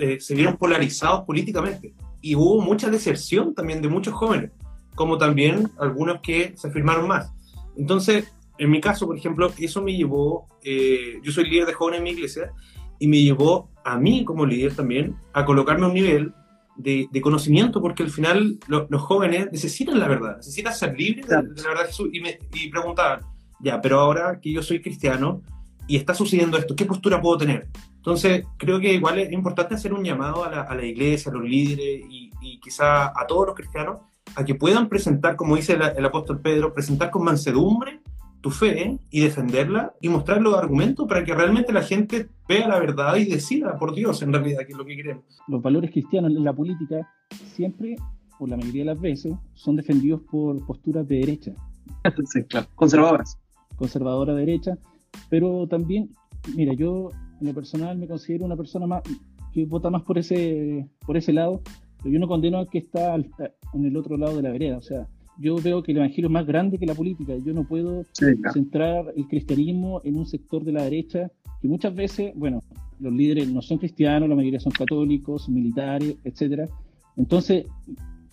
eh, 0.00 0.20
se 0.20 0.34
vieron 0.34 0.56
polarizados 0.56 1.24
políticamente. 1.24 1.94
Y 2.22 2.34
hubo 2.34 2.60
mucha 2.60 2.90
deserción 2.90 3.54
también 3.54 3.82
de 3.82 3.88
muchos 3.88 4.14
jóvenes, 4.14 4.50
como 4.94 5.18
también 5.18 5.70
algunos 5.78 6.20
que 6.20 6.54
se 6.56 6.68
afirmaron 6.68 7.08
más. 7.08 7.32
Entonces, 7.76 8.30
en 8.60 8.70
mi 8.70 8.80
caso, 8.80 9.06
por 9.06 9.16
ejemplo, 9.16 9.50
eso 9.58 9.80
me 9.80 9.96
llevó, 9.96 10.46
eh, 10.62 11.18
yo 11.22 11.32
soy 11.32 11.48
líder 11.48 11.66
de 11.66 11.72
jóvenes 11.72 11.98
en 11.98 12.04
mi 12.04 12.10
iglesia, 12.10 12.52
y 12.98 13.08
me 13.08 13.22
llevó 13.22 13.70
a 13.86 13.96
mí 13.96 14.22
como 14.22 14.44
líder 14.44 14.76
también 14.76 15.16
a 15.32 15.46
colocarme 15.46 15.86
a 15.86 15.88
un 15.88 15.94
nivel 15.94 16.34
de, 16.76 17.08
conocimiento, 17.22 17.80
porque 17.80 18.02
al 18.02 18.10
final 18.10 18.58
los 18.68 19.00
jóvenes 19.00 19.48
necesitan 19.50 19.98
la 19.98 20.08
verdad, 20.08 20.36
necesitan 20.36 20.74
ser 20.74 20.94
libres 20.94 21.26
de, 21.26 21.36
la 21.36 21.68
verdad 21.68 21.82
de 21.84 21.86
Jesús. 21.86 22.10
Y 22.12 22.20
me 22.20 22.38
y 22.52 22.68
preguntaban, 22.68 23.20
ya, 23.60 23.80
pero 23.80 23.98
ahora 23.98 24.38
que 24.40 24.52
yo 24.52 24.62
soy 24.62 24.82
cristiano 24.82 25.40
y 25.86 25.96
está 25.96 26.12
sucediendo 26.12 26.58
esto, 26.58 26.76
¿qué 26.76 26.84
postura 26.84 27.20
puedo 27.20 27.38
tener? 27.38 27.68
Entonces, 27.96 28.44
creo 28.58 28.78
que 28.78 28.92
igual 28.92 29.18
es 29.18 29.32
importante 29.32 29.74
hacer 29.74 29.94
un 29.94 30.04
llamado 30.04 30.44
a 30.44 30.50
la, 30.50 30.60
a 30.62 30.74
la 30.74 30.84
iglesia, 30.84 31.32
a 31.32 31.34
los 31.34 31.44
líderes 31.44 32.04
y, 32.10 32.30
y, 32.42 32.60
quizá 32.60 33.06
a 33.06 33.26
todos 33.26 33.46
los 33.46 33.56
cristianos 33.56 34.00
a 34.34 34.44
que 34.44 34.54
puedan 34.54 34.88
presentar, 34.90 35.34
como 35.36 35.56
dice 35.56 35.72
el, 35.72 35.82
el 35.82 36.04
apóstol 36.04 36.40
Pedro, 36.42 36.74
presentar 36.74 37.10
con 37.10 37.24
mansedumbre 37.24 38.00
tu 38.40 38.50
fe 38.50 38.98
y 39.10 39.20
defenderla 39.20 39.94
y 40.00 40.08
mostrar 40.08 40.40
los 40.40 40.54
argumentos 40.54 41.06
para 41.06 41.24
que 41.24 41.34
realmente 41.34 41.72
la 41.72 41.82
gente 41.82 42.28
vea 42.48 42.68
la 42.68 42.78
verdad 42.78 43.16
y 43.16 43.26
decida 43.26 43.78
por 43.78 43.94
Dios 43.94 44.22
en 44.22 44.32
realidad 44.32 44.60
qué 44.66 44.72
es 44.72 44.78
lo 44.78 44.84
que 44.84 44.96
queremos. 44.96 45.24
Los 45.46 45.62
valores 45.62 45.90
cristianos 45.90 46.30
en 46.30 46.44
la 46.44 46.52
política 46.52 47.08
siempre, 47.54 47.96
o 48.38 48.46
la 48.46 48.56
mayoría 48.56 48.82
de 48.82 48.86
las 48.86 49.00
veces, 49.00 49.34
son 49.54 49.76
defendidos 49.76 50.22
por 50.30 50.64
posturas 50.66 51.06
de 51.06 51.16
derecha. 51.16 51.52
Sí, 52.32 52.44
claro. 52.44 52.66
Conservadoras. 52.74 53.38
Conservadora 53.76 54.34
derecha, 54.34 54.78
pero 55.28 55.66
también, 55.66 56.10
mira, 56.54 56.72
yo 56.74 57.10
en 57.40 57.46
lo 57.46 57.54
personal 57.54 57.98
me 57.98 58.06
considero 58.06 58.44
una 58.44 58.56
persona 58.56 58.86
más 58.86 59.02
que 59.52 59.64
vota 59.64 59.90
más 59.90 60.02
por 60.02 60.18
ese, 60.18 60.86
por 61.04 61.16
ese 61.16 61.32
lado, 61.32 61.60
pero 61.98 62.10
yo 62.10 62.18
no 62.18 62.28
condeno 62.28 62.58
al 62.58 62.68
que 62.68 62.78
está 62.78 63.14
en 63.14 63.84
el 63.84 63.96
otro 63.96 64.16
lado 64.16 64.36
de 64.36 64.42
la 64.42 64.50
vereda, 64.50 64.78
o 64.78 64.82
sea, 64.82 65.08
yo 65.40 65.56
veo 65.56 65.82
que 65.82 65.92
el 65.92 65.98
evangelio 65.98 66.28
es 66.28 66.32
más 66.32 66.46
grande 66.46 66.78
que 66.78 66.86
la 66.86 66.94
política. 66.94 67.34
Yo 67.44 67.54
no 67.54 67.64
puedo 67.64 68.04
centrar 68.52 69.12
el 69.16 69.26
cristianismo 69.26 70.02
en 70.04 70.16
un 70.16 70.26
sector 70.26 70.62
de 70.64 70.72
la 70.72 70.84
derecha 70.84 71.30
que 71.62 71.68
muchas 71.68 71.94
veces, 71.94 72.32
bueno, 72.36 72.62
los 73.00 73.12
líderes 73.12 73.50
no 73.50 73.62
son 73.62 73.78
cristianos, 73.78 74.28
la 74.28 74.34
mayoría 74.34 74.60
son 74.60 74.72
católicos, 74.72 75.48
militares, 75.48 76.16
etcétera. 76.24 76.66
Entonces, 77.16 77.64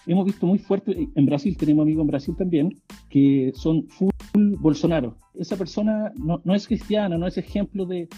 hemos 0.05 0.25
visto 0.25 0.45
muy 0.45 0.59
fuerte, 0.59 1.07
en 1.15 1.25
Brasil 1.25 1.55
tenemos 1.55 1.83
amigos 1.83 2.01
en 2.01 2.07
Brasil 2.07 2.35
también, 2.37 2.77
que 3.09 3.53
son 3.55 3.87
full 3.87 4.11
Bolsonaro. 4.59 5.15
Esa 5.33 5.55
persona 5.55 6.11
no, 6.17 6.41
no 6.43 6.55
es 6.55 6.67
cristiana, 6.67 7.17
no 7.17 7.25
es 7.25 7.37
ejemplo 7.37 7.85
de, 7.85 8.09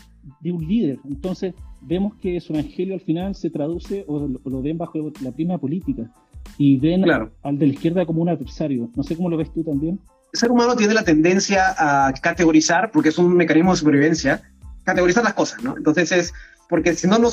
de, 0.42 0.52
un 0.52 0.68
líder. 0.68 1.00
Entonces, 1.08 1.54
vemos 1.82 2.16
que 2.16 2.40
su 2.40 2.54
evangelio 2.54 2.96
al 2.96 3.02
final 3.02 3.36
se 3.36 3.52
traduce 3.52 4.04
o 4.08 4.28
lo, 4.28 4.40
lo 4.44 4.62
ven 4.64 4.80
bajo 4.80 5.12
la 5.22 5.32
prima 5.32 5.60
política 5.60 6.12
y 6.58 6.78
ven 6.78 7.06
al 7.10 7.60
de 7.60 7.68
la 7.68 7.74
izquierda 7.74 8.06
como 8.06 8.22
un 8.22 8.30
adversario. 8.30 8.90
No 8.96 9.04
sé 9.04 9.16
cómo 9.16 9.30
lo 9.30 9.38
ves 9.38 9.54
tú 9.54 9.64
también. 9.64 10.00
El 10.34 10.40
ser 10.40 10.52
humano 10.52 10.76
tiene 10.76 10.94
la 10.94 11.04
tendencia 11.04 11.74
a 11.78 12.14
categorizar, 12.14 12.92
porque 12.92 13.10
es 13.10 13.18
un 13.18 13.36
mecanismo 13.36 13.72
de 13.72 13.78
supervivencia, 13.78 14.42
categorizar 14.84 15.24
las 15.24 15.34
cosas, 15.34 15.64
¿no? 15.64 15.76
Entonces 15.76 16.12
es, 16.12 16.34
porque 16.68 16.94
si 16.94 17.08
no, 17.08 17.18
no 17.18 17.30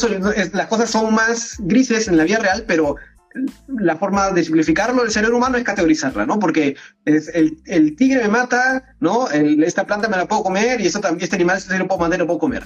las 0.52 0.66
cosas 0.66 0.90
son 0.90 1.14
más 1.14 1.57
grises 1.61 2.09
en 2.09 2.16
la 2.16 2.24
vida 2.24 2.38
real, 2.38 2.64
pero 2.66 2.96
la 3.68 3.96
forma 3.96 4.31
de 4.31 4.44
simplificarlo 4.44 5.02
del 5.02 5.11
ser 5.11 5.31
humano 5.31 5.59
es 5.59 5.64
categorizarla, 5.64 6.26
¿no? 6.26 6.38
Porque 6.38 6.76
es 7.05 7.29
el, 7.35 7.59
el, 7.66 7.96
tigre 7.96 8.22
me 8.22 8.29
mata, 8.29 8.96
¿no? 9.00 9.29
esta 9.31 9.87
planta 9.87 10.09
me 10.09 10.16
la 10.16 10.26
puedo 10.26 10.42
comer 10.42 10.81
y 10.81 10.87
eso, 10.87 11.00
este 11.18 11.37
animal 11.37 11.59
este 11.59 11.79
lo 11.79 11.87
puedo 11.87 12.00
matar, 12.00 12.18
lo 12.18 12.26
puedo 12.26 12.38
comer. 12.38 12.64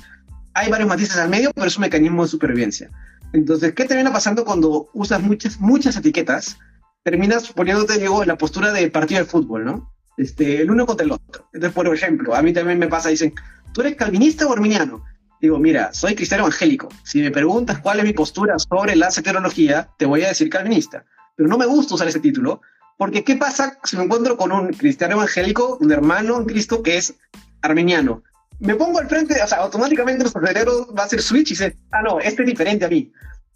Hay 0.54 0.70
varios 0.70 0.88
matices 0.88 1.16
al 1.16 1.30
medio, 1.30 1.50
pero 1.54 1.66
es 1.66 1.76
un 1.76 1.82
mecanismo 1.82 2.22
de 2.22 2.28
supervivencia. 2.28 2.90
Entonces, 3.32 3.74
¿qué 3.74 3.84
termina 3.84 4.12
pasando 4.12 4.44
cuando 4.44 4.90
usas 4.92 5.22
muchas, 5.22 5.60
muchas 5.60 5.96
etiquetas? 5.96 6.58
Terminas 7.02 7.52
poniéndote, 7.52 7.98
digo, 7.98 8.22
en 8.22 8.28
la 8.28 8.36
postura 8.36 8.72
de 8.72 8.90
partido 8.90 9.20
de 9.20 9.26
fútbol, 9.26 9.64
¿no? 9.64 9.92
Este, 10.16 10.60
el 10.60 10.70
uno 10.70 10.84
contra 10.84 11.06
el 11.06 11.12
otro. 11.12 11.48
Entonces, 11.52 11.74
por 11.74 11.94
ejemplo, 11.94 12.34
a 12.34 12.42
mí 12.42 12.52
también 12.52 12.78
me 12.78 12.88
pasa, 12.88 13.08
dicen, 13.08 13.32
¿tú 13.72 13.80
eres 13.80 13.96
calvinista 13.96 14.46
o 14.46 14.52
arminiano? 14.52 15.04
Digo, 15.40 15.58
mira, 15.58 15.94
soy 15.94 16.14
cristiano 16.14 16.44
evangélico. 16.44 16.88
Si 17.04 17.22
me 17.22 17.30
preguntas 17.30 17.78
cuál 17.78 18.00
es 18.00 18.04
mi 18.04 18.12
postura 18.12 18.58
sobre 18.58 18.96
la 18.96 19.08
teología, 19.08 19.88
te 19.96 20.04
voy 20.04 20.22
a 20.22 20.28
decir 20.28 20.50
calvinista. 20.50 21.04
Pero 21.36 21.48
no 21.48 21.56
me 21.56 21.66
gusta 21.66 21.94
usar 21.94 22.08
ese 22.08 22.20
título, 22.20 22.60
porque 22.98 23.24
¿qué 23.24 23.36
pasa 23.36 23.78
si 23.84 23.96
me 23.96 24.04
encuentro 24.04 24.36
con 24.36 24.52
un 24.52 24.74
cristiano 24.74 25.14
evangélico, 25.14 25.78
un 25.80 25.90
hermano 25.90 26.36
en 26.36 26.44
Cristo 26.44 26.82
que 26.82 26.98
es 26.98 27.14
arminiano? 27.62 28.22
Me 28.60 28.74
pongo 28.74 28.98
al 28.98 29.08
frente, 29.08 29.42
o 29.42 29.46
sea, 29.46 29.58
automáticamente 29.58 30.20
nuestro 30.20 30.46
cerebro 30.46 30.92
va 30.94 31.04
a 31.04 31.06
hacer 31.06 31.22
switch 31.22 31.48
y 31.48 31.54
dice, 31.54 31.76
ah, 31.92 32.02
no, 32.02 32.20
este 32.20 32.42
es 32.42 32.48
diferente 32.48 32.84
a 32.84 32.88
mí. 32.88 33.10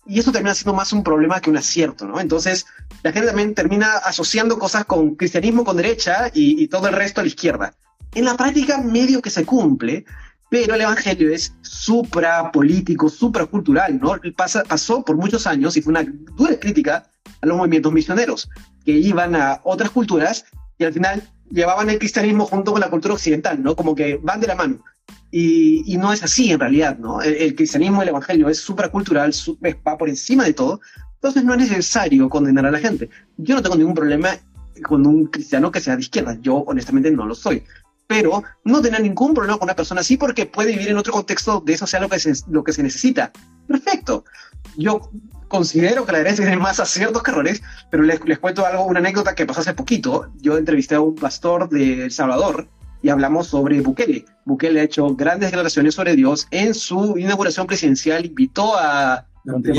Y 0.06 0.18
eso 0.18 0.32
termina 0.32 0.54
siendo 0.54 0.74
más 0.74 0.92
un 0.92 1.02
problema 1.02 1.40
que 1.40 1.50
un 1.50 1.56
acierto, 1.56 2.06
¿no? 2.06 2.20
Entonces, 2.20 2.66
la 3.02 3.12
gente 3.12 3.28
también 3.28 3.54
termina 3.54 3.96
asociando 3.98 4.58
cosas 4.58 4.84
con 4.84 5.14
cristianismo 5.14 5.64
con 5.64 5.76
derecha 5.76 6.30
y, 6.32 6.66
todo 6.68 6.88
el 6.88 6.94
resto 6.94 7.20
a 7.20 7.24
la 7.24 7.28
izquierda. 7.28 7.74
En 8.14 8.24
la 8.24 8.36
práctica, 8.36 8.78
medio 8.78 9.22
que 9.22 9.30
se 9.30 9.44
cumple, 9.44 10.04
pero 10.50 10.74
el 10.74 10.80
evangelio 10.82 11.32
es 11.32 11.54
suprapolítico, 11.62 13.08
supracultural, 13.08 13.98
¿no? 13.98 14.18
Pasa, 14.36 14.62
pasó 14.64 15.04
por 15.04 15.16
muchos 15.16 15.46
años 15.46 15.76
y 15.76 15.82
fue 15.82 15.90
una 15.90 16.04
dura 16.36 16.58
crítica 16.58 17.10
a 17.40 17.46
los 17.46 17.56
movimientos 17.56 17.92
misioneros, 17.92 18.48
que 18.84 18.92
iban 18.92 19.34
a 19.34 19.60
otras 19.64 19.90
culturas 19.90 20.44
y 20.78 20.84
al 20.84 20.92
final 20.92 21.22
llevaban 21.50 21.90
el 21.90 21.98
cristianismo 21.98 22.46
junto 22.46 22.72
con 22.72 22.80
la 22.80 22.90
cultura 22.90 23.14
occidental, 23.14 23.62
¿no? 23.62 23.74
Como 23.74 23.94
que 23.94 24.18
van 24.22 24.40
de 24.40 24.46
la 24.46 24.54
mano. 24.54 24.84
Y, 25.36 25.96
no 25.98 26.12
es 26.12 26.22
así 26.22 26.52
en 26.52 26.60
realidad, 26.60 26.96
¿no? 26.96 27.20
El, 27.20 27.56
cristianismo, 27.56 28.02
el 28.02 28.08
evangelio 28.08 28.48
es 28.48 28.58
supracultural, 28.58 29.32
va 29.84 29.98
por 29.98 30.08
encima 30.08 30.44
de 30.44 30.52
todo, 30.52 30.80
entonces 31.14 31.42
no 31.42 31.54
es 31.54 31.58
necesario 31.58 32.28
condenar 32.28 32.66
a 32.66 32.70
la 32.70 32.78
gente. 32.78 33.10
Yo 33.36 33.56
no 33.56 33.62
tengo 33.62 33.74
ningún 33.74 33.94
problema 33.94 34.36
con 34.84 35.04
un 35.04 35.26
cristiano 35.26 35.72
que 35.72 35.80
sea 35.80 35.96
de 35.96 36.02
izquierda, 36.02 36.38
yo 36.40 36.58
honestamente 36.58 37.10
no 37.10 37.26
lo 37.26 37.34
soy, 37.34 37.64
pero 38.06 38.44
no 38.64 38.80
tener 38.80 39.02
ningún 39.02 39.34
problema 39.34 39.58
con 39.58 39.66
una 39.66 39.74
persona 39.74 40.02
así 40.02 40.16
porque 40.16 40.46
puede 40.46 40.70
vivir 40.70 40.86
en 40.86 40.98
otro 40.98 41.12
contexto 41.12 41.60
de 41.66 41.72
eso 41.72 41.88
sea 41.88 41.98
lo 41.98 42.08
que 42.08 42.20
se, 42.20 42.32
lo 42.48 42.62
que 42.62 42.72
se 42.72 42.84
necesita. 42.84 43.32
Perfecto. 43.66 44.24
Yo 44.76 45.10
considero 45.48 46.06
que 46.06 46.12
la 46.12 46.18
derecha 46.18 46.42
tiene 46.42 46.58
más 46.58 46.78
aciertos 46.78 47.24
que 47.24 47.32
errores, 47.32 47.60
pero 47.90 48.04
les, 48.04 48.24
les 48.24 48.38
cuento 48.38 48.64
algo, 48.64 48.84
una 48.84 49.00
anécdota 49.00 49.34
que 49.34 49.46
pasó 49.46 49.62
hace 49.62 49.74
poquito. 49.74 50.32
Yo 50.36 50.56
entrevisté 50.56 50.94
a 50.94 51.00
un 51.00 51.16
pastor 51.16 51.68
de 51.70 52.04
El 52.04 52.12
Salvador 52.12 52.68
y 53.04 53.10
hablamos 53.10 53.48
sobre 53.48 53.82
Bukele. 53.82 54.24
Bukele 54.46 54.80
ha 54.80 54.84
hecho 54.84 55.14
grandes 55.14 55.50
declaraciones 55.50 55.94
sobre 55.94 56.16
Dios. 56.16 56.48
En 56.50 56.72
su 56.72 57.18
inauguración 57.18 57.66
presidencial 57.66 58.24
invitó 58.24 58.74
a, 58.74 59.26
Dante 59.44 59.74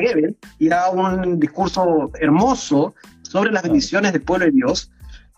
Gebel 0.00 0.36
y 0.58 0.68
da 0.68 0.90
un 0.90 1.38
discurso 1.38 2.10
hermoso 2.18 2.92
sobre 3.22 3.52
las 3.52 3.62
bendiciones 3.62 4.12
del 4.12 4.22
pueblo 4.22 4.46
de 4.46 4.50
Dios. 4.50 4.90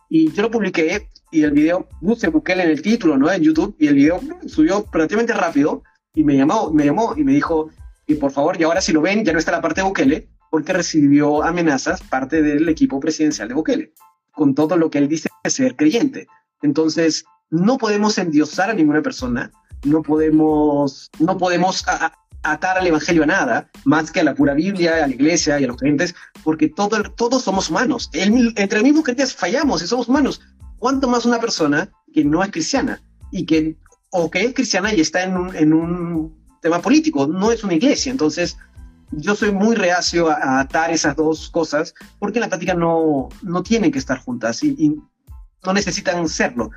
Y 0.09 0.33
yo 0.33 0.41
lo 0.41 0.51
publiqué 0.51 1.11
y 1.31 1.43
el 1.43 1.51
video 1.51 1.87
puse 2.01 2.29
Bukele 2.29 2.62
en 2.62 2.70
el 2.70 2.81
título, 2.81 3.18
¿no? 3.18 3.31
En 3.31 3.43
YouTube 3.43 3.77
y 3.79 3.89
el 3.89 3.97
video 3.97 4.18
subió 4.47 4.87
relativamente 4.91 5.35
rápido 5.35 5.83
y 6.14 6.25
me 6.25 6.35
llamó, 6.35 6.70
me 6.70 6.87
llamó 6.87 7.12
y 7.14 7.25
me 7.25 7.33
dijo, 7.33 7.68
y 8.07 8.14
por 8.14 8.31
favor, 8.31 8.59
y 8.59 8.64
ahora 8.64 8.81
si 8.81 8.93
lo 8.93 9.03
ven, 9.03 9.22
ya 9.22 9.35
no 9.35 9.39
está 9.39 9.53
la 9.53 9.61
parte 9.61 9.83
de 9.83 9.87
Bukele, 9.87 10.29
porque 10.51 10.72
recibió 10.72 11.43
amenazas 11.43 12.01
parte 12.01 12.41
del 12.41 12.66
equipo 12.70 13.01
presidencial 13.01 13.49
de 13.49 13.55
Bukele, 13.55 13.93
con 14.33 14.55
todo 14.55 14.79
lo 14.79 14.89
que 14.89 14.97
él 14.97 15.09
dice 15.09 15.29
ser 15.45 15.77
creyente. 15.77 16.27
Entonces, 16.63 17.25
no 17.51 17.79
podemos 17.79 18.19
endiosar 18.19 18.71
a 18.71 18.75
ninguna 18.75 19.03
persona, 19.03 19.51
no 19.85 20.03
podemos, 20.03 21.11
no 21.19 21.39
podemos 21.39 21.85
atar 22.43 22.79
al 22.79 22.87
Evangelio 22.87 23.25
a 23.25 23.27
nada, 23.27 23.71
más 23.85 24.11
que 24.11 24.21
a 24.21 24.25
la 24.25 24.35
pura 24.35 24.55
Biblia, 24.55 25.05
a 25.05 25.07
la 25.07 25.15
iglesia 25.15 25.59
y 25.61 25.65
a 25.65 25.67
los 25.69 25.77
creyentes, 25.77 26.15
porque 26.45 26.69
todo, 26.69 27.03
todos 27.17 27.43
somos 27.43 27.71
humanos. 27.71 28.11
entre 28.13 28.79
el 28.79 28.85
mismo 28.85 29.03
creyentes 29.03 29.35
fallamos 29.35 29.83
y 29.83 29.87
somos 29.87 30.09
humanos. 30.09 30.41
¿Cuánto 30.79 31.09
más 31.09 31.25
una 31.27 31.41
persona 31.41 31.89
que 32.13 32.25
no 32.25 32.43
es 32.43 32.51
cristiana 32.51 33.03
y 33.33 33.45
que, 33.45 33.77
o 34.11 34.31
que 34.31 34.45
es 34.45 34.55
cristiana 34.55 34.95
y 34.95 35.01
está 35.01 35.25
en 35.25 35.37
un, 35.37 35.57
en 35.57 35.73
un 35.73 36.37
tema 36.63 36.81
político, 36.81 37.27
no 37.27 37.51
es 37.51 37.65
una 37.65 37.75
iglesia? 37.75 38.13
Entonces, 38.13 38.57
yo 39.11 39.35
soy 39.35 39.53
muy 39.53 39.75
reacio 39.75 40.29
a, 40.29 40.61
atar 40.61 40.91
esas 40.91 41.17
dos 41.17 41.49
cosas 41.51 41.95
porque 42.19 42.39
en 42.39 42.43
la 42.43 42.49
práctica 42.49 42.75
no, 42.75 43.29
no 43.43 43.63
tienen 43.63 43.91
que 43.91 43.99
estar 43.99 44.19
juntas 44.19 44.63
y, 44.63 44.97
no 45.65 45.73
necesitan 45.73 46.29
serlo. 46.29 46.71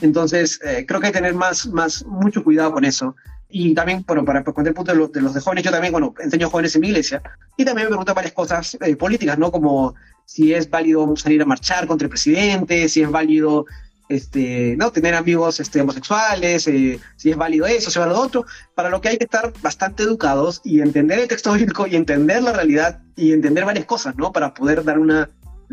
Entonces, 0.00 0.60
eh, 0.64 0.84
creo 0.86 1.00
que 1.00 1.06
hay 1.06 1.12
que 1.12 1.18
tener 1.18 1.34
más, 1.34 1.66
más, 1.66 2.04
mucho 2.04 2.42
cuidado 2.42 2.72
con 2.72 2.84
eso. 2.84 3.14
Y 3.48 3.74
también, 3.74 4.04
bueno, 4.06 4.24
para, 4.24 4.42
para 4.42 4.68
el 4.68 4.74
punto 4.74 4.92
de, 4.92 5.08
de, 5.08 5.20
los 5.20 5.34
de 5.34 5.40
jóvenes, 5.40 5.64
yo 5.64 5.70
también, 5.70 5.92
bueno, 5.92 6.14
enseño 6.18 6.50
jóvenes 6.50 6.74
en 6.74 6.80
mi 6.80 6.88
iglesia 6.88 7.22
y 7.56 7.64
también 7.64 7.86
me 7.86 7.90
preguntan 7.90 8.14
varias 8.14 8.34
cosas 8.34 8.76
eh, 8.80 8.96
políticas, 8.96 9.38
¿no? 9.38 9.52
Como 9.52 9.94
si 10.24 10.52
es 10.52 10.68
válido 10.68 11.14
salir 11.16 11.40
a 11.42 11.44
marchar 11.44 11.86
contra 11.86 12.06
el 12.06 12.10
presidente, 12.10 12.88
si 12.88 13.02
es 13.02 13.10
válido 13.10 13.66
este, 14.08 14.76
¿no? 14.76 14.92
tener 14.92 15.14
amigos 15.14 15.60
este, 15.60 15.80
homosexuales, 15.80 16.66
eh, 16.68 17.00
si 17.16 17.30
es 17.30 17.36
válido 17.36 17.66
eso, 17.66 17.90
si 17.90 17.98
es 17.98 18.04
válido 18.04 18.20
otro, 18.20 18.44
para 18.74 18.90
lo 18.90 19.00
que 19.00 19.08
hay 19.08 19.18
que 19.18 19.24
estar 19.24 19.52
bastante 19.62 20.02
educados 20.02 20.60
y 20.64 20.80
entender 20.80 21.18
el 21.18 21.28
texto 21.28 21.52
bíblico 21.52 21.86
y 21.86 21.96
entender 21.96 22.42
la 22.42 22.52
realidad 22.52 23.00
y 23.16 23.32
entender 23.32 23.64
varias 23.64 23.86
cosas, 23.86 24.16
¿no? 24.16 24.32
Para 24.32 24.52
poder 24.52 24.84
dar 24.84 24.98
una 24.98 25.30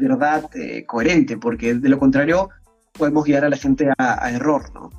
verdad 0.08 0.50
eh, 0.56 0.86
coherente, 0.86 1.38
porque 1.38 1.76
de 1.76 1.90
lo 1.90 2.00
contrario 2.00 2.50
podemos 2.98 3.24
guiar 3.26 3.46
a 3.46 3.50
la 3.50 3.58
gente 3.58 3.90
a, 3.98 4.32
error, 4.32 4.64
¿no? 4.74 4.90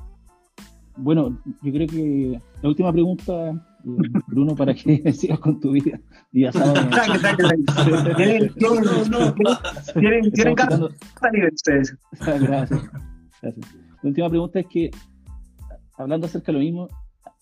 Bueno, 0.95 1.39
yo 1.61 1.71
creo 1.71 1.87
que 1.87 2.39
la 2.61 2.69
última 2.69 2.91
pregunta, 2.91 3.49
eh, 3.49 3.59
Bruno, 4.27 4.55
para 4.55 4.73
que 4.73 5.11
sigas 5.13 5.39
con 5.39 5.59
tu 5.59 5.71
vida. 5.71 5.99
Día 6.31 6.51
sábado. 6.51 6.73
tienen, 8.15 8.53
tienen, 8.53 8.53
tienen 10.31 11.53
ustedes. 11.53 11.97
Gracias. 12.19 12.81
La 13.41 14.09
última 14.09 14.29
pregunta 14.29 14.59
es 14.59 14.67
que, 14.67 14.91
hablando 15.97 16.27
acerca 16.27 16.47
de 16.47 16.53
lo 16.53 16.59
mismo, 16.59 16.87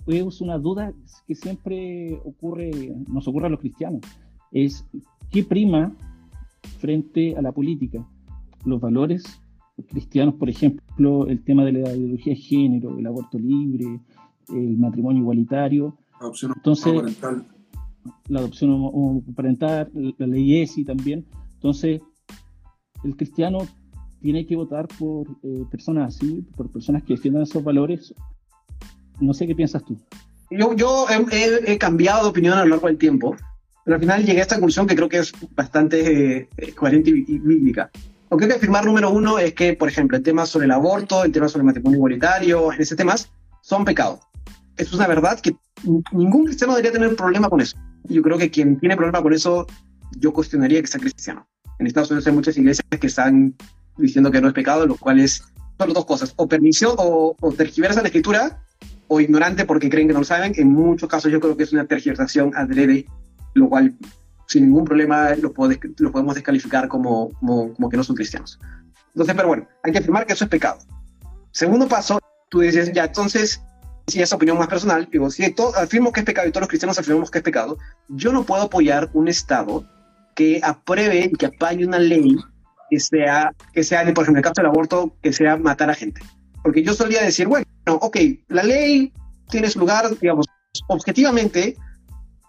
es 0.07 0.41
una 0.41 0.57
duda 0.57 0.93
que 1.27 1.35
siempre 1.35 2.19
ocurre, 2.25 2.71
nos 3.07 3.27
ocurre 3.27 3.47
a 3.47 3.49
los 3.49 3.59
cristianos, 3.59 4.01
es 4.51 4.85
qué 5.29 5.43
prima 5.43 5.93
frente 6.79 7.35
a 7.35 7.41
la 7.41 7.51
política, 7.51 8.05
los 8.65 8.79
valores 8.79 9.41
cristianos, 9.87 10.35
por 10.35 10.49
ejemplo, 10.49 11.27
el 11.27 11.43
tema 11.43 11.65
de 11.65 11.73
la 11.73 11.95
ideología 11.95 12.33
de 12.33 12.39
género, 12.39 12.97
el 12.97 13.07
aborto 13.07 13.37
libre, 13.37 13.99
el 14.49 14.77
matrimonio 14.77 15.21
igualitario. 15.21 15.97
Adopción 16.19 16.53
Entonces, 16.55 16.93
parental. 16.93 17.45
La 18.27 18.39
adopción 18.39 19.21
parental, 19.35 19.91
la 20.17 20.27
ley 20.27 20.61
ESI 20.61 20.83
también. 20.85 21.25
Entonces, 21.55 22.01
el 23.03 23.15
cristiano 23.15 23.59
tiene 24.21 24.45
que 24.45 24.55
votar 24.55 24.87
por 24.87 25.27
eh, 25.43 25.65
personas 25.69 26.15
así, 26.15 26.45
por 26.55 26.71
personas 26.71 27.03
que 27.03 27.13
defiendan 27.13 27.43
esos 27.43 27.63
valores. 27.63 28.13
No 29.19 29.33
sé 29.33 29.47
qué 29.47 29.55
piensas 29.55 29.83
tú. 29.83 29.97
Yo, 30.49 30.73
yo 30.75 31.05
he, 31.09 31.77
cambiado 31.77 32.23
de 32.23 32.29
opinión 32.29 32.57
a 32.57 32.63
lo 32.63 32.71
largo 32.71 32.87
del 32.87 32.97
tiempo, 32.97 33.35
pero 33.83 33.95
al 33.95 34.01
final 34.01 34.25
llegué 34.25 34.39
a 34.39 34.43
esta 34.43 34.55
conclusión 34.55 34.87
que 34.87 34.95
creo 34.95 35.09
que 35.09 35.17
es 35.19 35.33
bastante 35.55 36.49
eh, 36.57 36.73
coherente 36.73 37.09
y, 37.09 37.39
bíblica. 37.39 37.89
Lo 38.29 38.37
que 38.37 38.45
hay 38.45 38.51
que 38.51 38.57
afirmar, 38.57 38.85
número 38.85 39.09
uno, 39.09 39.39
es 39.39 39.53
que, 39.53 39.73
por 39.73 39.89
ejemplo, 39.89 40.17
el 40.17 40.23
tema 40.23 40.45
sobre 40.45 40.65
el 40.65 40.71
aborto, 40.71 41.23
el 41.23 41.31
tema 41.31 41.47
sobre 41.49 41.61
el 41.61 41.65
matrimonio 41.67 41.97
igualitario, 41.97 42.71
en 42.71 42.81
ese 42.81 42.95
temas, 42.95 43.29
son 43.61 43.83
pecados. 43.83 44.19
Es 44.77 44.93
una 44.93 45.07
verdad 45.07 45.39
que 45.39 45.55
ningún 46.13 46.45
cristiano 46.45 46.73
debería 46.73 46.93
tener 46.93 47.15
problema 47.15 47.49
con 47.49 47.59
eso. 47.59 47.77
Yo 48.05 48.21
creo 48.21 48.37
que 48.37 48.49
quien 48.49 48.79
tiene 48.79 48.95
problema 48.95 49.21
con 49.21 49.33
eso, 49.33 49.67
yo 50.17 50.31
cuestionaría 50.31 50.81
que 50.81 50.87
sea 50.87 51.01
cristiano. 51.01 51.47
En 51.79 51.87
Estados 51.87 52.09
Unidos 52.11 52.27
hay 52.27 52.33
muchas 52.33 52.57
iglesias 52.57 52.85
que 52.89 53.07
están 53.07 53.55
diciendo 53.97 54.31
que 54.31 54.39
no 54.39 54.47
es 54.47 54.53
pecado, 54.53 54.85
lo 54.85 54.95
cual 54.95 55.19
es 55.19 55.43
solo 55.77 55.93
dos 55.93 56.05
cosas, 56.05 56.33
o 56.37 56.47
permisión 56.47 56.95
o, 56.97 57.35
o 57.39 57.51
tergiversa 57.51 58.01
la 58.01 58.07
escritura, 58.07 58.61
o 59.07 59.19
ignorante 59.19 59.65
porque 59.65 59.89
creen 59.89 60.07
que 60.07 60.13
no 60.13 60.19
lo 60.19 60.25
saben. 60.25 60.53
En 60.55 60.71
muchos 60.71 61.09
casos 61.09 61.31
yo 61.31 61.41
creo 61.41 61.57
que 61.57 61.63
es 61.63 61.73
una 61.73 61.85
tergiversación 61.85 62.53
adrede, 62.55 63.05
lo 63.53 63.69
cual 63.69 63.95
sin 64.47 64.65
ningún 64.65 64.85
problema 64.85 65.29
lo, 65.35 65.53
lo 65.53 66.11
podemos 66.11 66.35
descalificar 66.35 66.87
como, 66.87 67.29
como, 67.39 67.89
que 67.89 67.97
no 67.97 68.03
son 68.03 68.15
cristianos. 68.15 68.59
Entonces, 69.13 69.35
pero 69.35 69.47
bueno, 69.47 69.67
hay 69.83 69.91
que 69.91 69.99
afirmar 69.99 70.25
que 70.25 70.33
eso 70.33 70.43
es 70.43 70.49
pecado. 70.49 70.79
Segundo 71.51 71.87
paso, 71.87 72.19
tú 72.49 72.59
dices, 72.59 72.91
ya, 72.93 73.05
entonces, 73.05 73.61
si 74.07 74.21
es 74.21 74.33
opinión 74.33 74.57
más 74.57 74.67
personal, 74.67 75.07
digo, 75.11 75.29
si 75.29 75.43
afirmo 75.77 76.11
que 76.11 76.21
es 76.21 76.25
pecado 76.25 76.47
y 76.47 76.51
todos 76.51 76.61
los 76.61 76.69
cristianos 76.69 76.99
afirmamos 76.99 77.31
que 77.31 77.39
es 77.39 77.43
pecado, 77.43 77.77
yo 78.09 78.31
no 78.31 78.43
puedo 78.43 78.63
apoyar 78.63 79.09
un 79.13 79.27
Estado 79.27 79.85
que 80.35 80.59
apruebe 80.63 81.29
y 81.31 81.31
que 81.31 81.45
apañe 81.45 81.85
una 81.85 81.99
ley 81.99 82.37
que 82.89 82.99
sea, 82.99 83.53
que 83.73 83.83
sea, 83.83 84.01
por 84.13 84.23
ejemplo, 84.23 84.31
en 84.31 84.37
el 84.37 84.43
caso 84.43 84.55
del 84.57 84.65
aborto, 84.67 85.15
que 85.21 85.31
sea 85.31 85.55
matar 85.57 85.89
a 85.89 85.95
gente. 85.95 86.21
Porque 86.61 86.83
yo 86.83 86.93
solía 86.93 87.23
decir, 87.23 87.47
bueno, 87.47 87.65
ok, 87.85 88.17
la 88.49 88.63
ley 88.63 89.13
tiene 89.49 89.69
su 89.69 89.79
lugar, 89.79 90.09
digamos, 90.19 90.45
objetivamente, 90.87 91.77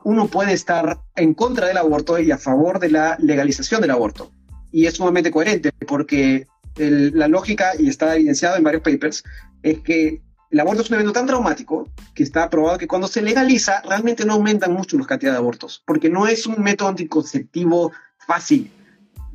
uno 0.04 0.28
puede 0.28 0.52
estar 0.52 1.00
en 1.16 1.34
contra 1.34 1.66
del 1.66 1.78
aborto 1.78 2.18
y 2.18 2.30
a 2.30 2.38
favor 2.38 2.78
de 2.78 2.90
la 2.90 3.16
legalización 3.20 3.80
del 3.80 3.90
aborto. 3.90 4.32
Y 4.70 4.86
es 4.86 4.94
sumamente 4.94 5.30
coherente 5.30 5.72
porque 5.86 6.46
la 6.76 7.28
lógica, 7.28 7.72
y 7.78 7.88
está 7.88 8.14
evidenciado 8.16 8.56
en 8.56 8.64
varios 8.64 8.82
papers, 8.82 9.22
es 9.62 9.80
que 9.80 10.22
el 10.50 10.60
aborto 10.60 10.82
es 10.82 10.90
un 10.90 10.94
evento 10.94 11.12
tan 11.12 11.26
traumático 11.26 11.90
que 12.14 12.22
está 12.22 12.48
probado 12.48 12.78
que 12.78 12.88
cuando 12.88 13.08
se 13.08 13.22
legaliza 13.22 13.82
realmente 13.82 14.24
no 14.24 14.34
aumentan 14.34 14.72
mucho 14.72 14.96
las 14.96 15.06
cantidades 15.06 15.36
de 15.36 15.42
abortos, 15.42 15.82
porque 15.86 16.10
no 16.10 16.26
es 16.26 16.46
un 16.46 16.62
método 16.62 16.88
anticonceptivo 16.88 17.92
fácil 18.26 18.70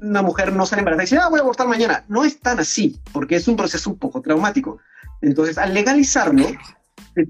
una 0.01 0.21
mujer 0.21 0.53
no 0.53 0.65
sale 0.65 0.81
embarazada 0.81 1.03
y 1.03 1.05
dice, 1.05 1.17
ah, 1.17 1.29
voy 1.29 1.39
a 1.39 1.43
abortar 1.43 1.67
mañana. 1.67 2.05
No 2.07 2.23
es 2.23 2.39
tan 2.39 2.59
así, 2.59 2.99
porque 3.11 3.35
es 3.35 3.47
un 3.47 3.55
proceso 3.55 3.89
un 3.89 3.97
poco 3.97 4.21
traumático. 4.21 4.79
Entonces, 5.21 5.57
al 5.57 5.73
legalizarlo, 5.73 6.45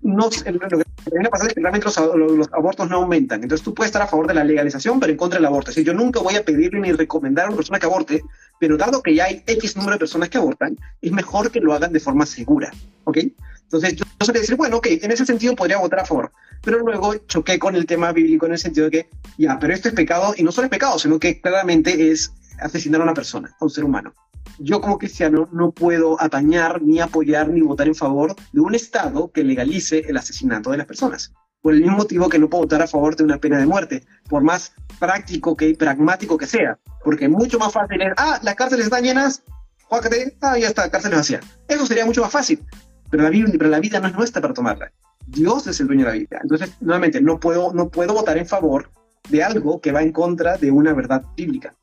no, 0.02 0.26
lo 0.26 0.30
que 0.30 0.84
viene 1.12 1.28
a 1.28 1.30
pasar 1.30 1.48
es 1.48 1.54
que 1.54 1.62
realmente 1.62 1.86
los, 1.86 1.98
los, 2.16 2.54
abortos 2.54 2.90
no 2.90 2.98
aumentan. 2.98 3.44
Entonces, 3.44 3.64
tú 3.64 3.74
puedes 3.74 3.90
estar 3.90 4.02
a 4.02 4.08
favor 4.08 4.28
de 4.28 4.34
la 4.34 4.44
legalización, 4.44 5.00
pero 5.00 5.12
en 5.12 5.18
contra 5.18 5.38
del 5.38 5.46
aborto. 5.46 5.72
Es 5.72 5.78
yo 5.78 5.94
nunca 5.94 6.20
voy 6.20 6.36
a 6.36 6.44
pedirle 6.44 6.80
ni 6.80 6.92
recomendar 6.92 7.46
a 7.46 7.48
una 7.50 7.58
persona 7.58 7.80
que 7.80 7.86
aborte, 7.86 8.22
pero 8.60 8.78
dado 8.78 9.02
que 9.02 9.16
ya 9.16 9.26
hay 9.26 9.44
X 9.46 9.76
número 9.78 9.94
de 9.94 10.00
personas 10.00 10.30
que 10.30 10.38
abortan, 10.38 10.78
es 11.02 11.12
mejor 11.12 11.52
que 11.52 11.60
lo 11.60 11.74
hagan 11.74 11.94
de 11.94 12.00
forma 12.00 12.26
segura. 12.26 12.72
¿Ok? 13.06 13.18
Entonces, 13.64 13.96
yo, 13.96 14.06
yo 14.20 14.26
solía 14.26 14.42
decir, 14.42 14.56
bueno, 14.56 14.78
ok, 14.78 14.88
en 14.90 15.12
ese 15.12 15.26
sentido 15.26 15.56
podría 15.56 15.78
votar 15.78 16.00
a 16.00 16.06
favor. 16.06 16.32
Pero 16.64 16.80
luego 16.80 17.16
choqué 17.28 17.60
con 17.60 17.76
el 17.76 17.86
tema 17.86 18.12
bíblico 18.12 18.46
en 18.46 18.54
el 18.54 18.58
sentido 18.58 18.90
de 18.90 18.92
que, 18.92 19.10
ya, 19.38 19.60
pero 19.60 19.74
esto 19.74 19.90
es 19.90 19.94
pecado, 19.94 20.34
y 20.36 20.44
no 20.44 20.52
solo 20.52 20.66
es 20.66 20.72
pecado, 20.72 20.98
sino 21.00 21.20
que 21.20 21.40
claramente 21.40 22.12
es 22.12 22.32
asesinar 22.60 23.02
a 23.02 23.04
una 23.04 23.14
persona, 23.14 23.56
a 23.60 23.64
un 23.64 23.70
ser 23.70 23.84
humano. 23.84 24.14
Yo 24.60 24.82
como 24.82 24.98
cristiano 24.98 25.48
no 25.52 25.72
puedo 25.72 26.20
atañar, 26.22 26.82
ni 26.82 27.00
apoyar, 27.00 27.50
ni 27.50 27.62
votar 27.62 27.88
en 27.88 27.96
favor 27.96 28.36
de 28.52 28.60
un 28.60 28.74
Estado 28.74 29.32
que 29.32 29.44
legalice 29.44 30.00
el 30.08 30.18
asesinato 30.18 30.72
de 30.72 30.78
las 30.78 30.88
personas. 30.88 31.34
Por 31.62 31.74
el 31.74 31.82
mismo 31.82 31.98
motivo 31.98 32.30
que 32.30 32.40
no 32.40 32.50
puedo 32.50 32.64
votar 32.64 32.82
a 32.82 32.88
favor 32.88 33.16
de 33.16 33.24
una 33.24 33.38
pena 33.38 33.58
de 33.58 33.66
muerte, 33.66 34.04
por 34.30 34.44
más 34.44 34.74
práctico 35.00 35.56
que 35.56 35.76
pragmático 35.76 36.38
que 36.38 36.48
sea. 36.48 36.80
Porque 37.04 37.28
mucho 37.28 37.60
más 37.60 37.74
fácil 37.74 38.02
es, 38.02 38.14
ah, 38.18 38.40
las 38.42 38.56
cárceles 38.56 38.86
están 38.86 39.04
llenas, 39.04 39.44
juácate, 39.84 40.38
ah, 40.42 40.58
ya 40.58 40.68
está, 40.68 40.90
cárceles 40.90 41.18
vacías. 41.18 41.46
Eso 41.68 41.86
sería 41.86 42.06
mucho 42.06 42.22
más 42.22 42.32
fácil. 42.32 42.64
Pero 43.10 43.24
la, 43.24 43.30
Biblia, 43.30 43.56
pero 43.58 43.70
la 43.70 43.80
vida 43.80 44.00
no 44.00 44.08
es 44.08 44.16
nuestra 44.16 44.42
para 44.42 44.54
tomarla. 44.54 44.92
Dios 45.28 45.68
es 45.68 45.80
el 45.80 45.88
dueño 45.88 46.06
de 46.06 46.12
la 46.12 46.18
vida. 46.18 46.40
Entonces, 46.42 46.72
nuevamente, 46.82 47.22
no 47.22 47.40
puedo, 47.40 47.74
no 47.74 47.90
puedo 47.90 48.14
votar 48.14 48.38
en 48.38 48.46
favor 48.46 48.90
de 49.30 49.44
algo 49.44 49.82
que 49.82 49.92
va 49.92 50.02
en 50.02 50.12
contra 50.12 50.58
de 50.58 50.72
una 50.72 50.94
verdad 50.94 51.24
bíblica. 51.36 51.74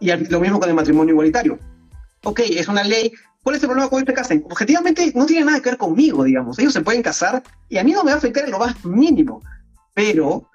Y 0.00 0.10
lo 0.10 0.40
mismo 0.40 0.58
con 0.58 0.68
el 0.68 0.74
matrimonio 0.74 1.12
igualitario. 1.12 1.58
Ok, 2.24 2.40
es 2.40 2.68
una 2.68 2.84
ley. 2.84 3.12
¿Cuál 3.42 3.56
es 3.56 3.62
el 3.62 3.68
problema 3.68 3.90
con 3.90 4.00
este 4.00 4.14
casen? 4.14 4.42
Objetivamente 4.46 5.12
no 5.14 5.26
tiene 5.26 5.44
nada 5.44 5.60
que 5.60 5.70
ver 5.70 5.78
conmigo, 5.78 6.24
digamos. 6.24 6.58
Ellos 6.58 6.72
se 6.72 6.80
pueden 6.80 7.02
casar 7.02 7.42
y 7.68 7.78
a 7.78 7.84
mí 7.84 7.92
no 7.92 8.02
me 8.02 8.10
va 8.10 8.16
a 8.16 8.18
afectar 8.18 8.44
en 8.44 8.50
lo 8.50 8.58
más 8.58 8.84
mínimo. 8.84 9.42
Pero 9.92 10.48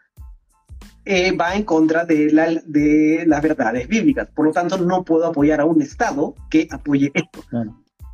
eh, 1.06 1.32
va 1.32 1.56
en 1.56 1.64
contra 1.64 2.06
de, 2.06 2.32
la, 2.32 2.48
de 2.66 3.24
las 3.28 3.42
verdades 3.42 3.88
bíblicas. 3.88 4.28
Por 4.30 4.46
lo 4.46 4.52
tanto, 4.52 4.78
no 4.80 5.04
puedo 5.04 5.28
apoyar 5.28 5.62
a 5.62 5.66
un 5.66 5.82
Estado 5.82 6.36
que 6.50 6.68
apoye 6.72 7.12
esto. 7.14 7.44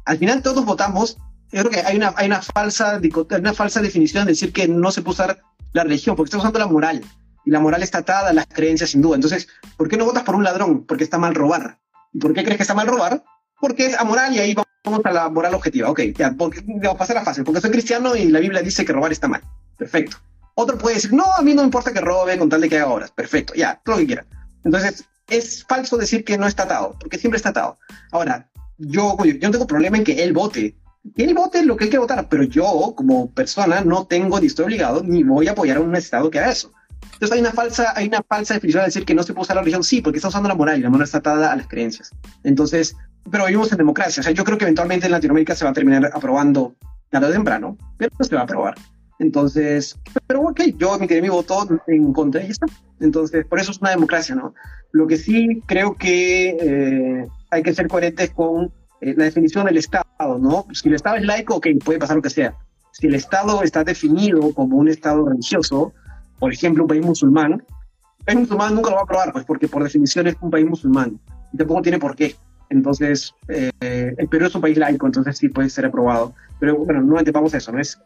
Al 0.05 0.17
final 0.17 0.41
todos 0.41 0.65
votamos. 0.65 1.17
Yo 1.51 1.61
creo 1.61 1.71
que 1.71 1.79
hay 1.79 1.95
una, 1.95 2.13
hay 2.17 2.27
una, 2.27 2.41
falsa, 2.41 2.99
una 3.39 3.53
falsa 3.53 3.81
definición 3.81 4.25
de 4.25 4.33
decir 4.33 4.51
que 4.51 4.67
no 4.67 4.91
se 4.91 5.01
puede 5.01 5.13
usar 5.13 5.41
la 5.71 5.83
religión, 5.83 6.15
porque 6.15 6.27
estamos 6.27 6.43
usando 6.43 6.59
la 6.59 6.67
moral 6.67 7.01
y 7.45 7.51
la 7.51 7.59
moral 7.59 7.83
está 7.83 7.99
atada 7.99 8.29
a 8.29 8.33
las 8.33 8.47
creencias 8.47 8.89
sin 8.89 9.01
duda. 9.01 9.15
Entonces, 9.15 9.47
¿por 9.77 9.87
qué 9.87 9.97
no 9.97 10.05
votas 10.05 10.23
por 10.23 10.35
un 10.35 10.43
ladrón? 10.43 10.85
Porque 10.85 11.03
está 11.03 11.17
mal 11.17 11.35
robar. 11.35 11.79
¿Y 12.13 12.19
por 12.19 12.33
qué 12.33 12.43
crees 12.43 12.57
que 12.57 12.63
está 12.63 12.73
mal 12.73 12.87
robar? 12.87 13.23
Porque 13.59 13.87
es 13.87 13.95
amoral 13.97 14.33
y 14.33 14.39
ahí 14.39 14.55
vamos 14.83 15.01
a 15.05 15.11
la 15.11 15.29
moral 15.29 15.55
objetiva. 15.55 15.89
Ok, 15.89 16.01
ya, 16.15 16.33
porque, 16.33 16.61
vamos 16.65 16.95
a 16.95 16.97
pasar 16.97 17.17
a 17.17 17.23
fácil, 17.23 17.43
porque 17.43 17.61
soy 17.61 17.71
cristiano 17.71 18.15
y 18.15 18.25
la 18.25 18.39
Biblia 18.39 18.61
dice 18.61 18.85
que 18.85 18.93
robar 18.93 19.11
está 19.11 19.27
mal. 19.27 19.41
Perfecto. 19.77 20.17
Otro 20.55 20.77
puede 20.77 20.95
decir, 20.95 21.13
no, 21.13 21.33
a 21.33 21.41
mí 21.41 21.53
no 21.53 21.61
me 21.61 21.65
importa 21.65 21.91
que 21.91 21.99
robe 21.99 22.37
con 22.37 22.49
tal 22.49 22.61
de 22.61 22.69
que 22.69 22.77
haga 22.77 22.87
horas. 22.87 23.11
Perfecto, 23.11 23.53
ya, 23.55 23.81
todo 23.83 23.95
lo 23.95 23.99
que 24.01 24.07
quiera. 24.07 24.25
Entonces, 24.63 25.05
es 25.27 25.65
falso 25.65 25.97
decir 25.97 26.23
que 26.23 26.37
no 26.37 26.47
está 26.47 26.63
atado, 26.63 26.95
porque 26.99 27.17
siempre 27.17 27.37
está 27.37 27.49
atado. 27.49 27.77
Ahora, 28.11 28.49
yo, 28.77 29.17
yo 29.23 29.47
no 29.47 29.51
tengo 29.51 29.67
problema 29.67 29.97
en 29.97 30.03
que 30.03 30.23
él 30.23 30.33
vote. 30.33 30.75
Que 31.15 31.23
él 31.23 31.33
vote 31.33 31.63
lo 31.63 31.75
que 31.75 31.83
él 31.83 31.89
quiere 31.89 32.01
votar, 32.01 32.27
pero 32.29 32.43
yo, 32.43 32.93
como 32.95 33.31
persona, 33.31 33.81
no 33.81 34.07
tengo 34.07 34.39
ni 34.39 34.47
estoy 34.47 34.65
obligado 34.65 35.03
ni 35.03 35.23
voy 35.23 35.47
a 35.47 35.51
apoyar 35.51 35.77
a 35.77 35.81
un 35.81 35.95
Estado 35.95 36.31
que 36.31 36.39
haga 36.39 36.51
eso. 36.51 36.71
Entonces 37.13 37.31
hay 37.31 37.39
una 37.39 37.51
falsa, 37.51 37.93
hay 37.95 38.07
una 38.07 38.21
falsa 38.27 38.53
definición 38.55 38.81
de 38.81 38.87
decir 38.87 39.05
que 39.05 39.15
no 39.15 39.23
se 39.23 39.33
puede 39.33 39.43
usar 39.43 39.55
la 39.55 39.61
religión, 39.61 39.83
sí, 39.83 40.01
porque 40.01 40.17
está 40.17 40.27
usando 40.27 40.49
la 40.49 40.55
moral 40.55 40.79
y 40.79 40.81
la 40.81 40.89
moral 40.89 41.05
está 41.05 41.19
atada 41.19 41.51
a 41.51 41.55
las 41.55 41.67
creencias. 41.67 42.11
Entonces, 42.43 42.95
pero 43.31 43.45
vivimos 43.45 43.71
en 43.71 43.77
democracia, 43.77 44.21
o 44.21 44.23
sea, 44.23 44.33
yo 44.33 44.43
creo 44.43 44.57
que 44.57 44.65
eventualmente 44.65 45.05
en 45.05 45.11
Latinoamérica 45.11 45.55
se 45.55 45.65
va 45.65 45.71
a 45.71 45.73
terminar 45.73 46.11
aprobando 46.13 46.75
tarde 47.09 47.27
o 47.27 47.31
temprano, 47.31 47.77
pero 47.97 48.11
no 48.17 48.25
se 48.25 48.35
va 48.35 48.41
a 48.41 48.43
aprobar. 48.43 48.75
Entonces, 49.19 49.97
pero 50.27 50.41
ok, 50.41 50.61
yo 50.77 50.97
me 50.99 51.07
quedé 51.07 51.21
mi 51.21 51.29
voto 51.29 51.67
en 51.87 52.11
contra 52.11 52.43
y 52.43 52.51
está. 52.51 52.65
Entonces, 52.99 53.45
por 53.45 53.59
eso 53.59 53.71
es 53.71 53.79
una 53.79 53.91
democracia, 53.91 54.35
¿no? 54.35 54.53
Lo 54.91 55.07
que 55.07 55.17
sí 55.17 55.61
creo 55.65 55.95
que 55.95 56.49
eh, 56.49 57.27
hay 57.49 57.63
que 57.63 57.73
ser 57.73 57.87
coherentes 57.87 58.31
con 58.31 58.71
eh, 59.01 59.13
la 59.15 59.25
definición 59.25 59.65
del 59.65 59.77
Estado, 59.77 60.37
¿no? 60.39 60.65
Si 60.73 60.87
el 60.89 60.95
Estado 60.95 61.15
es 61.15 61.23
laico, 61.23 61.55
ok, 61.55 61.67
puede 61.83 61.99
pasar 61.99 62.17
lo 62.17 62.21
que 62.21 62.29
sea. 62.29 62.55
Si 62.91 63.07
el 63.07 63.15
Estado 63.15 63.61
está 63.63 63.83
definido 63.83 64.53
como 64.53 64.77
un 64.77 64.87
Estado 64.87 65.25
religioso, 65.27 65.93
por 66.39 66.53
ejemplo, 66.53 66.83
un 66.83 66.87
país 66.87 67.05
musulmán, 67.05 67.53
un 67.53 68.25
país 68.25 68.39
musulmán 68.39 68.75
nunca 68.75 68.89
lo 68.89 68.95
va 68.95 69.01
a 69.01 69.05
aprobar, 69.05 69.31
pues 69.31 69.45
porque 69.45 69.67
por 69.67 69.83
definición 69.83 70.27
es 70.27 70.35
un 70.41 70.51
país 70.51 70.65
musulmán 70.65 71.19
y 71.53 71.57
tampoco 71.57 71.81
tiene 71.81 71.99
por 71.99 72.15
qué. 72.15 72.35
Entonces, 72.69 73.33
eh, 73.47 73.71
el 74.17 74.27
Perú 74.27 74.47
es 74.47 74.55
un 74.55 74.61
país 74.61 74.77
laico, 74.77 75.05
entonces 75.05 75.37
sí 75.37 75.49
puede 75.49 75.69
ser 75.69 75.85
aprobado. 75.85 76.33
Pero 76.59 76.77
bueno, 76.77 77.01
no 77.01 77.17
antepamos 77.17 77.53
eso, 77.53 77.71
¿no? 77.71 77.79
Es 77.79 77.99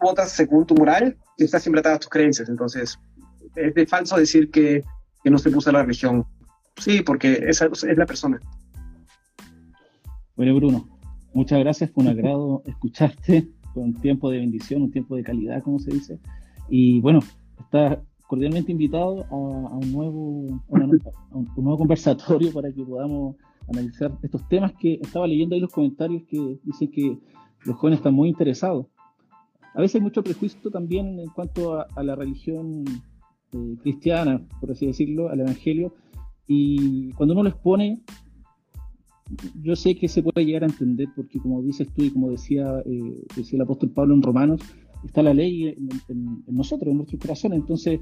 votas 0.00 0.32
según 0.32 0.66
tu 0.66 0.74
moral 0.74 1.16
y 1.38 1.44
estás 1.44 1.62
siempre 1.62 1.80
atado 1.80 1.96
a 1.96 1.98
tus 1.98 2.08
creencias. 2.08 2.48
Entonces, 2.48 2.98
es 3.56 3.74
de 3.74 3.86
falso 3.86 4.16
decir 4.16 4.50
que, 4.50 4.82
que 5.22 5.30
no 5.30 5.38
se 5.38 5.50
puso 5.50 5.72
la 5.72 5.82
religión. 5.82 6.24
Sí, 6.76 7.02
porque 7.02 7.44
esa 7.46 7.66
es 7.66 7.96
la 7.96 8.06
persona. 8.06 8.40
Bueno, 10.36 10.54
Bruno, 10.56 10.88
muchas 11.32 11.60
gracias, 11.60 11.90
fue 11.90 12.04
un 12.04 12.10
agrado 12.10 12.62
escucharte, 12.66 13.48
con 13.72 13.84
un 13.84 13.94
tiempo 14.00 14.30
de 14.30 14.38
bendición, 14.38 14.82
un 14.82 14.90
tiempo 14.90 15.16
de 15.16 15.22
calidad, 15.22 15.62
como 15.62 15.78
se 15.78 15.92
dice. 15.92 16.18
Y 16.68 17.00
bueno, 17.00 17.20
estás 17.60 17.98
cordialmente 18.26 18.72
invitado 18.72 19.24
a, 19.30 19.34
un, 19.34 19.92
nuevo, 19.92 20.62
un, 20.68 21.48
nuevo 21.56 21.78
conversatorio 21.78 22.52
para 22.52 22.72
que 22.72 22.84
podamos 22.84 23.36
analizar 23.68 24.12
estos 24.22 24.46
temas 24.48 24.72
que 24.72 24.94
estaba 25.00 25.26
leyendo 25.26 25.54
ahí 25.54 25.60
los 25.60 25.72
comentarios 25.72 26.22
que 26.28 26.58
dicen 26.64 26.90
que 26.90 27.18
los 27.64 27.76
jóvenes 27.76 27.98
están 27.98 28.14
muy 28.14 28.28
interesados. 28.28 28.86
A 29.74 29.80
veces 29.80 29.96
hay 29.96 30.00
mucho 30.02 30.22
prejuicio 30.22 30.70
también 30.70 31.18
en 31.18 31.28
cuanto 31.28 31.80
a, 31.80 32.02
la 32.02 32.14
religión 32.14 32.84
eh, 33.52 33.76
cristiana, 33.82 34.40
por 34.60 34.70
así 34.70 34.86
decirlo, 34.86 35.28
al 35.28 35.40
evangelio, 35.40 35.92
y 36.46 37.10
cuando 37.12 37.34
uno 37.34 37.44
lo 37.44 37.48
expone, 37.48 38.02
yo 39.62 39.74
sé 39.74 39.96
que 39.96 40.08
se 40.08 40.22
puede 40.22 40.44
llegar 40.44 40.64
a 40.64 40.66
entender, 40.66 41.08
porque 41.16 41.38
como 41.38 41.62
dices 41.62 41.88
tú 41.94 42.04
y 42.04 42.10
como 42.10 42.30
decía, 42.30 42.80
eh, 42.84 43.24
decía 43.34 43.56
el 43.56 43.62
apóstol 43.62 43.90
Pablo 43.90 44.14
en 44.14 44.22
Romanos, 44.22 44.60
está 45.04 45.22
la 45.22 45.34
ley 45.34 45.74
en, 46.08 46.42
nosotros, 46.46 46.90
en 46.90 46.96
nuestros 46.96 47.20
corazones, 47.20 47.58
entonces 47.58 48.00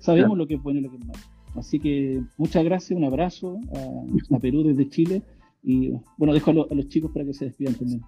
sabemos 0.00 0.36
lo 0.36 0.46
que 0.46 0.54
es 0.54 0.62
bueno 0.62 0.80
y 0.80 0.82
lo 0.82 0.90
que 0.90 0.96
es 0.96 1.06
malo. 1.06 1.20
Así 1.56 1.78
que 1.78 2.22
muchas 2.36 2.64
gracias, 2.64 2.96
un 2.96 3.04
abrazo 3.04 3.58
a, 4.30 4.38
Perú 4.38 4.62
desde 4.62 4.88
Chile 4.88 5.22
y 5.62 5.92
bueno, 6.16 6.34
dejo 6.34 6.50
a, 6.50 6.74
los 6.74 6.88
chicos 6.88 7.10
para 7.12 7.24
que 7.24 7.34
se 7.34 7.46
despidan 7.46 7.74
también. 7.74 8.02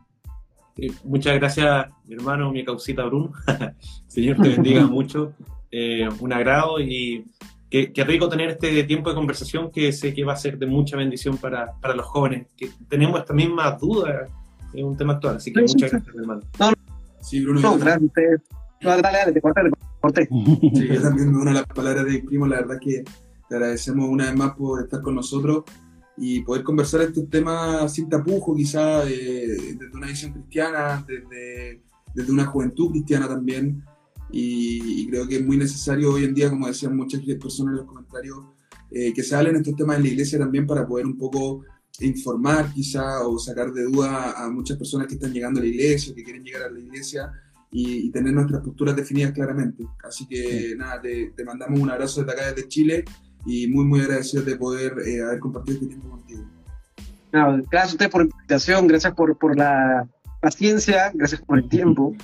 muchas 1.04 1.34
gracias, 1.36 1.88
mi 2.06 2.14
hermano, 2.14 2.52
mi 2.52 2.64
causita 2.64 3.04
Bruno. 3.04 3.32
Señor 4.06 4.36
te 4.36 4.50
bendiga 4.50 4.86
mucho. 4.86 5.32
Eh, 5.70 6.08
un 6.20 6.32
agrado 6.32 6.80
y 6.80 7.24
qué, 7.70 7.92
rico 8.06 8.28
tener 8.28 8.50
este 8.50 8.84
tiempo 8.84 9.10
de 9.10 9.16
conversación 9.16 9.70
que 9.70 9.92
sé 9.92 10.14
que 10.14 10.24
va 10.24 10.32
a 10.32 10.36
ser 10.36 10.58
de 10.58 10.66
mucha 10.66 10.96
bendición 10.96 11.36
para, 11.36 11.72
para 11.80 11.94
los 11.94 12.06
jóvenes, 12.06 12.46
que 12.56 12.70
tenemos 12.88 13.20
esta 13.20 13.34
misma 13.34 13.72
duda 13.72 14.28
en 14.72 14.86
un 14.86 14.96
tema 14.96 15.14
actual. 15.14 15.36
Así 15.36 15.52
que 15.52 15.60
muchas 15.60 15.90
gracias, 15.90 16.14
hermano. 16.14 16.42
Sí, 17.20 17.42
Bruno. 17.42 17.60
No, 17.60 17.78
gracias 17.78 18.10
No, 18.82 18.90
dale, 18.90 19.18
dale, 19.18 19.32
te 19.32 19.40
corté, 19.40 19.62
te 19.62 19.70
corté. 20.00 20.28
Sí, 20.74 20.88
yo 20.88 21.02
también 21.02 21.32
me 21.32 21.40
uno 21.40 21.50
a 21.50 21.54
las 21.54 21.66
palabras 21.66 22.04
de 22.06 22.22
Primo, 22.22 22.46
la 22.46 22.60
verdad 22.60 22.78
que 22.80 23.04
te 23.48 23.54
agradecemos 23.54 24.08
una 24.08 24.26
vez 24.26 24.36
más 24.36 24.54
por 24.54 24.82
estar 24.82 25.00
con 25.00 25.14
nosotros 25.14 25.64
y 26.16 26.42
poder 26.42 26.64
conversar 26.64 27.02
estos 27.02 27.28
temas 27.30 27.92
sin 27.92 28.08
tapujo, 28.08 28.54
quizá 28.54 29.04
desde 29.04 29.90
una 29.92 30.08
visión 30.08 30.32
cristiana, 30.32 31.04
desde, 31.06 31.80
desde 32.14 32.32
una 32.32 32.46
juventud 32.46 32.90
cristiana 32.90 33.28
también 33.28 33.82
y, 34.30 35.06
creo 35.08 35.26
que 35.26 35.36
es 35.36 35.44
muy 35.44 35.56
necesario 35.56 36.12
hoy 36.12 36.24
en 36.24 36.34
día, 36.34 36.50
como 36.50 36.66
decían 36.66 36.96
muchas 36.96 37.22
personas 37.40 37.72
en 37.72 37.76
los 37.78 37.86
comentarios, 37.86 38.38
eh, 38.90 39.12
que 39.12 39.22
se 39.22 39.34
hablen 39.34 39.56
estos 39.56 39.76
temas 39.76 39.96
en 39.96 40.02
la 40.02 40.08
iglesia 40.08 40.38
también 40.38 40.66
para 40.66 40.86
poder 40.86 41.06
un 41.06 41.16
poco 41.16 41.62
informar 42.00 42.72
quizá 42.72 43.26
o 43.26 43.38
sacar 43.38 43.72
de 43.72 43.84
duda 43.84 44.32
a 44.36 44.50
muchas 44.50 44.76
personas 44.76 45.06
que 45.06 45.14
están 45.14 45.32
llegando 45.32 45.60
a 45.60 45.62
la 45.62 45.68
iglesia, 45.68 46.14
que 46.14 46.22
quieren 46.22 46.44
llegar 46.44 46.62
a 46.62 46.70
la 46.70 46.78
iglesia 46.78 47.32
y, 47.70 48.10
tener 48.10 48.32
nuestras 48.32 48.62
posturas 48.62 48.96
definidas 48.96 49.32
claramente. 49.32 49.84
Así 50.02 50.26
que 50.26 50.74
nada, 50.76 51.00
te, 51.00 51.44
mandamos 51.44 51.80
un 51.80 51.90
abrazo 51.90 52.22
desde 52.22 52.32
acá 52.32 52.52
desde 52.52 52.68
Chile 52.68 53.04
y 53.46 53.68
muy 53.68 53.84
muy 53.84 54.00
agradecidos 54.00 54.46
de 54.46 54.56
poder 54.56 54.94
eh, 55.06 55.22
haber 55.22 55.38
compartido 55.38 55.74
este 55.76 55.88
tiempo 55.88 56.10
contigo. 56.10 56.44
gracias 57.32 57.92
a 57.92 57.94
usted 57.94 58.10
por 58.10 58.22
la 58.22 58.30
invitación, 58.30 58.86
gracias 58.86 59.14
por, 59.14 59.36
por 59.38 59.56
la 59.56 60.08
paciencia, 60.40 61.10
gracias 61.14 61.40
por 61.40 61.58
el 61.58 61.68
tiempo. 61.68 62.14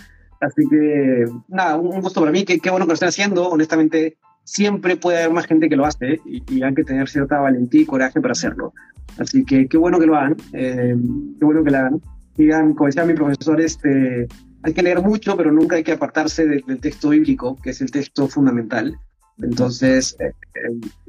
Así 0.41 0.63
que, 0.69 1.27
nada, 1.49 1.77
un 1.77 2.01
gusto 2.01 2.21
para 2.21 2.33
mí, 2.33 2.45
qué, 2.45 2.59
qué 2.59 2.71
bueno 2.71 2.87
que 2.87 2.91
lo 2.91 2.95
estén 2.95 3.09
haciendo. 3.09 3.49
Honestamente, 3.49 4.19
siempre 4.45 4.97
puede 4.97 5.19
haber 5.19 5.33
más 5.33 5.47
gente 5.47 5.69
que 5.69 5.77
lo 5.77 5.87
hace 5.87 6.21
y, 6.25 6.63
hay 6.63 6.75
que 6.75 6.85
tener 6.85 7.09
cierta 7.09 7.41
valentía 7.41 7.81
y 7.81 7.87
coraje 7.87 8.21
para 8.21 8.33
hacerlo. 8.33 8.73
Así 9.19 9.45
que 9.45 9.67
qué 9.67 9.77
bueno 9.77 9.99
que 9.99 10.07
lo 10.07 10.17
hagan, 10.17 10.37
eh, 10.53 10.97
qué 11.39 11.45
bueno 11.45 11.65
que 11.65 11.71
lo 11.71 11.79
hagan. 11.79 12.01
Digan, 12.37 12.75
como 12.75 12.87
decía 12.87 13.05
mi 13.05 13.15
profesor, 13.15 13.61
este, 13.61 14.27
hay 14.63 14.73
que 14.73 14.83
leer 14.83 15.03
mucho, 15.03 15.37
pero 15.37 15.53
nunca 15.53 15.77
hay 15.77 15.85
que 15.85 15.93
apartarse 15.93 16.47
del, 16.47 16.65
texto 16.81 17.11
bíblico, 17.11 17.57
que 17.63 17.71
es 17.71 17.81
el 17.81 17.91
texto 17.91 18.29
fundamental. 18.29 18.97
Entonces, 19.43 20.17
eh, 20.21 20.33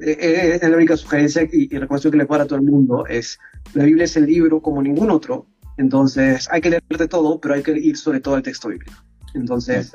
eh, 0.00 0.58
es 0.60 0.68
la 0.68 0.76
única 0.76 0.96
sugerencia 0.96 1.42
y, 1.42 1.68
y 1.70 1.78
recomendación 1.78 2.12
que 2.12 2.18
le 2.18 2.26
puedo 2.26 2.38
dar 2.38 2.46
a 2.46 2.48
todo 2.48 2.58
el 2.58 2.64
mundo 2.64 3.06
es, 3.06 3.38
la 3.74 3.84
Biblia 3.84 4.04
es 4.04 4.16
el 4.16 4.26
libro 4.26 4.60
como 4.60 4.82
ningún 4.82 5.10
otro, 5.10 5.46
entonces 5.78 6.48
hay 6.50 6.60
que 6.60 6.70
leer 6.70 6.82
de 6.88 7.08
todo, 7.08 7.40
pero 7.40 7.54
hay 7.54 7.62
que 7.62 7.72
ir 7.72 7.96
sobre 7.96 8.20
todo 8.20 8.34
al 8.34 8.42
texto 8.42 8.68
bíblico. 8.68 8.92
Entonces, 9.34 9.94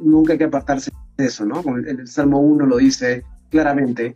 nunca 0.00 0.32
hay 0.32 0.38
que 0.38 0.44
apartarse 0.44 0.90
eso, 1.16 1.44
¿no? 1.44 1.62
El, 1.76 2.06
Salmo 2.06 2.40
1 2.40 2.66
lo 2.66 2.76
dice 2.76 3.24
claramente, 3.50 4.14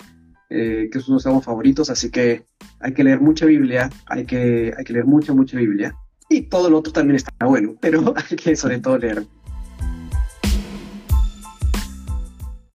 eh, 0.50 0.88
que 0.90 0.98
es 0.98 1.08
uno 1.08 1.18
de 1.18 1.30
los 1.30 1.44
favoritos, 1.44 1.90
así 1.90 2.10
que 2.10 2.44
hay 2.80 2.92
que 2.92 3.04
leer 3.04 3.20
mucha 3.20 3.46
Biblia, 3.46 3.90
hay 4.06 4.24
que, 4.24 4.72
hay 4.76 4.84
que 4.84 4.92
leer 4.92 5.06
mucha, 5.06 5.32
mucha 5.32 5.56
Biblia. 5.58 5.94
Y 6.28 6.42
todo 6.42 6.70
lo 6.70 6.78
otro 6.78 6.92
también 6.92 7.16
está 7.16 7.32
bueno, 7.46 7.74
pero 7.80 8.14
hay 8.30 8.36
que 8.36 8.56
sobre 8.56 8.78
todo 8.78 8.98
leer. 8.98 9.24